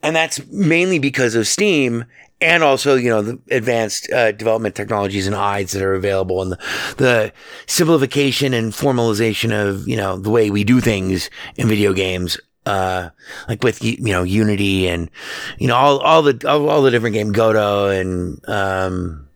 and 0.04 0.16
that's 0.16 0.46
mainly 0.48 1.00
because 1.00 1.36
of 1.36 1.48
Steam 1.48 2.06
and 2.40 2.64
also 2.64 2.96
you 2.96 3.10
know 3.10 3.22
the 3.22 3.40
advanced 3.50 4.12
uh, 4.12 4.32
development 4.32 4.76
technologies 4.76 5.28
and 5.28 5.36
IDEs 5.36 5.72
that 5.72 5.82
are 5.82 5.96
available 5.96 6.42
and 6.42 6.52
the, 6.52 6.58
the 6.98 7.34
simplification 7.66 8.54
and 8.54 8.74
formalization 8.74 9.52
of 9.52 9.88
you 9.88 9.98
know 9.98 10.18
the 10.18 10.30
way 10.30 10.50
we 10.50 10.64
do 10.64 10.80
things 10.80 11.30
in 11.56 11.68
video 11.68 11.94
games. 11.94 12.38
Uh, 12.66 13.12
like 13.48 13.64
with 13.64 13.82
you 13.82 13.98
know 14.12 14.24
Unity 14.24 14.90
and 14.90 15.10
you 15.58 15.68
know 15.68 15.76
all 15.76 16.00
all 16.00 16.22
the 16.22 16.38
all, 16.50 16.70
all 16.70 16.82
the 16.82 16.92
different 16.92 17.14
game 17.14 17.32
Godot 17.32 17.88
and 17.90 18.50
um, 18.50 19.27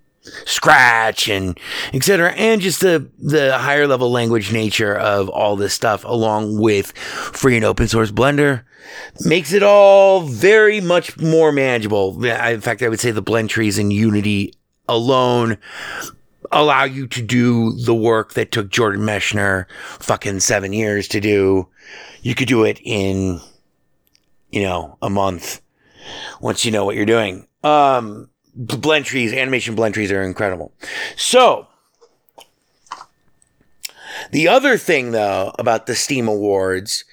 Scratch 0.45 1.27
and 1.27 1.59
etc. 1.93 2.31
And 2.33 2.61
just 2.61 2.81
the 2.81 3.09
the 3.17 3.57
higher 3.57 3.87
level 3.87 4.11
language 4.11 4.51
nature 4.51 4.95
of 4.95 5.29
all 5.29 5.55
this 5.55 5.73
stuff, 5.73 6.03
along 6.05 6.59
with 6.59 6.91
free 6.97 7.55
and 7.55 7.65
open 7.65 7.87
source 7.87 8.11
Blender, 8.11 8.63
makes 9.25 9.51
it 9.53 9.63
all 9.63 10.21
very 10.21 10.79
much 10.79 11.17
more 11.19 11.51
manageable. 11.51 12.23
In 12.23 12.61
fact, 12.61 12.83
I 12.83 12.89
would 12.89 12.99
say 12.99 13.11
the 13.11 13.21
blend 13.21 13.49
trees 13.49 13.77
in 13.77 13.91
Unity 13.91 14.53
alone 14.87 15.57
allow 16.51 16.83
you 16.83 17.07
to 17.07 17.21
do 17.21 17.73
the 17.73 17.95
work 17.95 18.33
that 18.33 18.51
took 18.51 18.69
Jordan 18.69 19.01
Mechner 19.01 19.65
fucking 19.99 20.39
seven 20.41 20.73
years 20.73 21.07
to 21.09 21.19
do. 21.19 21.67
You 22.21 22.35
could 22.35 22.47
do 22.47 22.63
it 22.65 22.79
in, 22.83 23.39
you 24.51 24.61
know, 24.61 24.97
a 25.01 25.09
month 25.09 25.61
once 26.41 26.65
you 26.65 26.71
know 26.71 26.85
what 26.85 26.95
you're 26.95 27.05
doing. 27.05 27.47
Um, 27.63 28.29
blend 28.55 29.05
trees, 29.05 29.33
animation 29.33 29.75
blend 29.75 29.93
trees 29.93 30.11
are 30.11 30.21
incredible. 30.21 30.71
So, 31.15 31.67
the 34.31 34.47
other 34.47 34.77
thing 34.77 35.11
though 35.11 35.53
about 35.57 35.85
the 35.85 35.95
Steam 35.95 36.27
Awards 36.27 37.03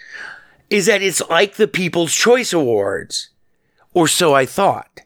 is 0.70 0.86
that 0.86 1.02
it's 1.02 1.22
like 1.28 1.54
the 1.56 1.68
People's 1.68 2.14
Choice 2.14 2.52
Awards, 2.52 3.30
or 3.94 4.06
so 4.06 4.34
I 4.34 4.44
thought, 4.44 5.00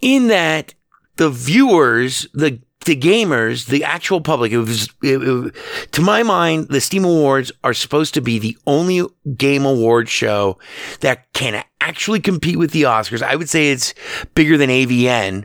in 0.00 0.28
that 0.28 0.74
the 1.16 1.30
viewers, 1.30 2.26
the 2.32 2.60
the 2.86 2.96
gamers, 2.96 3.66
the 3.66 3.84
actual 3.84 4.20
public, 4.20 4.52
it 4.52 4.58
was, 4.58 4.88
it, 5.02 5.22
it, 5.22 5.54
to 5.92 6.00
my 6.00 6.22
mind, 6.22 6.68
the 6.68 6.80
Steam 6.80 7.04
Awards 7.04 7.52
are 7.62 7.74
supposed 7.74 8.14
to 8.14 8.20
be 8.20 8.38
the 8.38 8.56
only 8.66 9.06
game 9.36 9.64
award 9.64 10.08
show 10.08 10.58
that 11.00 11.32
can 11.32 11.62
actually 11.80 12.20
compete 12.20 12.58
with 12.58 12.70
the 12.70 12.82
Oscars. 12.82 13.22
I 13.22 13.36
would 13.36 13.48
say 13.48 13.70
it's 13.70 13.94
bigger 14.34 14.56
than 14.56 14.70
AVN. 14.70 15.44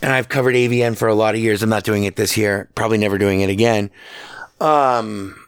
And 0.00 0.12
I've 0.12 0.28
covered 0.28 0.54
AVN 0.54 0.96
for 0.96 1.08
a 1.08 1.14
lot 1.14 1.34
of 1.34 1.40
years. 1.40 1.62
I'm 1.62 1.70
not 1.70 1.84
doing 1.84 2.04
it 2.04 2.16
this 2.16 2.36
year. 2.36 2.70
Probably 2.74 2.98
never 2.98 3.18
doing 3.18 3.40
it 3.40 3.50
again. 3.50 3.90
Um, 4.60 5.44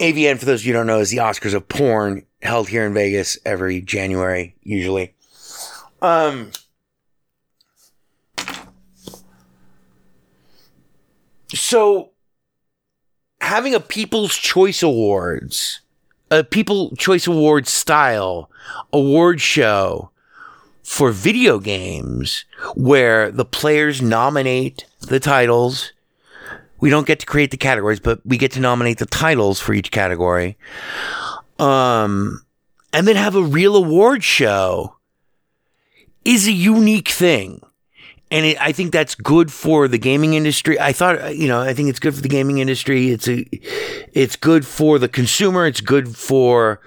AVN, 0.00 0.38
for 0.38 0.46
those 0.46 0.60
of 0.60 0.66
you 0.66 0.72
who 0.72 0.78
don't 0.78 0.86
know, 0.86 1.00
is 1.00 1.10
the 1.10 1.18
Oscars 1.18 1.54
of 1.54 1.68
porn 1.68 2.24
held 2.42 2.68
here 2.68 2.86
in 2.86 2.94
Vegas 2.94 3.38
every 3.44 3.80
January, 3.80 4.54
usually. 4.62 5.14
Um, 6.00 6.50
so 11.54 12.10
having 13.40 13.74
a 13.74 13.80
People's 13.80 14.36
Choice 14.36 14.82
Awards, 14.82 15.80
a 16.30 16.44
People 16.44 16.94
Choice 16.96 17.26
Awards 17.26 17.70
style 17.70 18.50
award 18.92 19.40
show 19.40 20.10
for 20.82 21.10
video 21.10 21.58
games 21.58 22.44
where 22.74 23.30
the 23.30 23.44
players 23.44 24.02
nominate 24.02 24.86
the 25.00 25.20
titles. 25.20 25.92
We 26.80 26.90
don't 26.90 27.06
get 27.06 27.20
to 27.20 27.26
create 27.26 27.50
the 27.50 27.56
categories, 27.56 28.00
but 28.00 28.20
we 28.24 28.36
get 28.36 28.52
to 28.52 28.60
nominate 28.60 28.98
the 28.98 29.06
titles 29.06 29.60
for 29.60 29.72
each 29.72 29.90
category. 29.90 30.56
Um, 31.58 32.44
and 32.92 33.06
then 33.06 33.16
have 33.16 33.36
a 33.36 33.42
real 33.42 33.76
award 33.76 34.24
show 34.24 34.96
is 36.24 36.46
a 36.46 36.52
unique 36.52 37.08
thing 37.08 37.62
and 38.32 38.46
it, 38.46 38.60
I 38.60 38.72
think 38.72 38.92
that's 38.92 39.14
good 39.14 39.52
for 39.52 39.86
the 39.86 39.98
gaming 39.98 40.32
industry. 40.32 40.80
I 40.80 40.94
thought, 40.94 41.36
you 41.36 41.48
know, 41.48 41.60
I 41.60 41.74
think 41.74 41.90
it's 41.90 42.00
good 42.00 42.14
for 42.14 42.22
the 42.22 42.28
gaming 42.28 42.58
industry. 42.58 43.10
It's 43.10 43.28
a, 43.28 43.44
it's 44.18 44.36
good 44.36 44.66
for 44.66 44.98
the 44.98 45.08
consumer. 45.08 45.66
It's 45.66 45.82
good 45.82 46.16
for, 46.16 46.80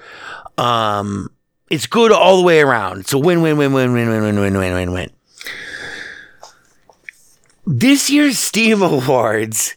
um, 0.58 1.30
it's 1.70 1.86
good 1.86 2.12
all 2.12 2.38
the 2.38 2.44
way 2.44 2.62
around. 2.62 3.02
It's 3.02 3.14
a 3.14 3.20
win, 3.20 3.44
win, 3.44 3.58
win, 3.58 3.74
win, 3.74 3.94
win, 3.94 4.10
win, 4.10 4.24
win, 4.24 4.40
win, 4.40 4.58
win, 4.58 4.74
win, 4.74 4.92
win. 4.92 5.12
This 7.68 8.10
year's 8.10 8.40
Steam 8.40 8.82
Awards 8.82 9.76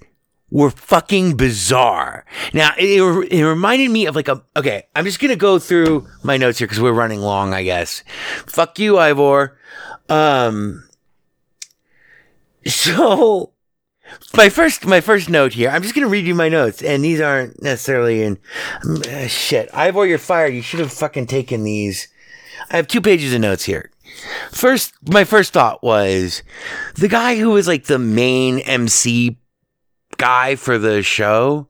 were 0.50 0.70
fucking 0.70 1.36
bizarre. 1.36 2.24
Now, 2.54 2.70
it, 2.78 3.02
it 3.30 3.44
reminded 3.44 3.90
me 3.90 4.06
of 4.06 4.16
like 4.16 4.28
a, 4.28 4.42
okay, 4.56 4.84
I'm 4.96 5.04
just 5.04 5.20
to 5.20 5.36
go 5.36 5.58
through 5.58 6.08
my 6.22 6.38
notes 6.38 6.60
here 6.60 6.66
because 6.66 6.80
we're 6.80 6.92
running 6.92 7.20
long, 7.20 7.52
I 7.52 7.62
guess. 7.62 8.02
Fuck 8.46 8.78
you, 8.78 8.98
Ivor. 8.98 9.58
Um, 10.08 10.87
so 12.72 13.52
my 14.36 14.48
first 14.48 14.86
my 14.86 15.00
first 15.00 15.28
note 15.28 15.54
here. 15.54 15.70
I'm 15.70 15.82
just 15.82 15.94
gonna 15.94 16.08
read 16.08 16.26
you 16.26 16.34
my 16.34 16.48
notes, 16.48 16.82
and 16.82 17.02
these 17.02 17.20
aren't 17.20 17.62
necessarily 17.62 18.22
in 18.22 18.38
uh, 18.84 19.26
shit. 19.26 19.68
Ivor, 19.72 20.06
you're 20.06 20.18
fired. 20.18 20.54
You 20.54 20.62
should 20.62 20.80
have 20.80 20.92
fucking 20.92 21.26
taken 21.26 21.64
these. 21.64 22.08
I 22.70 22.76
have 22.76 22.88
two 22.88 23.00
pages 23.00 23.32
of 23.32 23.40
notes 23.40 23.64
here. 23.64 23.90
First, 24.50 24.94
my 25.08 25.24
first 25.24 25.52
thought 25.52 25.82
was 25.82 26.42
the 26.94 27.08
guy 27.08 27.36
who 27.36 27.50
was 27.50 27.68
like 27.68 27.84
the 27.84 27.98
main 27.98 28.58
MC 28.60 29.38
guy 30.16 30.56
for 30.56 30.78
the 30.78 31.02
show. 31.02 31.68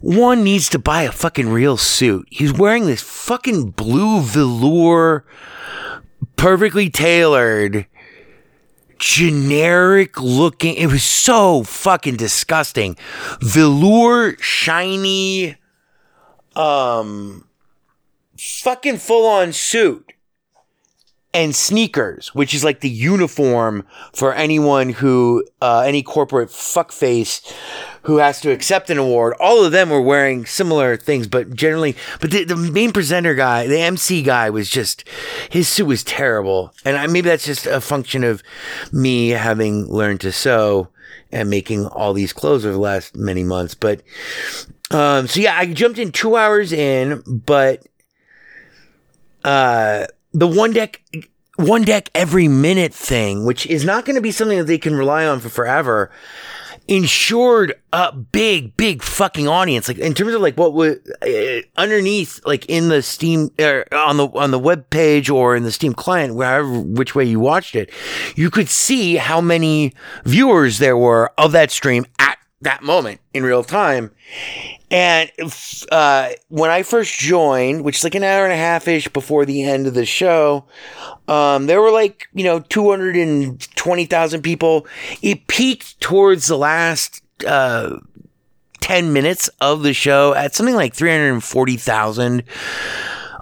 One 0.00 0.44
needs 0.44 0.68
to 0.70 0.78
buy 0.78 1.02
a 1.02 1.12
fucking 1.12 1.48
real 1.48 1.76
suit. 1.76 2.28
He's 2.30 2.52
wearing 2.52 2.86
this 2.86 3.02
fucking 3.02 3.70
blue 3.70 4.20
velour, 4.20 5.24
perfectly 6.36 6.88
tailored 6.88 7.86
generic 8.98 10.20
looking. 10.20 10.74
It 10.74 10.86
was 10.86 11.04
so 11.04 11.62
fucking 11.62 12.16
disgusting. 12.16 12.96
Velour, 13.40 14.36
shiny, 14.40 15.56
um, 16.56 17.48
fucking 18.36 18.98
full 18.98 19.26
on 19.26 19.52
suit 19.52 20.12
and 21.34 21.54
sneakers, 21.54 22.34
which 22.34 22.54
is 22.54 22.64
like 22.64 22.80
the 22.80 22.88
uniform 22.88 23.86
for 24.12 24.32
anyone 24.32 24.90
who, 24.90 25.44
uh, 25.60 25.80
any 25.80 26.02
corporate 26.02 26.48
fuckface 26.48 27.52
who 28.02 28.16
has 28.16 28.40
to 28.40 28.50
accept 28.50 28.88
an 28.88 28.96
award. 28.96 29.34
All 29.38 29.64
of 29.64 29.72
them 29.72 29.90
were 29.90 30.00
wearing 30.00 30.46
similar 30.46 30.96
things, 30.96 31.26
but 31.26 31.54
generally, 31.54 31.94
but 32.20 32.30
the, 32.30 32.44
the 32.44 32.56
main 32.56 32.92
presenter 32.92 33.34
guy, 33.34 33.66
the 33.66 33.78
MC 33.78 34.22
guy, 34.22 34.48
was 34.48 34.70
just 34.70 35.06
his 35.50 35.68
suit 35.68 35.86
was 35.86 36.02
terrible, 36.02 36.72
and 36.84 36.96
I, 36.96 37.06
maybe 37.06 37.28
that's 37.28 37.44
just 37.44 37.66
a 37.66 37.80
function 37.80 38.24
of 38.24 38.42
me 38.90 39.30
having 39.30 39.86
learned 39.86 40.22
to 40.22 40.32
sew 40.32 40.88
and 41.30 41.50
making 41.50 41.86
all 41.86 42.14
these 42.14 42.32
clothes 42.32 42.64
over 42.64 42.72
the 42.72 42.80
last 42.80 43.14
many 43.14 43.44
months. 43.44 43.74
But 43.74 44.02
um, 44.90 45.26
so 45.26 45.40
yeah, 45.40 45.58
I 45.58 45.66
jumped 45.66 45.98
in 45.98 46.12
two 46.12 46.36
hours 46.36 46.72
in, 46.72 47.22
but 47.26 47.86
uh, 49.44 50.06
the 50.32 50.46
one 50.46 50.72
deck 50.72 51.02
one 51.56 51.82
deck 51.82 52.08
every 52.14 52.46
minute 52.46 52.94
thing, 52.94 53.44
which 53.44 53.66
is 53.66 53.84
not 53.84 54.04
going 54.04 54.14
to 54.14 54.22
be 54.22 54.30
something 54.30 54.58
that 54.58 54.64
they 54.64 54.78
can 54.78 54.94
rely 54.94 55.26
on 55.26 55.40
for 55.40 55.48
forever, 55.48 56.10
ensured 56.86 57.74
a 57.92 58.12
big, 58.12 58.76
big 58.76 59.02
fucking 59.02 59.48
audience. 59.48 59.88
Like 59.88 59.98
in 59.98 60.14
terms 60.14 60.34
of 60.34 60.40
like 60.40 60.56
what 60.56 60.72
would 60.74 61.02
uh, 61.20 61.62
underneath, 61.76 62.40
like 62.46 62.64
in 62.66 62.88
the 62.88 63.02
Steam 63.02 63.50
or 63.58 63.86
on 63.92 64.16
the 64.16 64.28
on 64.28 64.52
the 64.52 64.58
web 64.58 64.88
page 64.90 65.28
or 65.28 65.56
in 65.56 65.64
the 65.64 65.72
Steam 65.72 65.94
client, 65.94 66.34
wherever 66.34 66.80
which 66.80 67.14
way 67.14 67.24
you 67.24 67.40
watched 67.40 67.74
it, 67.74 67.90
you 68.36 68.50
could 68.50 68.68
see 68.68 69.16
how 69.16 69.40
many 69.40 69.92
viewers 70.24 70.78
there 70.78 70.96
were 70.96 71.32
of 71.38 71.52
that 71.52 71.70
stream 71.70 72.06
at 72.18 72.37
that 72.62 72.82
moment 72.82 73.20
in 73.32 73.44
real 73.44 73.62
time. 73.62 74.10
And 74.90 75.30
uh, 75.92 76.30
when 76.48 76.70
I 76.70 76.82
first 76.82 77.18
joined, 77.18 77.84
which 77.84 77.98
is 77.98 78.04
like 78.04 78.14
an 78.14 78.24
hour 78.24 78.44
and 78.44 78.52
a 78.52 78.56
half 78.56 78.88
ish 78.88 79.08
before 79.08 79.44
the 79.44 79.62
end 79.62 79.86
of 79.86 79.94
the 79.94 80.06
show, 80.06 80.64
um, 81.28 81.66
there 81.66 81.80
were 81.80 81.90
like, 81.90 82.26
you 82.34 82.44
know, 82.44 82.60
220,000 82.60 84.42
people. 84.42 84.86
It 85.22 85.46
peaked 85.46 86.00
towards 86.00 86.46
the 86.46 86.56
last 86.56 87.22
uh, 87.46 87.98
10 88.80 89.12
minutes 89.12 89.48
of 89.60 89.82
the 89.82 89.92
show 89.92 90.34
at 90.34 90.54
something 90.54 90.74
like 90.74 90.94
340,000 90.94 92.42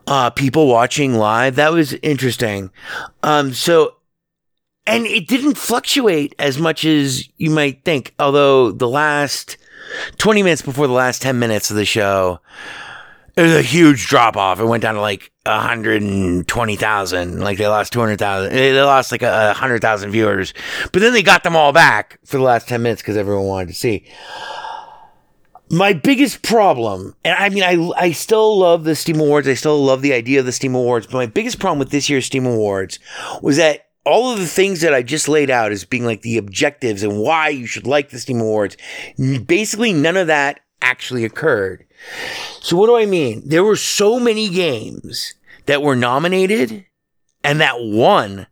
uh, 0.08 0.30
people 0.30 0.66
watching 0.66 1.14
live. 1.14 1.56
That 1.56 1.72
was 1.72 1.92
interesting. 1.94 2.70
Um, 3.22 3.52
so, 3.52 3.95
and 4.86 5.06
it 5.06 5.26
didn't 5.26 5.56
fluctuate 5.56 6.34
as 6.38 6.58
much 6.58 6.84
as 6.84 7.28
you 7.36 7.50
might 7.50 7.84
think, 7.84 8.14
although 8.18 8.70
the 8.70 8.88
last 8.88 9.56
20 10.18 10.42
minutes 10.42 10.62
before 10.62 10.86
the 10.86 10.92
last 10.92 11.22
10 11.22 11.38
minutes 11.38 11.70
of 11.70 11.76
the 11.76 11.84
show, 11.84 12.40
it 13.36 13.42
was 13.42 13.52
a 13.52 13.62
huge 13.62 14.06
drop 14.06 14.36
off. 14.36 14.60
It 14.60 14.64
went 14.64 14.82
down 14.82 14.94
to 14.94 15.00
like 15.00 15.30
120,000. 15.44 17.40
Like 17.40 17.58
they 17.58 17.66
lost 17.66 17.92
200,000. 17.92 18.52
They 18.52 18.80
lost 18.82 19.12
like 19.12 19.22
a 19.22 19.48
100,000 19.48 20.10
viewers. 20.10 20.54
But 20.92 21.02
then 21.02 21.12
they 21.12 21.22
got 21.22 21.42
them 21.44 21.54
all 21.54 21.72
back 21.72 22.18
for 22.24 22.38
the 22.38 22.42
last 22.42 22.66
10 22.68 22.82
minutes 22.82 23.02
because 23.02 23.16
everyone 23.16 23.44
wanted 23.44 23.68
to 23.68 23.74
see. 23.74 24.06
My 25.68 25.92
biggest 25.92 26.42
problem, 26.42 27.16
and 27.24 27.34
I 27.34 27.48
mean, 27.48 27.64
I, 27.64 27.90
I 28.00 28.12
still 28.12 28.56
love 28.56 28.84
the 28.84 28.94
Steam 28.94 29.18
Awards. 29.18 29.48
I 29.48 29.54
still 29.54 29.84
love 29.84 30.00
the 30.00 30.12
idea 30.12 30.38
of 30.38 30.46
the 30.46 30.52
Steam 30.52 30.76
Awards. 30.76 31.06
But 31.06 31.14
my 31.14 31.26
biggest 31.26 31.58
problem 31.58 31.80
with 31.80 31.90
this 31.90 32.08
year's 32.08 32.24
Steam 32.24 32.46
Awards 32.46 33.00
was 33.42 33.56
that 33.56 33.85
all 34.06 34.32
of 34.32 34.38
the 34.38 34.46
things 34.46 34.80
that 34.80 34.94
I 34.94 35.02
just 35.02 35.28
laid 35.28 35.50
out 35.50 35.72
as 35.72 35.84
being 35.84 36.04
like 36.04 36.22
the 36.22 36.38
objectives 36.38 37.02
and 37.02 37.18
why 37.18 37.48
you 37.48 37.66
should 37.66 37.86
like 37.86 38.10
the 38.10 38.20
Steam 38.20 38.40
Awards, 38.40 38.76
basically 39.44 39.92
none 39.92 40.16
of 40.16 40.28
that 40.28 40.60
actually 40.80 41.24
occurred. 41.24 41.84
So 42.60 42.76
what 42.76 42.86
do 42.86 42.96
I 42.96 43.04
mean? 43.04 43.42
There 43.44 43.64
were 43.64 43.76
so 43.76 44.20
many 44.20 44.48
games 44.48 45.34
that 45.66 45.82
were 45.82 45.96
nominated 45.96 46.86
and 47.42 47.60
that 47.60 47.82
won 47.82 48.46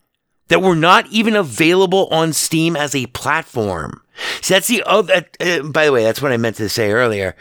that 0.48 0.60
were 0.60 0.76
not 0.76 1.06
even 1.06 1.36
available 1.36 2.08
on 2.08 2.32
Steam 2.32 2.76
as 2.76 2.94
a 2.94 3.06
platform. 3.06 4.02
So 4.42 4.54
that's 4.54 4.68
the 4.68 4.82
other, 4.84 5.24
uh, 5.40 5.62
by 5.62 5.86
the 5.86 5.92
way, 5.92 6.04
that's 6.04 6.20
what 6.20 6.32
I 6.32 6.36
meant 6.36 6.56
to 6.56 6.68
say 6.68 6.90
earlier. 6.90 7.34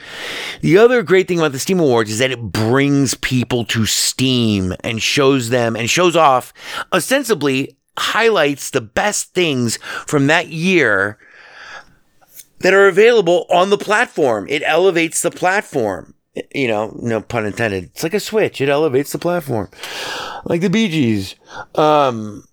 The 0.61 0.77
other 0.77 1.03
great 1.03 1.27
thing 1.27 1.39
about 1.39 1.51
the 1.51 1.59
Steam 1.59 1.79
Awards 1.79 2.11
is 2.11 2.19
that 2.19 2.31
it 2.31 2.41
brings 2.41 3.15
people 3.15 3.65
to 3.65 3.85
Steam 3.85 4.73
and 4.83 5.01
shows 5.01 5.49
them 5.49 5.75
and 5.75 5.89
shows 5.89 6.15
off 6.15 6.53
ostensibly 6.91 7.75
highlights 7.97 8.69
the 8.69 8.81
best 8.81 9.33
things 9.33 9.77
from 10.07 10.27
that 10.27 10.47
year 10.47 11.17
that 12.59 12.73
are 12.73 12.87
available 12.87 13.45
on 13.49 13.69
the 13.69 13.77
platform. 13.77 14.47
It 14.49 14.63
elevates 14.65 15.21
the 15.21 15.31
platform. 15.31 16.13
You 16.55 16.67
know, 16.67 16.97
no 16.99 17.21
pun 17.21 17.45
intended. 17.45 17.85
It's 17.85 18.03
like 18.03 18.13
a 18.13 18.19
switch. 18.19 18.59
It 18.59 18.69
elevates 18.69 19.11
the 19.11 19.19
platform. 19.19 19.69
Like 20.45 20.61
the 20.61 20.69
Bee 20.69 20.87
Gees. 20.87 21.35
Um, 21.75 22.45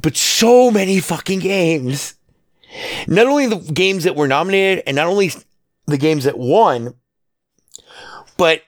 but 0.00 0.16
so 0.16 0.70
many 0.70 1.00
fucking 1.00 1.40
games. 1.40 2.14
Not 3.06 3.26
only 3.26 3.46
the 3.48 3.56
games 3.56 4.04
that 4.04 4.16
were 4.16 4.28
nominated 4.28 4.84
and 4.86 4.96
not 4.96 5.08
only 5.08 5.32
the 5.86 5.98
games 5.98 6.24
that 6.24 6.38
won, 6.38 6.94
but 8.36 8.62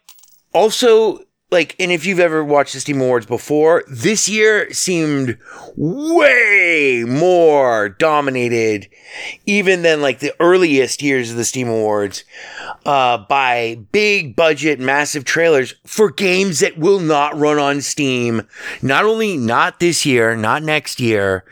also 0.53 1.21
like, 1.51 1.77
and 1.79 1.93
if 1.93 2.05
you've 2.05 2.21
ever 2.21 2.43
watched 2.43 2.75
the 2.75 2.81
Steam 2.81 3.01
Awards 3.01 3.27
before, 3.27 3.85
this 3.87 4.29
year 4.29 4.73
seemed 4.73 5.39
way 5.77 7.05
more 7.07 7.91
dominated, 7.91 8.89
even 9.47 9.83
than 9.83 10.03
like 10.03 10.19
the 10.19 10.35
earliest 10.41 11.03
years 11.03 11.31
of 11.31 11.37
the 11.37 11.45
Steam 11.45 11.69
Awards, 11.69 12.25
uh, 12.85 13.19
by 13.19 13.79
big 13.93 14.35
budget, 14.35 14.81
massive 14.81 15.25
trailers 15.25 15.75
for 15.85 16.11
games 16.11 16.61
that 16.61 16.77
will 16.79 17.01
not 17.01 17.37
run 17.39 17.59
on 17.59 17.81
Steam. 17.81 18.49
Not 18.83 19.05
only 19.05 19.37
not 19.37 19.81
this 19.81 20.05
year, 20.05 20.35
not 20.35 20.63
next 20.63 20.99
year, 20.99 21.45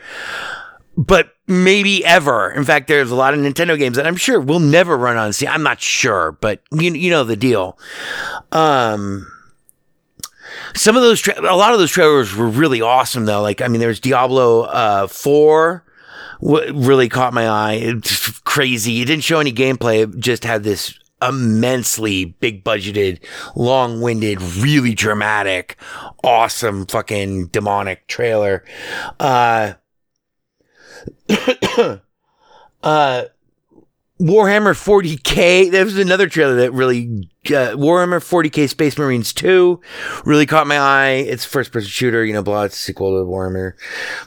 but 0.97 1.33
maybe 1.47 2.03
ever. 2.03 2.51
In 2.51 2.65
fact, 2.65 2.87
there's 2.87 3.11
a 3.11 3.15
lot 3.15 3.33
of 3.33 3.39
Nintendo 3.39 3.77
games 3.77 3.95
that 3.95 4.07
I'm 4.07 4.15
sure 4.15 4.39
will 4.39 4.59
never 4.59 4.97
run 4.97 5.17
on 5.17 5.33
Steam. 5.33 5.49
I'm 5.49 5.63
not 5.63 5.81
sure, 5.81 6.33
but 6.33 6.61
you 6.71 6.93
you 6.93 7.09
know 7.09 7.23
the 7.23 7.35
deal. 7.37 7.77
Um 8.51 9.27
some 10.75 10.95
of 10.95 11.03
those, 11.03 11.21
tra- 11.21 11.39
a 11.41 11.55
lot 11.55 11.73
of 11.73 11.79
those 11.79 11.91
trailers 11.91 12.35
were 12.35 12.47
really 12.47 12.81
awesome 12.81 13.25
though. 13.25 13.41
Like, 13.41 13.61
I 13.61 13.67
mean, 13.67 13.79
there's 13.79 13.99
Diablo 13.99 14.63
uh, 14.63 15.07
4 15.07 15.83
w- 16.41 16.73
really 16.73 17.09
caught 17.09 17.33
my 17.33 17.47
eye. 17.47 17.73
It's 17.73 18.39
crazy. 18.39 19.01
It 19.01 19.05
didn't 19.05 19.23
show 19.23 19.39
any 19.39 19.53
gameplay. 19.53 20.03
It 20.03 20.19
just 20.19 20.43
had 20.43 20.63
this 20.63 20.97
immensely 21.21 22.25
big 22.25 22.63
budgeted, 22.63 23.19
long 23.55 24.01
winded, 24.01 24.41
really 24.41 24.93
dramatic, 24.93 25.77
awesome 26.23 26.85
fucking 26.85 27.47
demonic 27.47 28.07
trailer. 28.07 28.63
Uh, 29.19 29.73
uh, 32.83 33.23
Warhammer 34.23 34.73
40k. 34.73 35.69
That 35.71 35.83
was 35.83 35.97
another 35.97 36.29
trailer 36.29 36.55
that 36.55 36.71
really 36.71 37.29
uh, 37.47 37.75
Warhammer 37.75 38.21
40k 38.21 38.69
Space 38.69 38.97
Marines 38.97 39.33
2 39.33 39.81
really 40.23 40.45
caught 40.45 40.65
my 40.65 40.77
eye. 40.77 41.25
It's 41.27 41.43
first 41.43 41.73
person 41.73 41.89
shooter, 41.89 42.23
you 42.23 42.31
know, 42.31 42.41
blah, 42.41 42.63
it's 42.63 42.77
a 42.77 42.79
sequel 42.79 43.19
to 43.19 43.29
Warhammer. 43.29 43.73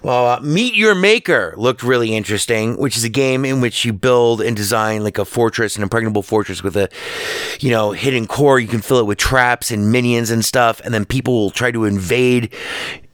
Well, 0.02 0.26
uh, 0.26 0.40
Meet 0.40 0.74
Your 0.74 0.94
Maker 0.94 1.54
looked 1.56 1.82
really 1.82 2.14
interesting, 2.14 2.76
which 2.76 2.98
is 2.98 3.04
a 3.04 3.08
game 3.08 3.46
in 3.46 3.62
which 3.62 3.86
you 3.86 3.94
build 3.94 4.42
and 4.42 4.54
design 4.54 5.02
like 5.02 5.16
a 5.16 5.24
fortress, 5.24 5.76
an 5.76 5.82
impregnable 5.82 6.22
fortress 6.22 6.62
with 6.62 6.76
a, 6.76 6.90
you 7.60 7.70
know, 7.70 7.92
hidden 7.92 8.26
core. 8.26 8.60
You 8.60 8.68
can 8.68 8.82
fill 8.82 8.98
it 8.98 9.06
with 9.06 9.16
traps 9.16 9.70
and 9.70 9.90
minions 9.90 10.30
and 10.30 10.44
stuff, 10.44 10.78
and 10.84 10.92
then 10.92 11.06
people 11.06 11.32
will 11.32 11.50
try 11.50 11.70
to 11.70 11.86
invade 11.86 12.54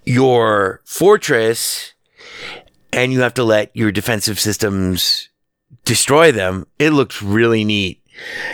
your 0.04 0.80
fortress, 0.84 1.92
and 2.92 3.12
you 3.12 3.20
have 3.20 3.34
to 3.34 3.44
let 3.44 3.70
your 3.72 3.92
defensive 3.92 4.40
systems 4.40 5.28
destroy 5.84 6.32
them. 6.32 6.66
It 6.78 6.90
looks 6.90 7.22
really 7.22 7.64
neat. 7.64 8.02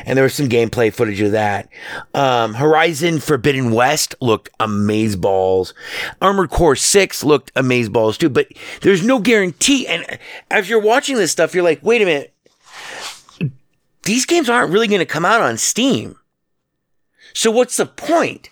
And 0.06 0.16
there 0.16 0.22
was 0.22 0.34
some 0.34 0.48
gameplay 0.48 0.92
footage 0.92 1.20
of 1.20 1.32
that. 1.32 1.68
Um, 2.14 2.54
Horizon 2.54 3.18
Forbidden 3.20 3.72
West 3.72 4.14
looked 4.20 4.50
amazeballs. 4.58 5.72
Armored 6.22 6.50
Core 6.50 6.76
6 6.76 7.24
looked 7.24 7.52
amazeballs 7.54 8.16
too, 8.16 8.28
but 8.28 8.48
there's 8.82 9.04
no 9.04 9.18
guarantee. 9.18 9.86
And 9.86 10.18
as 10.50 10.70
you're 10.70 10.80
watching 10.80 11.16
this 11.16 11.32
stuff, 11.32 11.54
you're 11.54 11.64
like, 11.64 11.82
wait 11.82 12.02
a 12.02 12.04
minute. 12.04 12.34
These 14.04 14.26
games 14.26 14.48
aren't 14.48 14.72
really 14.72 14.88
going 14.88 15.00
to 15.00 15.06
come 15.06 15.24
out 15.24 15.42
on 15.42 15.58
Steam. 15.58 16.16
So 17.34 17.50
what's 17.50 17.76
the 17.76 17.86
point? 17.86 18.50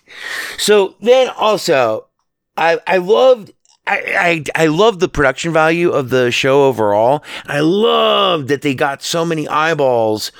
So 0.57 0.95
then 1.01 1.29
also, 1.29 2.07
I, 2.55 2.79
I 2.85 2.97
loved 2.97 3.53
I, 3.87 4.43
I, 4.55 4.63
I 4.63 4.67
love 4.67 4.99
the 4.99 5.07
production 5.07 5.53
value 5.53 5.91
of 5.91 6.09
the 6.09 6.29
show 6.29 6.65
overall. 6.65 7.23
I 7.45 7.61
love 7.61 8.47
that 8.47 8.61
they 8.61 8.75
got 8.75 9.01
so 9.01 9.25
many 9.25 9.47
eyeballs 9.47 10.31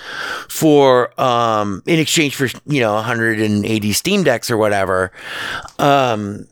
for 0.50 1.20
um 1.20 1.82
in 1.86 2.00
exchange 2.00 2.36
for 2.36 2.48
you 2.66 2.82
know 2.82 2.94
180 2.96 3.94
Steam 3.94 4.24
decks 4.24 4.52
or 4.52 4.58
whatever. 4.58 5.12
Um 5.80 6.48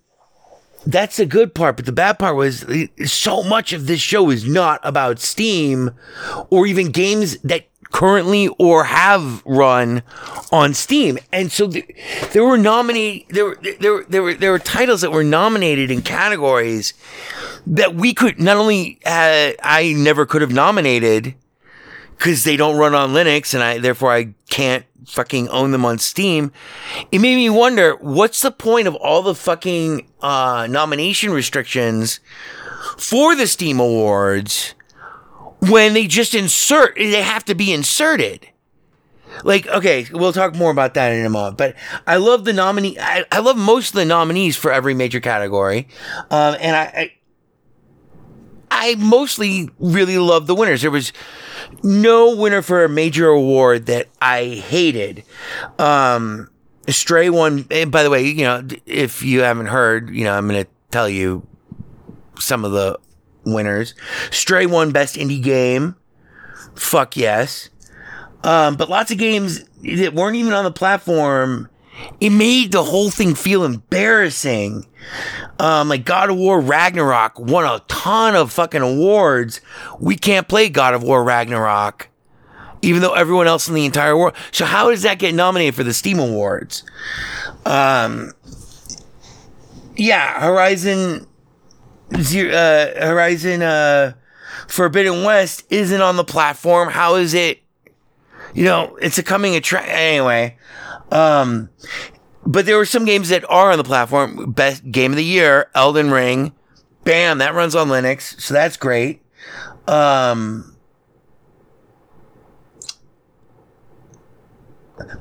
that's 0.87 1.17
the 1.17 1.25
good 1.25 1.55
part, 1.55 1.77
but 1.77 1.85
the 1.85 1.91
bad 1.91 2.19
part 2.19 2.35
was 2.35 2.63
so 3.05 3.41
much 3.43 3.73
of 3.73 3.87
this 3.87 3.99
show 3.99 4.29
is 4.29 4.47
not 4.47 4.79
about 4.83 5.19
Steam 5.19 5.91
or 6.51 6.67
even 6.67 6.91
games 6.91 7.37
that 7.39 7.65
currently 7.95 8.49
or 8.59 8.83
have 8.83 9.41
run 9.45 10.03
on 10.51 10.73
Steam. 10.73 11.17
And 11.31 11.49
so 11.49 11.69
th- 11.69 11.85
there 12.33 12.43
were 12.43 12.57
nominated 12.57 13.33
there 13.33 13.45
were 13.45 13.57
there 13.79 14.03
there 14.03 14.21
were 14.21 14.33
there 14.33 14.51
were 14.51 14.59
titles 14.59 14.99
that 14.99 15.13
were 15.13 15.23
nominated 15.23 15.89
in 15.89 16.01
categories 16.01 16.93
that 17.65 17.95
we 17.95 18.13
could 18.13 18.37
not 18.37 18.57
only 18.57 18.99
uh, 19.05 19.53
I 19.63 19.93
never 19.95 20.25
could 20.25 20.41
have 20.41 20.51
nominated 20.51 21.35
cuz 22.19 22.43
they 22.43 22.57
don't 22.57 22.75
run 22.75 22.93
on 22.93 23.13
Linux 23.13 23.53
and 23.53 23.63
I 23.63 23.77
therefore 23.77 24.11
I 24.11 24.33
can't 24.49 24.83
fucking 25.07 25.47
own 25.47 25.71
them 25.71 25.85
on 25.85 25.97
Steam. 25.97 26.51
It 27.13 27.19
made 27.19 27.37
me 27.37 27.49
wonder 27.49 27.95
what's 28.01 28.41
the 28.41 28.51
point 28.51 28.89
of 28.89 28.95
all 28.95 29.21
the 29.21 29.35
fucking 29.35 30.05
uh, 30.21 30.67
nomination 30.69 31.31
restrictions 31.31 32.19
for 32.97 33.35
the 33.35 33.47
Steam 33.47 33.79
Awards 33.79 34.73
when 35.69 35.93
they 35.93 36.07
just 36.07 36.35
insert, 36.35 36.95
they 36.95 37.21
have 37.21 37.45
to 37.45 37.55
be 37.55 37.73
inserted. 37.73 38.47
Like, 39.43 39.67
okay, 39.67 40.07
we'll 40.11 40.33
talk 40.33 40.55
more 40.55 40.71
about 40.71 40.93
that 40.93 41.11
in 41.11 41.25
a 41.25 41.29
moment. 41.29 41.57
But 41.57 41.75
I 42.07 42.17
love 42.17 42.45
the 42.45 42.53
nominee. 42.53 42.97
I, 42.99 43.25
I 43.31 43.39
love 43.39 43.57
most 43.57 43.89
of 43.89 43.95
the 43.95 44.05
nominees 44.05 44.55
for 44.55 44.71
every 44.71 44.93
major 44.93 45.19
category. 45.19 45.87
Um, 46.31 46.55
and 46.59 46.75
I, 46.75 47.13
I 48.71 48.95
mostly 48.95 49.69
really 49.79 50.17
love 50.17 50.47
the 50.47 50.55
winners. 50.55 50.81
There 50.81 50.91
was 50.91 51.11
no 51.83 52.35
winner 52.35 52.61
for 52.61 52.85
a 52.85 52.89
major 52.89 53.27
award 53.27 53.87
that 53.87 54.07
I 54.21 54.45
hated. 54.45 55.23
Um, 55.79 56.49
Stray. 56.87 57.27
And 57.27 57.91
by 57.91 58.03
the 58.03 58.09
way, 58.09 58.27
you 58.27 58.43
know, 58.43 58.65
if 58.85 59.23
you 59.23 59.41
haven't 59.41 59.67
heard, 59.67 60.09
you 60.11 60.23
know, 60.23 60.33
I'm 60.37 60.47
going 60.47 60.63
to 60.63 60.69
tell 60.91 61.09
you 61.09 61.45
some 62.39 62.63
of 62.63 62.71
the 62.71 62.99
winners. 63.45 63.93
Stray 64.31 64.65
won 64.65 64.91
best 64.91 65.15
indie 65.15 65.41
game. 65.41 65.95
Fuck 66.75 67.15
yes. 67.17 67.69
Um, 68.43 68.75
but 68.75 68.89
lots 68.89 69.11
of 69.11 69.17
games 69.17 69.63
that 69.81 70.13
weren't 70.13 70.35
even 70.35 70.53
on 70.53 70.65
the 70.65 70.71
platform. 70.71 71.69
It 72.19 72.29
made 72.29 72.71
the 72.71 72.83
whole 72.83 73.09
thing 73.09 73.35
feel 73.35 73.63
embarrassing. 73.63 74.85
Um, 75.59 75.89
like 75.89 76.05
God 76.05 76.29
of 76.29 76.37
War 76.37 76.59
Ragnarok 76.59 77.39
won 77.39 77.65
a 77.65 77.79
ton 77.87 78.35
of 78.35 78.51
fucking 78.51 78.81
awards. 78.81 79.61
We 79.99 80.15
can't 80.15 80.47
play 80.47 80.69
God 80.69 80.93
of 80.93 81.03
War 81.03 81.23
Ragnarok, 81.23 82.09
even 82.81 83.01
though 83.01 83.13
everyone 83.13 83.47
else 83.47 83.67
in 83.67 83.75
the 83.75 83.85
entire 83.85 84.17
world. 84.17 84.35
So 84.51 84.65
how 84.65 84.89
does 84.89 85.03
that 85.03 85.19
get 85.19 85.33
nominated 85.33 85.75
for 85.75 85.83
the 85.83 85.93
Steam 85.93 86.19
Awards? 86.19 86.83
Um, 87.65 88.33
yeah, 89.95 90.41
Horizon 90.41 91.25
Zero, 92.21 92.53
uh, 92.53 93.07
Horizon 93.07 93.61
uh, 93.61 94.13
Forbidden 94.67 95.23
West 95.23 95.63
isn't 95.69 96.01
on 96.01 96.17
the 96.17 96.23
platform. 96.23 96.89
How 96.89 97.15
is 97.15 97.33
it? 97.33 97.61
You 98.53 98.63
know, 98.63 98.95
it's 99.01 99.17
a 99.17 99.23
coming 99.23 99.55
attract 99.55 99.89
anyway. 99.89 100.57
Um, 101.11 101.69
but 102.45 102.65
there 102.65 102.77
were 102.77 102.85
some 102.85 103.05
games 103.05 103.29
that 103.29 103.43
are 103.49 103.71
on 103.71 103.77
the 103.77 103.83
platform. 103.83 104.51
Best 104.51 104.89
game 104.91 105.11
of 105.11 105.17
the 105.17 105.23
year, 105.23 105.69
Elden 105.73 106.11
Ring. 106.11 106.53
Bam, 107.03 107.39
that 107.39 107.53
runs 107.53 107.75
on 107.75 107.89
Linux, 107.89 108.39
so 108.41 108.53
that's 108.53 108.77
great. 108.77 109.21
Um, 109.87 110.75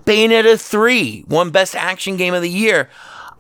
Bayonetta 0.05 0.61
3 0.61 1.25
won 1.29 1.51
Best 1.51 1.75
Action 1.75 2.17
Game 2.17 2.35
of 2.35 2.43
the 2.43 2.49
Year. 2.49 2.89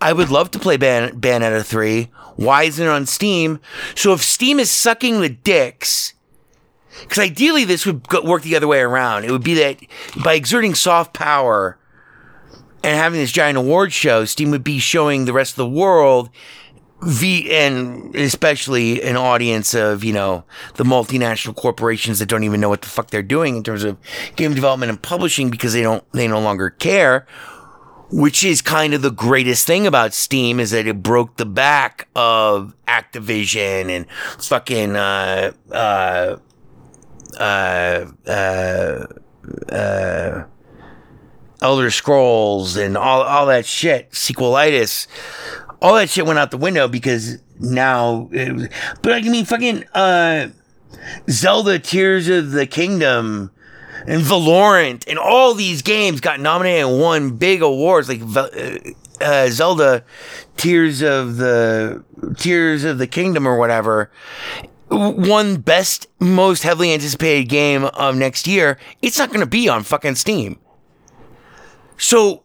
I 0.00 0.12
would 0.12 0.30
love 0.30 0.50
to 0.52 0.58
play 0.58 0.76
Bayon- 0.76 1.20
Bayonetta 1.20 1.64
3. 1.64 2.10
Why 2.36 2.64
isn't 2.64 2.84
it 2.84 2.90
on 2.90 3.06
Steam? 3.06 3.60
So 3.94 4.12
if 4.12 4.22
Steam 4.22 4.58
is 4.58 4.70
sucking 4.70 5.20
the 5.20 5.28
dicks, 5.28 6.14
because 7.00 7.18
ideally 7.18 7.64
this 7.64 7.86
would 7.86 8.08
go- 8.08 8.22
work 8.22 8.42
the 8.42 8.56
other 8.56 8.68
way 8.68 8.80
around. 8.80 9.24
It 9.24 9.30
would 9.30 9.44
be 9.44 9.54
that 9.54 9.78
by 10.22 10.34
exerting 10.34 10.74
soft 10.74 11.12
power 11.12 11.78
and 12.82 12.96
having 12.96 13.18
this 13.20 13.32
giant 13.32 13.58
award 13.58 13.92
show, 13.92 14.24
Steam 14.24 14.50
would 14.50 14.64
be 14.64 14.78
showing 14.78 15.24
the 15.24 15.32
rest 15.32 15.52
of 15.52 15.56
the 15.56 15.68
world 15.68 16.30
V 17.02 17.50
and 17.52 18.14
especially 18.14 19.02
an 19.02 19.16
audience 19.16 19.74
of, 19.74 20.04
you 20.04 20.12
know, 20.12 20.44
the 20.76 20.84
multinational 20.84 21.54
corporations 21.54 22.18
that 22.18 22.26
don't 22.28 22.44
even 22.44 22.60
know 22.60 22.68
what 22.68 22.82
the 22.82 22.88
fuck 22.88 23.10
they're 23.10 23.22
doing 23.22 23.56
in 23.56 23.62
terms 23.62 23.84
of 23.84 23.98
game 24.36 24.54
development 24.54 24.90
and 24.90 25.02
publishing 25.02 25.50
because 25.50 25.72
they 25.72 25.82
don't 25.82 26.04
they 26.12 26.26
no 26.28 26.40
longer 26.40 26.70
care. 26.70 27.26
Which 28.10 28.44
is 28.44 28.62
kind 28.62 28.94
of 28.94 29.02
the 29.02 29.10
greatest 29.10 29.66
thing 29.66 29.86
about 29.86 30.14
Steam 30.14 30.60
is 30.60 30.70
that 30.70 30.86
it 30.86 31.02
broke 31.02 31.36
the 31.36 31.46
back 31.46 32.08
of 32.14 32.74
Activision 32.86 33.88
and 33.88 34.06
fucking 34.38 34.94
uh 34.94 35.52
uh 35.72 36.36
uh 37.40 38.06
uh 38.26 39.06
uh 39.72 40.44
Elder 41.62 41.90
Scrolls 41.90 42.76
and 42.76 42.96
all 42.96 43.22
all 43.22 43.46
that 43.46 43.64
shit, 43.64 44.10
sequelitis, 44.12 45.06
all 45.80 45.94
that 45.94 46.10
shit 46.10 46.26
went 46.26 46.38
out 46.38 46.50
the 46.50 46.58
window 46.58 46.88
because 46.88 47.38
now, 47.58 48.28
was, 48.32 48.68
but 49.02 49.12
I 49.12 49.22
mean, 49.22 49.44
fucking 49.44 49.84
uh, 49.94 50.48
Zelda: 51.30 51.78
Tears 51.78 52.28
of 52.28 52.50
the 52.50 52.66
Kingdom 52.66 53.50
and 54.06 54.22
Valorant 54.22 55.04
and 55.08 55.18
all 55.18 55.54
these 55.54 55.82
games 55.82 56.20
got 56.20 56.40
nominated 56.40 56.86
and 56.86 57.00
won 57.00 57.36
big 57.36 57.62
awards 57.62 58.08
like 58.08 58.22
uh, 58.36 58.48
uh, 59.20 59.48
Zelda: 59.48 60.04
Tears 60.56 61.02
of 61.02 61.36
the 61.36 62.04
Tears 62.36 62.84
of 62.84 62.98
the 62.98 63.06
Kingdom 63.06 63.46
or 63.46 63.58
whatever. 63.58 64.10
Won 64.90 65.56
best, 65.56 66.06
most 66.20 66.62
heavily 66.62 66.92
anticipated 66.92 67.48
game 67.48 67.84
of 67.84 68.16
next 68.16 68.46
year. 68.46 68.78
It's 69.02 69.18
not 69.18 69.30
going 69.30 69.40
to 69.40 69.46
be 69.46 69.68
on 69.68 69.82
fucking 69.82 70.14
Steam. 70.14 70.58
So 71.96 72.44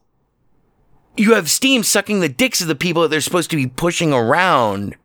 you 1.17 1.35
have 1.35 1.49
Steam 1.49 1.83
sucking 1.83 2.21
the 2.21 2.29
dicks 2.29 2.61
of 2.61 2.67
the 2.67 2.75
people 2.75 3.01
that 3.01 3.09
they're 3.09 3.21
supposed 3.21 3.49
to 3.51 3.57
be 3.57 3.67
pushing 3.67 4.13
around 4.13 4.95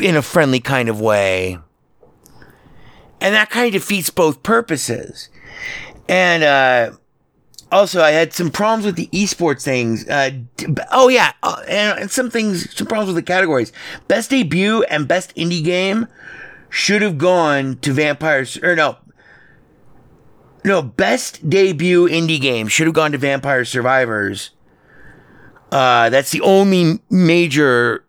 in 0.00 0.16
a 0.16 0.22
friendly 0.22 0.58
kind 0.58 0.88
of 0.88 1.00
way. 1.00 1.58
And 3.20 3.34
that 3.34 3.50
kind 3.50 3.66
of 3.66 3.72
defeats 3.72 4.10
both 4.10 4.42
purposes. 4.42 5.28
And 6.08 6.42
uh, 6.42 6.92
also, 7.72 8.02
I 8.02 8.10
had 8.10 8.32
some 8.32 8.50
problems 8.50 8.86
with 8.86 8.96
the 8.96 9.08
esports 9.08 9.62
things. 9.62 10.08
Uh, 10.08 10.30
oh, 10.92 11.08
yeah. 11.08 11.32
Uh, 11.42 11.62
and, 11.68 12.00
and 12.00 12.10
some 12.10 12.30
things, 12.30 12.74
some 12.76 12.86
problems 12.86 13.14
with 13.14 13.16
the 13.16 13.32
categories. 13.32 13.72
Best 14.06 14.30
debut 14.30 14.84
and 14.84 15.08
best 15.08 15.34
indie 15.34 15.64
game 15.64 16.08
should 16.68 17.02
have 17.02 17.18
gone 17.18 17.76
to 17.78 17.92
Vampires, 17.92 18.56
or 18.62 18.76
no, 18.76 18.98
no, 20.64 20.82
best 20.82 21.48
debut 21.48 22.08
indie 22.08 22.40
game 22.40 22.68
should 22.68 22.86
have 22.86 22.94
gone 22.94 23.12
to 23.12 23.18
Vampire 23.18 23.64
Survivors. 23.64 24.50
Uh, 25.70 26.10
that's 26.10 26.30
the 26.30 26.40
only 26.40 27.00
major 27.10 28.04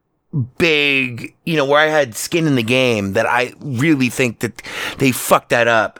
big, 0.57 1.35
you 1.45 1.55
know, 1.55 1.65
where 1.65 1.79
I 1.79 1.87
had 1.87 2.15
skin 2.15 2.47
in 2.47 2.55
the 2.55 2.63
game 2.63 3.13
that 3.13 3.25
I 3.25 3.53
really 3.59 4.09
think 4.09 4.39
that 4.39 4.61
they 4.97 5.11
fucked 5.11 5.49
that 5.49 5.67
up. 5.67 5.99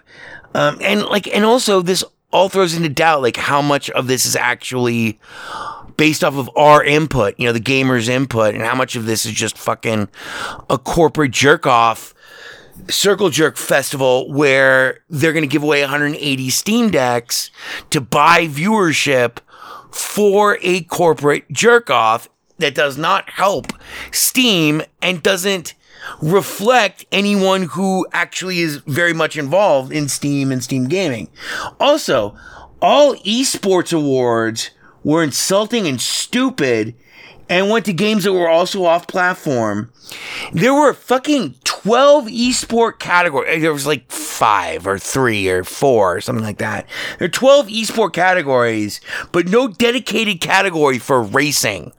Um, 0.53 0.77
and 0.81 1.03
like, 1.03 1.27
and 1.27 1.45
also 1.45 1.81
this 1.81 2.03
all 2.31 2.49
throws 2.49 2.75
into 2.75 2.89
doubt, 2.89 3.21
like 3.21 3.37
how 3.37 3.61
much 3.61 3.89
of 3.91 4.07
this 4.07 4.25
is 4.25 4.35
actually 4.35 5.19
based 5.95 6.23
off 6.23 6.35
of 6.35 6.49
our 6.55 6.83
input, 6.83 7.35
you 7.37 7.47
know, 7.47 7.53
the 7.53 7.59
gamers 7.59 8.09
input 8.09 8.53
and 8.53 8.63
how 8.63 8.75
much 8.75 8.95
of 8.95 9.05
this 9.05 9.25
is 9.25 9.31
just 9.31 9.57
fucking 9.57 10.07
a 10.69 10.77
corporate 10.77 11.31
jerk 11.31 11.65
off 11.65 12.13
Circle 12.89 13.29
Jerk 13.31 13.57
Festival 13.57 14.31
where 14.31 14.99
they're 15.09 15.33
going 15.33 15.43
to 15.43 15.47
give 15.47 15.63
away 15.63 15.81
180 15.81 16.49
Steam 16.49 16.91
Decks 16.91 17.49
to 17.89 17.99
buy 17.99 18.47
viewership 18.47 19.37
for 19.91 20.57
a 20.61 20.83
corporate 20.83 21.51
jerk 21.51 21.89
off 21.89 22.29
that 22.57 22.75
does 22.75 22.97
not 22.97 23.29
help 23.29 23.71
Steam 24.11 24.81
and 25.01 25.23
doesn't 25.23 25.73
reflect 26.21 27.05
anyone 27.11 27.63
who 27.63 28.07
actually 28.11 28.59
is 28.59 28.77
very 28.87 29.13
much 29.13 29.37
involved 29.37 29.91
in 29.91 30.07
Steam 30.07 30.51
and 30.51 30.63
Steam 30.63 30.87
gaming. 30.87 31.29
Also, 31.79 32.37
all 32.81 33.15
esports 33.17 33.93
awards 33.93 34.71
were 35.03 35.23
insulting 35.23 35.87
and 35.87 36.01
stupid 36.01 36.95
and 37.49 37.69
went 37.69 37.85
to 37.85 37.93
games 37.93 38.23
that 38.23 38.33
were 38.33 38.49
also 38.49 38.85
off 38.85 39.07
platform. 39.07 39.91
There 40.53 40.73
were 40.73 40.93
fucking 40.93 41.55
12 41.63 42.25
esport 42.27 42.99
categories. 42.99 43.61
There 43.61 43.73
was 43.73 43.87
like 43.87 44.11
five 44.11 44.87
or 44.87 44.99
three 44.99 45.47
or 45.49 45.63
four 45.63 46.17
or 46.17 46.21
something 46.21 46.43
like 46.43 46.57
that. 46.59 46.87
There 47.19 47.25
are 47.25 47.29
12 47.29 47.67
esport 47.67 48.13
categories, 48.13 49.01
but 49.31 49.47
no 49.47 49.67
dedicated 49.67 50.41
category 50.41 50.99
for 50.99 51.21
racing. 51.21 51.93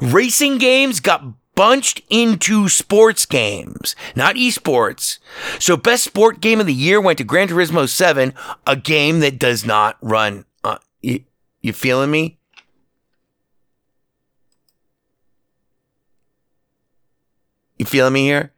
Racing 0.00 0.58
games 0.58 1.00
got 1.00 1.24
bunched 1.54 2.00
into 2.08 2.68
sports 2.68 3.26
games, 3.26 3.94
not 4.16 4.36
esports. 4.36 5.18
So 5.58 5.76
best 5.76 6.04
sport 6.04 6.40
game 6.40 6.60
of 6.60 6.66
the 6.66 6.74
year 6.74 7.00
went 7.00 7.18
to 7.18 7.24
Gran 7.24 7.48
Turismo 7.48 7.88
7, 7.88 8.32
a 8.66 8.76
game 8.76 9.20
that 9.20 9.38
does 9.38 9.64
not 9.64 9.96
run. 10.00 10.44
Uh, 10.64 10.78
you, 11.00 11.24
you 11.60 11.72
feeling 11.72 12.10
me? 12.10 12.38
You 17.82 17.86
feeling 17.86 18.12
me 18.12 18.26
here? 18.26 18.52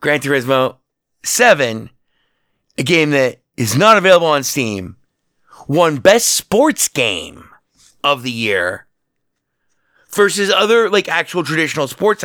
Gran 0.00 0.18
Turismo 0.18 0.78
7, 1.22 1.90
a 2.76 2.82
game 2.82 3.10
that 3.10 3.40
is 3.56 3.76
not 3.76 3.96
available 3.96 4.26
on 4.26 4.42
Steam, 4.42 4.96
won 5.68 5.98
Best 5.98 6.32
Sports 6.32 6.88
Game 6.88 7.50
of 8.02 8.24
the 8.24 8.32
Year 8.32 8.88
versus 10.10 10.50
other 10.50 10.90
like 10.90 11.08
actual 11.08 11.44
traditional 11.44 11.86
sports. 11.86 12.24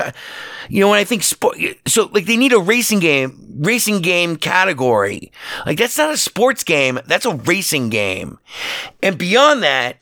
You 0.69 0.79
know, 0.79 0.89
when 0.89 0.97
I 0.97 1.03
think 1.03 1.21
sport, 1.21 1.57
so 1.85 2.09
like 2.11 2.25
they 2.25 2.37
need 2.37 2.53
a 2.53 2.59
racing 2.59 2.97
game, 2.97 3.59
racing 3.59 4.01
game 4.01 4.35
category. 4.35 5.31
Like 5.67 5.77
that's 5.77 5.99
not 5.99 6.15
a 6.15 6.17
sports 6.17 6.63
game, 6.63 6.99
that's 7.05 7.27
a 7.27 7.35
racing 7.35 7.89
game. 7.89 8.39
And 9.03 9.19
beyond 9.19 9.61
that, 9.61 9.97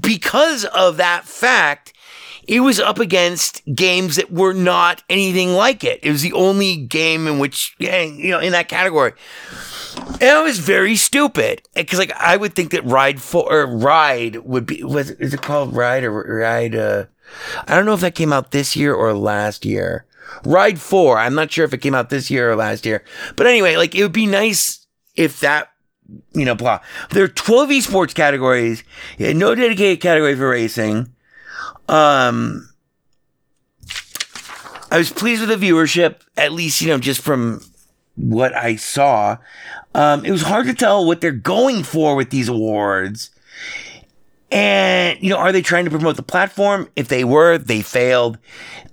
because 0.00 0.64
of 0.64 0.96
that 0.96 1.26
fact, 1.26 1.92
it 2.46 2.60
was 2.60 2.78
up 2.78 2.98
against 2.98 3.62
games 3.74 4.16
that 4.16 4.30
were 4.30 4.52
not 4.52 5.02
anything 5.08 5.52
like 5.54 5.84
it. 5.84 6.00
It 6.02 6.10
was 6.10 6.22
the 6.22 6.32
only 6.32 6.76
game 6.76 7.26
in 7.26 7.38
which, 7.38 7.74
you 7.78 8.30
know, 8.30 8.40
in 8.40 8.52
that 8.52 8.68
category. 8.68 9.12
And 9.96 10.22
it 10.22 10.42
was 10.42 10.58
very 10.58 10.96
stupid 10.96 11.62
because, 11.74 11.98
like, 11.98 12.12
I 12.12 12.36
would 12.36 12.54
think 12.54 12.72
that 12.72 12.84
Ride 12.84 13.20
for 13.20 13.50
or 13.50 13.66
Ride 13.66 14.36
would 14.36 14.66
be 14.66 14.82
was 14.82 15.10
is 15.10 15.32
it 15.32 15.42
called 15.42 15.74
Ride 15.74 16.04
or 16.04 16.12
Ride? 16.12 16.74
Uh, 16.74 17.04
I 17.66 17.74
don't 17.74 17.86
know 17.86 17.94
if 17.94 18.00
that 18.00 18.14
came 18.14 18.32
out 18.32 18.50
this 18.50 18.76
year 18.76 18.94
or 18.94 19.14
last 19.14 19.64
year. 19.64 20.04
Ride 20.44 20.80
4. 20.80 21.18
I'm 21.18 21.34
not 21.34 21.52
sure 21.52 21.64
if 21.64 21.72
it 21.72 21.78
came 21.78 21.94
out 21.94 22.10
this 22.10 22.30
year 22.30 22.50
or 22.50 22.56
last 22.56 22.84
year. 22.84 23.04
But 23.36 23.46
anyway, 23.46 23.76
like 23.76 23.94
it 23.94 24.02
would 24.02 24.12
be 24.12 24.26
nice 24.26 24.86
if 25.14 25.40
that, 25.40 25.68
you 26.32 26.44
know, 26.44 26.54
blah. 26.54 26.80
There 27.10 27.24
are 27.24 27.28
12 27.28 27.68
esports 27.70 28.14
categories. 28.14 28.82
No 29.18 29.54
dedicated 29.54 30.00
category 30.00 30.34
for 30.34 30.50
racing. 30.50 31.13
Um, 31.88 32.68
I 34.90 34.98
was 34.98 35.10
pleased 35.10 35.46
with 35.46 35.58
the 35.58 35.66
viewership, 35.66 36.20
at 36.36 36.52
least, 36.52 36.80
you 36.80 36.88
know, 36.88 36.98
just 36.98 37.20
from 37.20 37.60
what 38.16 38.54
I 38.54 38.76
saw. 38.76 39.38
Um, 39.94 40.24
it 40.24 40.30
was 40.30 40.42
hard 40.42 40.66
to 40.66 40.74
tell 40.74 41.04
what 41.04 41.20
they're 41.20 41.32
going 41.32 41.82
for 41.82 42.14
with 42.16 42.30
these 42.30 42.48
awards. 42.48 43.30
And, 44.50 45.20
you 45.20 45.30
know, 45.30 45.36
are 45.36 45.50
they 45.50 45.62
trying 45.62 45.84
to 45.84 45.90
promote 45.90 46.14
the 46.14 46.22
platform? 46.22 46.88
If 46.94 47.08
they 47.08 47.24
were, 47.24 47.58
they 47.58 47.82
failed. 47.82 48.38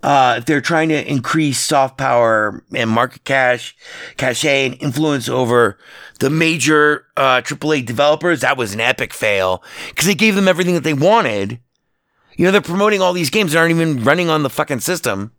Uh, 0.02 0.36
if 0.40 0.46
they're 0.46 0.62
trying 0.62 0.90
to 0.90 1.08
increase 1.08 1.60
soft 1.60 1.98
power 1.98 2.64
and 2.74 2.90
market 2.90 3.24
cash, 3.24 3.76
cachet 4.18 4.66
and 4.66 4.82
influence 4.82 5.30
over 5.30 5.78
the 6.20 6.32
major, 6.32 7.06
uh, 7.16 7.42
AAA 7.42 7.86
developers, 7.86 8.42
that 8.42 8.58
was 8.58 8.74
an 8.74 8.80
epic 8.80 9.14
fail 9.14 9.64
because 9.90 10.08
they 10.08 10.16
gave 10.16 10.34
them 10.34 10.48
everything 10.48 10.74
that 10.74 10.84
they 10.84 10.96
wanted. 10.96 11.60
You 12.42 12.48
know, 12.48 12.54
they're 12.54 12.62
promoting 12.62 13.04
all 13.04 13.14
these 13.14 13.30
games 13.30 13.52
that 13.52 13.60
aren't 13.60 13.70
even 13.70 14.04
running 14.04 14.28
on 14.28 14.42
the 14.42 14.50
fucking 14.50 14.80
system. 14.80 15.32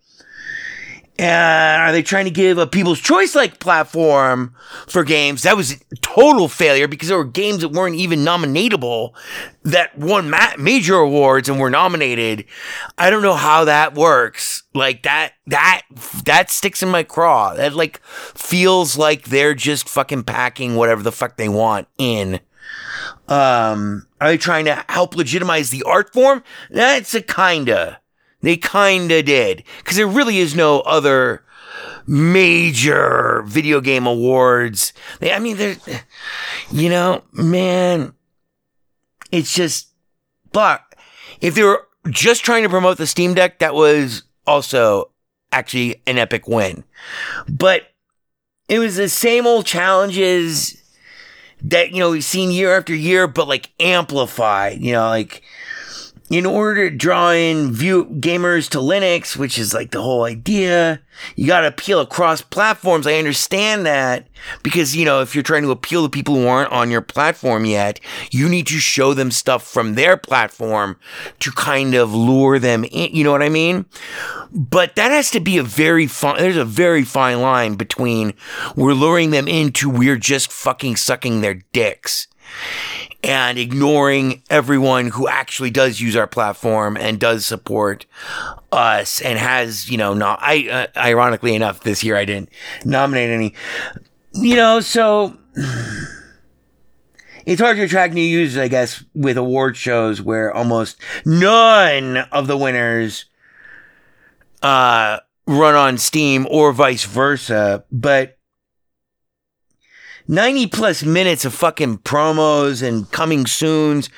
And 1.19 1.83
are 1.83 1.91
they 1.91 2.01
trying 2.01 2.27
to 2.27 2.31
give 2.31 2.59
a 2.59 2.67
People's 2.69 3.01
Choice 3.01 3.35
like 3.35 3.59
platform 3.59 4.55
for 4.87 5.03
games? 5.03 5.43
That 5.43 5.57
was 5.57 5.73
a 5.73 5.97
total 5.97 6.47
failure 6.47 6.87
because 6.87 7.09
there 7.09 7.19
were 7.19 7.25
games 7.25 7.63
that 7.63 7.73
weren't 7.73 7.97
even 7.97 8.21
nominatable 8.21 9.15
that 9.65 9.99
won 9.99 10.31
ma- 10.31 10.55
major 10.57 10.95
awards 10.95 11.49
and 11.49 11.59
were 11.59 11.71
nominated. 11.71 12.45
I 12.97 13.11
don't 13.11 13.23
know 13.23 13.35
how 13.35 13.65
that 13.65 13.97
works. 13.97 14.63
Like 14.73 15.03
that, 15.03 15.33
that, 15.49 15.83
that 16.25 16.51
sticks 16.51 16.85
in 16.85 16.89
my 16.89 17.03
craw. 17.03 17.55
That 17.55 17.75
like 17.75 18.01
feels 18.07 18.97
like 18.97 19.25
they're 19.25 19.55
just 19.55 19.89
fucking 19.89 20.23
packing 20.23 20.77
whatever 20.77 21.03
the 21.03 21.11
fuck 21.11 21.37
they 21.37 21.49
want 21.49 21.89
in. 21.99 22.39
Um, 23.33 24.07
are 24.21 24.29
they 24.29 24.37
trying 24.37 24.67
to 24.67 24.85
help 24.91 25.17
legitimize 25.17 25.71
the 25.71 25.83
art 25.85 26.13
form? 26.13 26.45
That's 26.71 27.15
a 27.15 27.23
kinda. 27.23 27.99
They 28.43 28.59
kinda 28.59 29.23
did. 29.23 29.65
Cause 29.85 29.97
there 29.97 30.07
really 30.07 30.37
is 30.37 30.55
no 30.55 30.81
other 30.81 31.43
major 32.07 33.43
video 33.47 33.81
game 33.81 34.07
awards. 34.07 34.93
They, 35.21 35.33
I 35.33 35.39
mean, 35.39 35.57
they're, 35.57 35.77
you 36.71 36.91
know, 36.91 37.23
man, 37.33 38.13
it's 39.31 39.55
just, 39.55 39.89
but 40.53 40.83
if 41.41 41.55
they 41.55 41.63
were 41.63 41.87
just 42.11 42.45
trying 42.45 42.65
to 42.65 42.69
promote 42.69 42.99
the 42.99 43.07
Steam 43.07 43.33
Deck, 43.33 43.61
that 43.61 43.75
was 43.75 44.25
also 44.47 45.11
actually 45.53 46.03
an 46.07 46.19
epic 46.19 46.47
win. 46.47 46.85
But 47.49 47.85
it 48.69 48.79
was 48.79 48.97
the 48.97 49.09
same 49.09 49.47
old 49.47 49.65
challenges 49.65 50.82
that, 51.65 51.93
you 51.93 51.99
know, 51.99 52.11
we've 52.11 52.25
seen 52.25 52.51
year 52.51 52.77
after 52.77 52.95
year, 52.95 53.27
but 53.27 53.49
like 53.49 53.71
amplified, 53.81 54.81
you 54.81 54.93
know, 54.93 55.09
like, 55.09 55.43
in 56.33 56.47
order 56.47 56.89
to 56.89 56.97
draw 56.97 57.31
in 57.31 57.71
view 57.71 58.07
gamers 58.07 58.67
to 58.71 58.79
Linux, 58.79 59.37
which 59.37 59.59
is 59.59 59.75
like 59.75 59.91
the 59.91 60.01
whole 60.01 60.25
idea, 60.25 60.99
you 61.37 61.47
got 61.47 61.61
to 61.61 61.67
appeal 61.67 62.01
across 62.01 62.41
platforms. 62.41 63.07
I 63.07 63.17
understand 63.17 63.85
that 63.85 64.29
because, 64.63 64.97
you 64.97 65.05
know, 65.05 65.21
if 65.21 65.35
you're 65.35 65.43
trying 65.43 65.65
to 65.65 65.71
appeal 65.71 66.05
to 66.05 66.09
people 66.09 66.35
who 66.35 66.47
aren't 66.47 66.73
on 66.73 66.91
your 66.91 67.03
platform 67.03 67.67
yet, 67.67 68.01
you 68.31 68.49
need 68.49 68.67
to 68.69 68.79
show 68.79 69.13
them 69.13 69.31
stuff 69.31 69.63
from 69.63 69.95
their 69.95 70.17
platform 70.17 70.97
to 71.41 71.53
kind 71.53 71.95
of 71.95 72.15
lure 72.15 72.59
them 72.59 72.85
in. 72.85 73.15
You 73.15 73.25
know 73.25 73.33
what 73.33 73.43
I 73.43 73.51
mean? 73.51 73.85
But 74.51 74.97
that 74.97 75.11
has 75.11 75.31
to 75.33 75.41
be 75.41 75.59
a 75.59 75.63
very 75.63 76.07
fine, 76.07 76.39
there's 76.39 76.57
a 76.57 76.65
very 76.65 77.05
fine 77.05 77.43
line 77.43 77.75
between 77.75 78.33
we're 78.75 78.95
luring 78.95 79.33
them 79.33 79.49
into 79.49 79.91
we're 79.91 80.17
just 80.17 80.51
fucking 80.51 80.97
sucking 80.97 81.43
their 81.43 81.61
dicks 81.75 82.27
and 83.23 83.59
ignoring 83.59 84.43
everyone 84.51 85.09
who 85.09 85.29
actually 85.29 85.71
does 85.71 86.01
use 86.01 86.17
our 86.17 86.27
platform 86.27 86.97
and 86.97 87.21
does 87.21 87.47
support 87.47 88.07
us 88.73 89.21
and 89.21 89.39
has, 89.39 89.89
you 89.89 89.97
know, 89.97 90.13
not, 90.13 90.39
I, 90.43 90.69
uh, 90.69 90.87
ironically 90.99 91.55
enough, 91.55 91.85
this 91.85 92.03
year 92.03 92.17
I 92.17 92.25
didn't 92.25 92.49
nominate 92.85 93.31
any, 93.31 93.55
you 94.33 94.57
know, 94.57 94.81
so 94.81 95.37
it's 97.47 97.61
hard 97.61 97.77
to 97.77 97.85
attract 97.85 98.15
new 98.15 98.21
users, 98.21 98.59
I 98.59 98.69
guess, 98.69 99.05
with 99.15 99.37
award 99.37 99.77
shows 99.77 100.21
where 100.21 100.53
almost 100.53 101.01
none 101.25 102.17
of 102.33 102.49
the 102.49 102.57
winners, 102.57 103.27
uh, 104.63 105.19
run 105.47 105.75
on 105.75 105.99
Steam 105.99 106.47
or 106.51 106.73
vice 106.73 107.05
versa, 107.05 107.85
but 107.91 108.39
90 110.29 110.67
plus 110.69 111.03
minutes 111.03 111.45
of 111.45 111.55
fucking 111.55 111.99
promos 111.99 112.87
and 112.87 113.11
coming 113.11 113.47
soons 113.47 114.09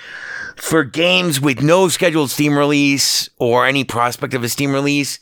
for 0.57 0.85
games 0.85 1.41
with 1.41 1.63
no 1.63 1.89
scheduled 1.89 2.31
Steam 2.31 2.57
release 2.57 3.29
or 3.39 3.67
any 3.67 3.85
prospect 3.85 4.35
of 4.35 4.45
a 4.45 4.49
Steam 4.49 4.73
release 4.73 5.19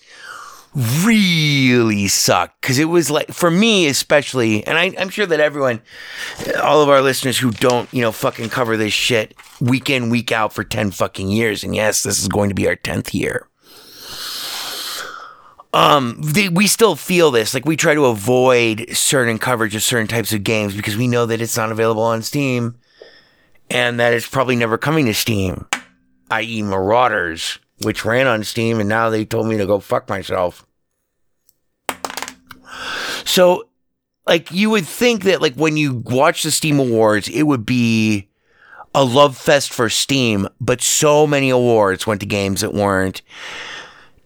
really 1.05 2.09
sucked. 2.09 2.61
Because 2.61 2.79
it 2.79 2.87
was 2.87 3.11
like 3.11 3.29
for 3.29 3.51
me 3.51 3.87
especially 3.87 4.67
and 4.67 4.79
I, 4.79 4.95
i'm 4.99 5.11
sure 5.11 5.27
that 5.27 5.41
everyone 5.41 5.83
all 6.63 6.81
of 6.81 6.89
our 6.89 7.03
listeners 7.03 7.39
who 7.39 7.51
don't 7.51 7.93
you 7.93 8.01
know 8.01 8.13
fucking 8.13 8.49
cover 8.49 8.77
this 8.77 8.93
shit 8.93 9.35
week 9.61 9.91
in 9.91 10.09
week 10.09 10.33
out 10.33 10.53
for 10.53 10.65
10 10.65 10.91
fucking 10.93 11.29
years 11.29 11.63
and 11.63 11.75
yes 11.75 12.03
this 12.03 12.21
is 12.21 12.29
going 12.29 12.49
to 12.49 12.55
be 12.55 12.67
our 12.69 12.77
10th 12.77 13.13
year 13.13 13.49
um, 15.73 16.17
they, 16.21 16.49
we 16.49 16.67
still 16.67 16.97
feel 16.97 17.31
this. 17.31 17.55
Like 17.55 17.65
we 17.65 17.77
try 17.77 17.95
to 17.95 18.07
avoid 18.07 18.87
certain 18.93 19.39
coverage 19.39 19.75
of 19.75 19.83
certain 19.83 20.09
types 20.09 20.33
of 20.33 20.45
games 20.45 20.77
because 20.77 20.97
we 20.97 21.09
know 21.09 21.27
that 21.27 21.41
it's 21.41 21.57
not 21.57 21.73
available 21.73 22.03
on 22.03 22.23
Steam, 22.23 22.77
and 23.71 23.99
that 23.99 24.13
it's 24.13 24.29
probably 24.29 24.57
never 24.57 24.77
coming 24.77 25.07
to 25.07 25.15
Steam. 25.15 25.67
I.e., 26.31 26.63
Marauders, 26.63 27.59
which 27.83 28.05
ran 28.05 28.27
on 28.27 28.45
Steam, 28.45 28.81
and 28.81 28.89
now 28.89 29.11
they 29.11 29.25
told 29.25 29.47
me 29.47 29.57
to 29.59 29.67
go 29.67 29.81
fuck 29.81 30.09
myself. 30.09 30.67
So, 33.25 33.69
like, 34.27 34.51
you 34.51 34.71
would 34.71 34.87
think 34.87 35.25
that, 35.25 35.43
like, 35.43 35.55
when 35.55 35.77
you 35.77 36.03
watch 36.05 36.43
the 36.43 36.51
Steam 36.51 36.79
Awards, 36.79 37.29
it 37.29 37.43
would 37.43 37.67
be 37.67 38.29
a 38.95 39.05
love 39.05 39.37
fest 39.37 39.73
for 39.73 39.89
Steam, 39.89 40.49
but 40.61 40.81
so 40.83 41.27
many 41.27 41.51
awards 41.51 42.07
went 42.07 42.21
to 42.21 42.27
games 42.27 42.61
that 42.61 42.75
weren't 42.75 43.23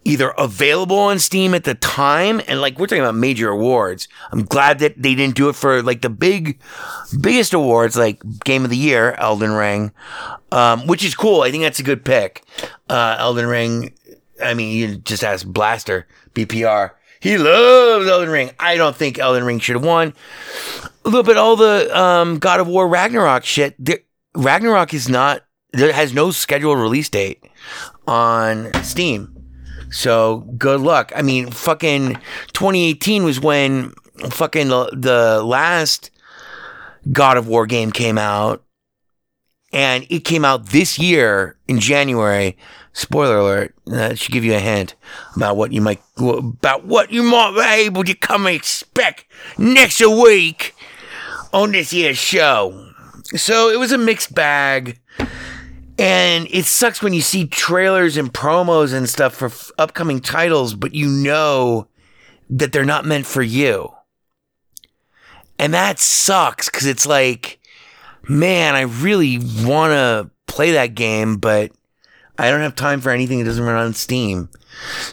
either 0.07 0.29
available 0.37 0.97
on 0.97 1.19
Steam 1.19 1.53
at 1.53 1.65
the 1.65 1.75
time, 1.75 2.41
and 2.47 2.61
like 2.61 2.79
we're 2.79 2.87
talking 2.87 3.03
about 3.03 3.15
major 3.15 3.49
awards. 3.49 4.07
I'm 4.31 4.45
glad 4.45 4.79
that 4.79 5.01
they 5.01 5.15
didn't 5.15 5.35
do 5.35 5.49
it 5.49 5.53
for 5.53 5.83
like 5.83 6.01
the 6.01 6.09
big, 6.09 6.59
biggest 7.19 7.53
awards 7.53 7.97
like 7.97 8.21
Game 8.45 8.63
of 8.63 8.69
the 8.69 8.77
Year, 8.77 9.13
Elden 9.13 9.51
Ring, 9.51 9.91
um, 10.53 10.87
which 10.87 11.03
is 11.03 11.13
cool. 11.13 11.41
I 11.41 11.51
think 11.51 11.63
that's 11.63 11.79
a 11.79 11.83
good 11.83 12.05
pick. 12.05 12.43
Uh, 12.89 13.17
Elden 13.19 13.47
Ring. 13.47 13.93
I 14.41 14.53
mean, 14.53 14.77
you 14.77 14.97
just 14.97 15.23
ask 15.23 15.45
Blaster 15.45 16.07
BPR. 16.33 16.91
He 17.19 17.37
loves 17.37 18.07
Elden 18.07 18.29
Ring. 18.29 18.51
I 18.59 18.77
don't 18.77 18.95
think 18.95 19.19
Elden 19.19 19.43
Ring 19.43 19.59
should 19.59 19.75
have 19.75 19.85
won. 19.85 20.13
A 21.03 21.09
little 21.09 21.23
bit 21.23 21.35
all 21.35 21.57
the 21.57 21.97
um, 21.97 22.39
God 22.39 22.61
of 22.61 22.67
War 22.67 22.87
Ragnarok 22.87 23.43
shit. 23.43 23.75
Ragnarok 24.35 24.93
is 24.93 25.09
not. 25.09 25.43
There 25.73 25.91
has 25.91 26.13
no 26.13 26.31
scheduled 26.31 26.79
release 26.79 27.09
date 27.09 27.43
on 28.07 28.71
Steam. 28.83 29.36
So 29.89 30.39
good 30.57 30.81
luck. 30.81 31.11
I 31.15 31.21
mean, 31.21 31.51
fucking 31.51 32.15
2018 32.53 33.23
was 33.23 33.39
when 33.39 33.93
fucking 34.29 34.67
the, 34.67 34.89
the 34.93 35.43
last 35.43 36.11
God 37.11 37.37
of 37.37 37.47
War 37.47 37.65
game 37.65 37.91
came 37.91 38.17
out. 38.17 38.63
And 39.73 40.07
it 40.09 40.21
came 40.21 40.45
out 40.45 40.67
this 40.67 40.97
year 40.97 41.57
in 41.67 41.79
January. 41.79 42.57
Spoiler 42.93 43.37
alert. 43.37 43.75
Uh, 43.85 43.91
that 43.91 44.19
should 44.19 44.31
give 44.31 44.45
you 44.45 44.55
a 44.55 44.59
hint 44.59 44.95
about 45.35 45.57
what 45.57 45.71
you 45.71 45.81
might, 45.81 46.01
about 46.17 46.85
what 46.85 47.11
you 47.11 47.21
might 47.21 47.53
be 47.53 47.83
able 47.85 48.03
to 48.05 48.15
come 48.15 48.47
expect 48.47 49.25
next 49.57 49.99
week 49.99 50.73
on 51.53 51.73
this 51.73 51.91
year's 51.93 52.17
show. 52.17 52.91
So 53.35 53.69
it 53.69 53.77
was 53.77 53.91
a 53.91 53.97
mixed 53.97 54.33
bag. 54.33 54.99
And 55.97 56.47
it 56.51 56.65
sucks 56.65 57.01
when 57.01 57.13
you 57.13 57.21
see 57.21 57.47
trailers 57.47 58.17
and 58.17 58.31
promos 58.31 58.93
and 58.93 59.09
stuff 59.09 59.33
for 59.33 59.47
f- 59.47 59.71
upcoming 59.79 60.19
titles, 60.19 60.75
but 60.75 60.93
you 60.93 61.07
know 61.07 61.87
that 62.49 62.71
they're 62.71 62.85
not 62.85 63.05
meant 63.05 63.25
for 63.25 63.41
you. 63.41 63.91
And 65.57 65.73
that 65.73 65.97
sucks 65.97 66.69
because 66.69 66.85
it's 66.85 67.07
like, 67.07 67.59
man, 68.29 68.75
I 68.75 68.81
really 68.81 69.39
want 69.39 69.91
to 69.91 70.29
play 70.45 70.71
that 70.71 70.93
game, 70.93 71.37
but 71.37 71.71
I 72.37 72.51
don't 72.51 72.61
have 72.61 72.75
time 72.75 73.01
for 73.01 73.09
anything 73.09 73.39
that 73.39 73.45
doesn't 73.45 73.63
run 73.63 73.75
on 73.75 73.93
Steam. 73.93 74.49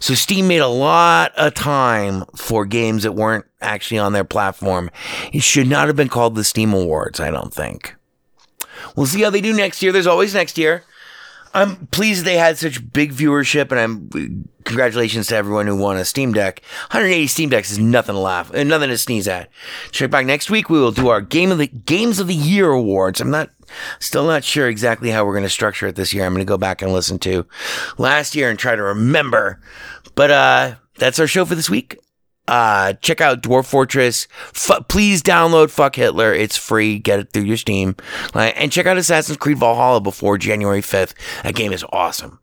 So 0.01 0.13
Steam 0.13 0.47
made 0.47 0.59
a 0.59 0.69
lot 0.69 1.33
of 1.37 1.55
time 1.55 2.25
for 2.37 2.67
games 2.67 3.05
that 3.05 3.13
weren't 3.13 3.47
actually 3.63 3.99
on 3.99 4.13
their 4.13 4.25
platform. 4.25 4.91
It 5.33 5.43
should 5.43 5.69
not 5.69 5.87
have 5.87 5.97
been 5.97 6.11
called 6.11 6.35
the 6.35 6.45
Steam 6.45 6.75
Awards, 6.75 7.21
I 7.21 7.31
don't 7.31 7.55
think. 7.55 7.97
We'll 8.97 9.07
see 9.07 9.23
how 9.23 9.31
they 9.31 9.41
do 9.41 9.53
next 9.53 9.83
year. 9.83 9.93
There's 9.93 10.07
always 10.07 10.35
next 10.35 10.59
year. 10.59 10.85
I'm 11.55 11.87
pleased 11.87 12.25
they 12.25 12.37
had 12.37 12.59
such 12.59 12.93
big 12.93 13.13
viewership, 13.13 13.71
and 13.71 13.79
I'm 13.79 14.49
congratulations 14.65 15.29
to 15.29 15.37
everyone 15.37 15.69
who 15.69 15.77
won 15.77 15.97
a 15.97 16.05
Steam 16.05 16.33
Deck. 16.33 16.61
180 16.91 17.29
Steam 17.29 17.49
Decks 17.49 17.71
is 17.71 17.79
nothing 17.79 18.17
to 18.17 18.21
laugh, 18.21 18.51
and 18.53 18.69
nothing 18.69 18.89
to 18.89 18.99
sneeze 18.99 19.29
at. 19.29 19.51
Check 19.93 20.11
back 20.11 20.27
next 20.27 20.51
week. 20.51 20.69
We 20.69 20.81
will 20.81 20.91
do 20.91 21.09
our 21.09 21.21
game 21.21 21.53
of 21.53 21.59
the 21.59 21.69
games 21.69 22.19
of 22.19 22.27
the 22.27 22.35
year 22.35 22.71
awards. 22.71 23.21
I'm 23.21 23.31
not 23.31 23.51
still 24.01 24.27
not 24.27 24.43
sure 24.43 24.69
exactly 24.69 25.11
how 25.11 25.25
we're 25.25 25.33
going 25.33 25.45
to 25.45 25.49
structure 25.49 25.87
it 25.87 25.95
this 25.95 26.13
year. 26.13 26.25
I'm 26.25 26.33
going 26.33 26.45
to 26.45 26.51
go 26.51 26.59
back 26.59 26.83
and 26.83 26.93
listen 26.93 27.21
to 27.21 27.47
last 27.99 28.35
year 28.35 28.51
and 28.51 28.59
try 28.59 28.75
to 28.75 28.83
remember. 28.83 29.61
But 30.17 30.31
uh, 30.33 30.75
that's 30.99 31.21
our 31.21 31.29
show 31.29 31.45
for 31.45 31.55
this 31.55 31.71
week. 31.71 31.99
Uh, 32.47 32.93
check 32.95 33.21
out 33.21 33.43
Dwarf 33.43 33.65
Fortress. 33.67 34.29
F- 34.55 34.87
please 34.89 35.23
download 35.23 35.71
Fuck 35.71 35.97
Hitler. 35.97 36.33
It's 36.35 36.57
free. 36.57 36.99
Get 36.99 37.19
it 37.21 37.33
through 37.33 37.45
your 37.45 37.57
Steam. 37.57 37.97
Like, 38.35 38.55
and 38.57 38.71
check 38.71 38.87
out 38.87 38.99
Assassin's 38.99 39.39
Creed 39.39 39.59
Valhalla 39.59 40.01
before 40.01 40.37
January 40.37 40.83
5th. 40.83 41.15
That 41.43 41.55
game 41.55 41.73
is 41.73 41.85
awesome. 41.91 42.41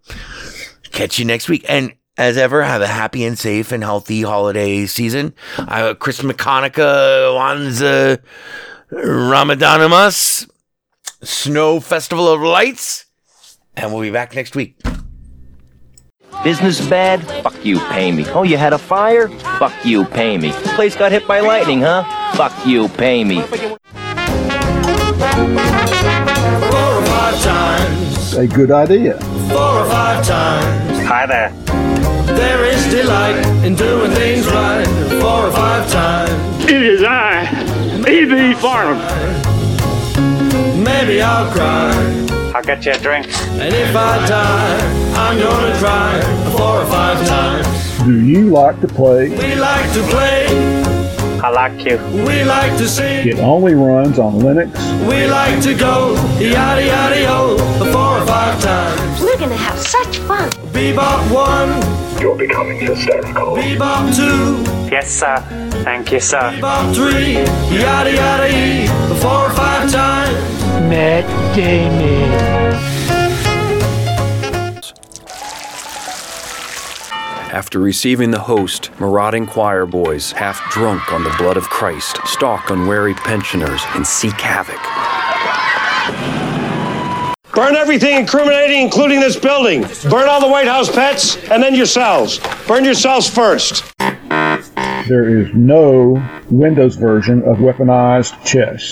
Catch 0.91 1.20
you 1.20 1.26
next 1.26 1.49
week. 1.49 1.66
And 1.70 1.93
as 2.18 2.38
ever, 2.38 2.64
have 2.64 2.82
a 2.82 2.88
happy 2.88 3.24
and 3.26 3.38
safe 3.38 3.72
and 3.72 3.84
healthy 3.84 4.24
holiday 4.24 4.86
season. 4.86 5.34
Uh, 5.58 5.93
Christmas 5.93 6.36
Hanukkah, 6.38 7.36
Wanza, 7.38 8.20
Ramadanamas, 8.91 10.49
Snow 11.24 11.80
Festival 11.80 12.28
of 12.28 12.41
Lights. 12.41 13.06
And 13.78 13.93
we'll 13.93 14.02
be 14.02 14.12
back 14.12 14.36
next 14.36 14.56
week. 14.56 14.78
Business 16.43 16.81
bad? 16.89 17.21
Fuck 17.43 17.63
you, 17.63 17.79
pay 17.89 18.11
me. 18.11 18.25
Oh, 18.29 18.41
you 18.43 18.57
had 18.57 18.73
a 18.73 18.77
fire? 18.79 19.27
Fuck 19.59 19.85
you, 19.85 20.05
pay 20.05 20.37
me. 20.39 20.51
Place 20.75 20.95
got 20.95 21.11
hit 21.11 21.27
by 21.27 21.39
lightning, 21.39 21.81
huh? 21.81 22.03
Fuck 22.35 22.65
you, 22.65 22.87
pay 22.89 23.23
me. 23.23 23.41
Four 23.41 23.59
or 26.97 27.03
five 27.05 27.41
times, 27.43 28.33
A 28.33 28.47
good 28.47 28.71
idea. 28.71 29.19
four 29.49 29.81
or 29.81 29.85
five 29.85 30.25
times. 30.25 31.07
Hi 31.07 31.27
there. 31.27 31.51
There 32.35 32.65
is 32.65 32.87
delight 32.89 33.45
in 33.63 33.75
doing 33.75 34.09
things 34.11 34.47
right. 34.47 34.87
Four 35.21 35.47
or 35.47 35.51
five 35.51 35.91
times. 35.91 36.65
It 36.65 36.81
is 36.81 37.03
I, 37.03 37.43
E.B. 38.09 38.53
Farnham. 38.55 38.97
Maybe 40.83 41.21
I'll 41.21 41.51
cry. 41.51 42.30
I'll 42.54 42.64
get 42.64 42.86
you 42.86 42.91
a 42.93 42.97
drink. 42.97 43.28
And 43.62 43.74
if 43.74 43.95
I 43.95 44.26
die, 44.28 45.14
I'm 45.16 45.39
gonna 45.39 45.78
cry 45.78 46.20
four 46.58 46.82
or 46.82 46.86
five 46.86 47.26
times. 47.28 47.68
Do 48.06 48.20
you 48.26 48.49
like 48.49 48.80
to 48.82 48.88
play? 48.88 49.30
We 49.30 49.56
like 49.56 49.93
to 49.93 50.02
play, 50.10 50.47
I 51.41 51.49
like 51.49 51.86
you. 51.86 51.97
we 52.26 52.43
like 52.43 52.78
to 52.78 52.88
sing, 52.88 53.28
It 53.28 53.39
only 53.39 53.74
runs 53.76 54.20
on 54.20 54.34
Linux. 54.41 54.72
we 55.08 55.28
like 55.28 55.62
to 55.64 55.74
go 55.76 56.14
yada 56.39 56.84
yada 56.86 57.22
yo 57.22 57.58
four 57.93 58.18
or 58.20 58.26
five 58.26 58.62
times. 58.62 59.22
We're 59.22 59.38
gonna 59.38 59.56
have 59.56 59.80
such 59.80 60.18
fun. 60.20 60.49
Bebop 60.74 61.22
one, 61.32 61.70
You're 62.22 62.36
becoming 62.38 62.80
hysterical. 62.80 63.56
bebop 63.56 64.16
two, 64.16 64.64
Yes, 64.91 65.10
sir. 65.10 65.38
Thank 65.86 66.12
you, 66.12 66.20
sir. 66.20 66.52
bebop 66.60 66.93
three, 66.95 67.34
yada 67.80 68.12
yada 68.14 68.47
e 68.49 68.88
four 69.22 69.45
or 69.47 69.52
five 69.52 69.89
times. 69.91 70.61
After 77.53 77.79
receiving 77.79 78.31
the 78.31 78.39
host, 78.39 78.89
marauding 78.99 79.45
choir 79.45 79.85
boys, 79.85 80.33
half 80.33 80.59
drunk 80.71 81.13
on 81.13 81.23
the 81.23 81.33
blood 81.37 81.55
of 81.55 81.69
Christ, 81.69 82.17
stalk 82.25 82.69
unwary 82.69 83.13
pensioners 83.13 83.81
and 83.95 84.05
seek 84.05 84.33
havoc. 84.33 84.81
Burn 87.53 87.75
everything 87.75 88.17
incriminating, 88.17 88.81
including 88.81 89.19
this 89.19 89.37
building. 89.37 89.83
Burn 90.09 90.27
all 90.27 90.41
the 90.41 90.49
White 90.49 90.67
House 90.67 90.89
pets, 90.93 91.37
and 91.49 91.63
then 91.63 91.75
yourselves. 91.75 92.39
Burn 92.67 92.83
yourselves 92.83 93.29
first. 93.29 93.83
There 95.07 95.39
is 95.39 95.53
no 95.53 96.21
Windows 96.49 96.95
version 96.95 97.43
of 97.43 97.57
weaponized 97.57 98.43
chess. 98.45 98.91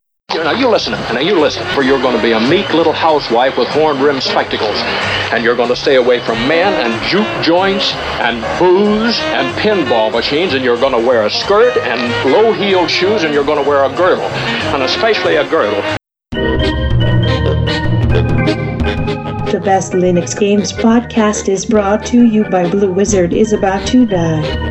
Now 0.43 0.53
you 0.53 0.69
listen, 0.69 0.93
now 0.93 1.19
you 1.19 1.39
listen, 1.39 1.65
for 1.67 1.83
you're 1.83 2.01
going 2.01 2.15
to 2.15 2.21
be 2.21 2.31
a 2.31 2.39
meek 2.39 2.73
little 2.73 2.93
housewife 2.93 3.57
with 3.57 3.67
horn-rimmed 3.67 4.23
spectacles, 4.23 4.75
and 5.31 5.43
you're 5.43 5.55
going 5.55 5.69
to 5.69 5.75
stay 5.75 5.95
away 5.95 6.19
from 6.19 6.35
men 6.47 6.73
and 6.83 6.91
juke 7.09 7.43
joints 7.43 7.93
and 8.19 8.41
booze 8.59 9.19
and 9.19 9.55
pinball 9.59 10.11
machines, 10.11 10.53
and 10.55 10.65
you're 10.65 10.79
going 10.79 10.93
to 10.93 11.07
wear 11.07 11.27
a 11.27 11.29
skirt 11.29 11.77
and 11.77 12.01
low-heeled 12.31 12.89
shoes, 12.89 13.23
and 13.23 13.33
you're 13.35 13.45
going 13.45 13.63
to 13.63 13.69
wear 13.69 13.83
a 13.85 13.95
girdle, 13.95 14.25
and 14.73 14.81
especially 14.81 15.35
a 15.35 15.47
girdle. 15.47 15.81
The 19.51 19.61
Best 19.63 19.93
Linux 19.93 20.37
Games 20.37 20.73
podcast 20.73 21.49
is 21.49 21.65
brought 21.65 22.03
to 22.07 22.25
you 22.25 22.45
by 22.45 22.67
Blue 22.67 22.91
Wizard 22.91 23.31
is 23.31 23.53
About 23.53 23.85
to 23.89 24.07
Die. 24.07 24.70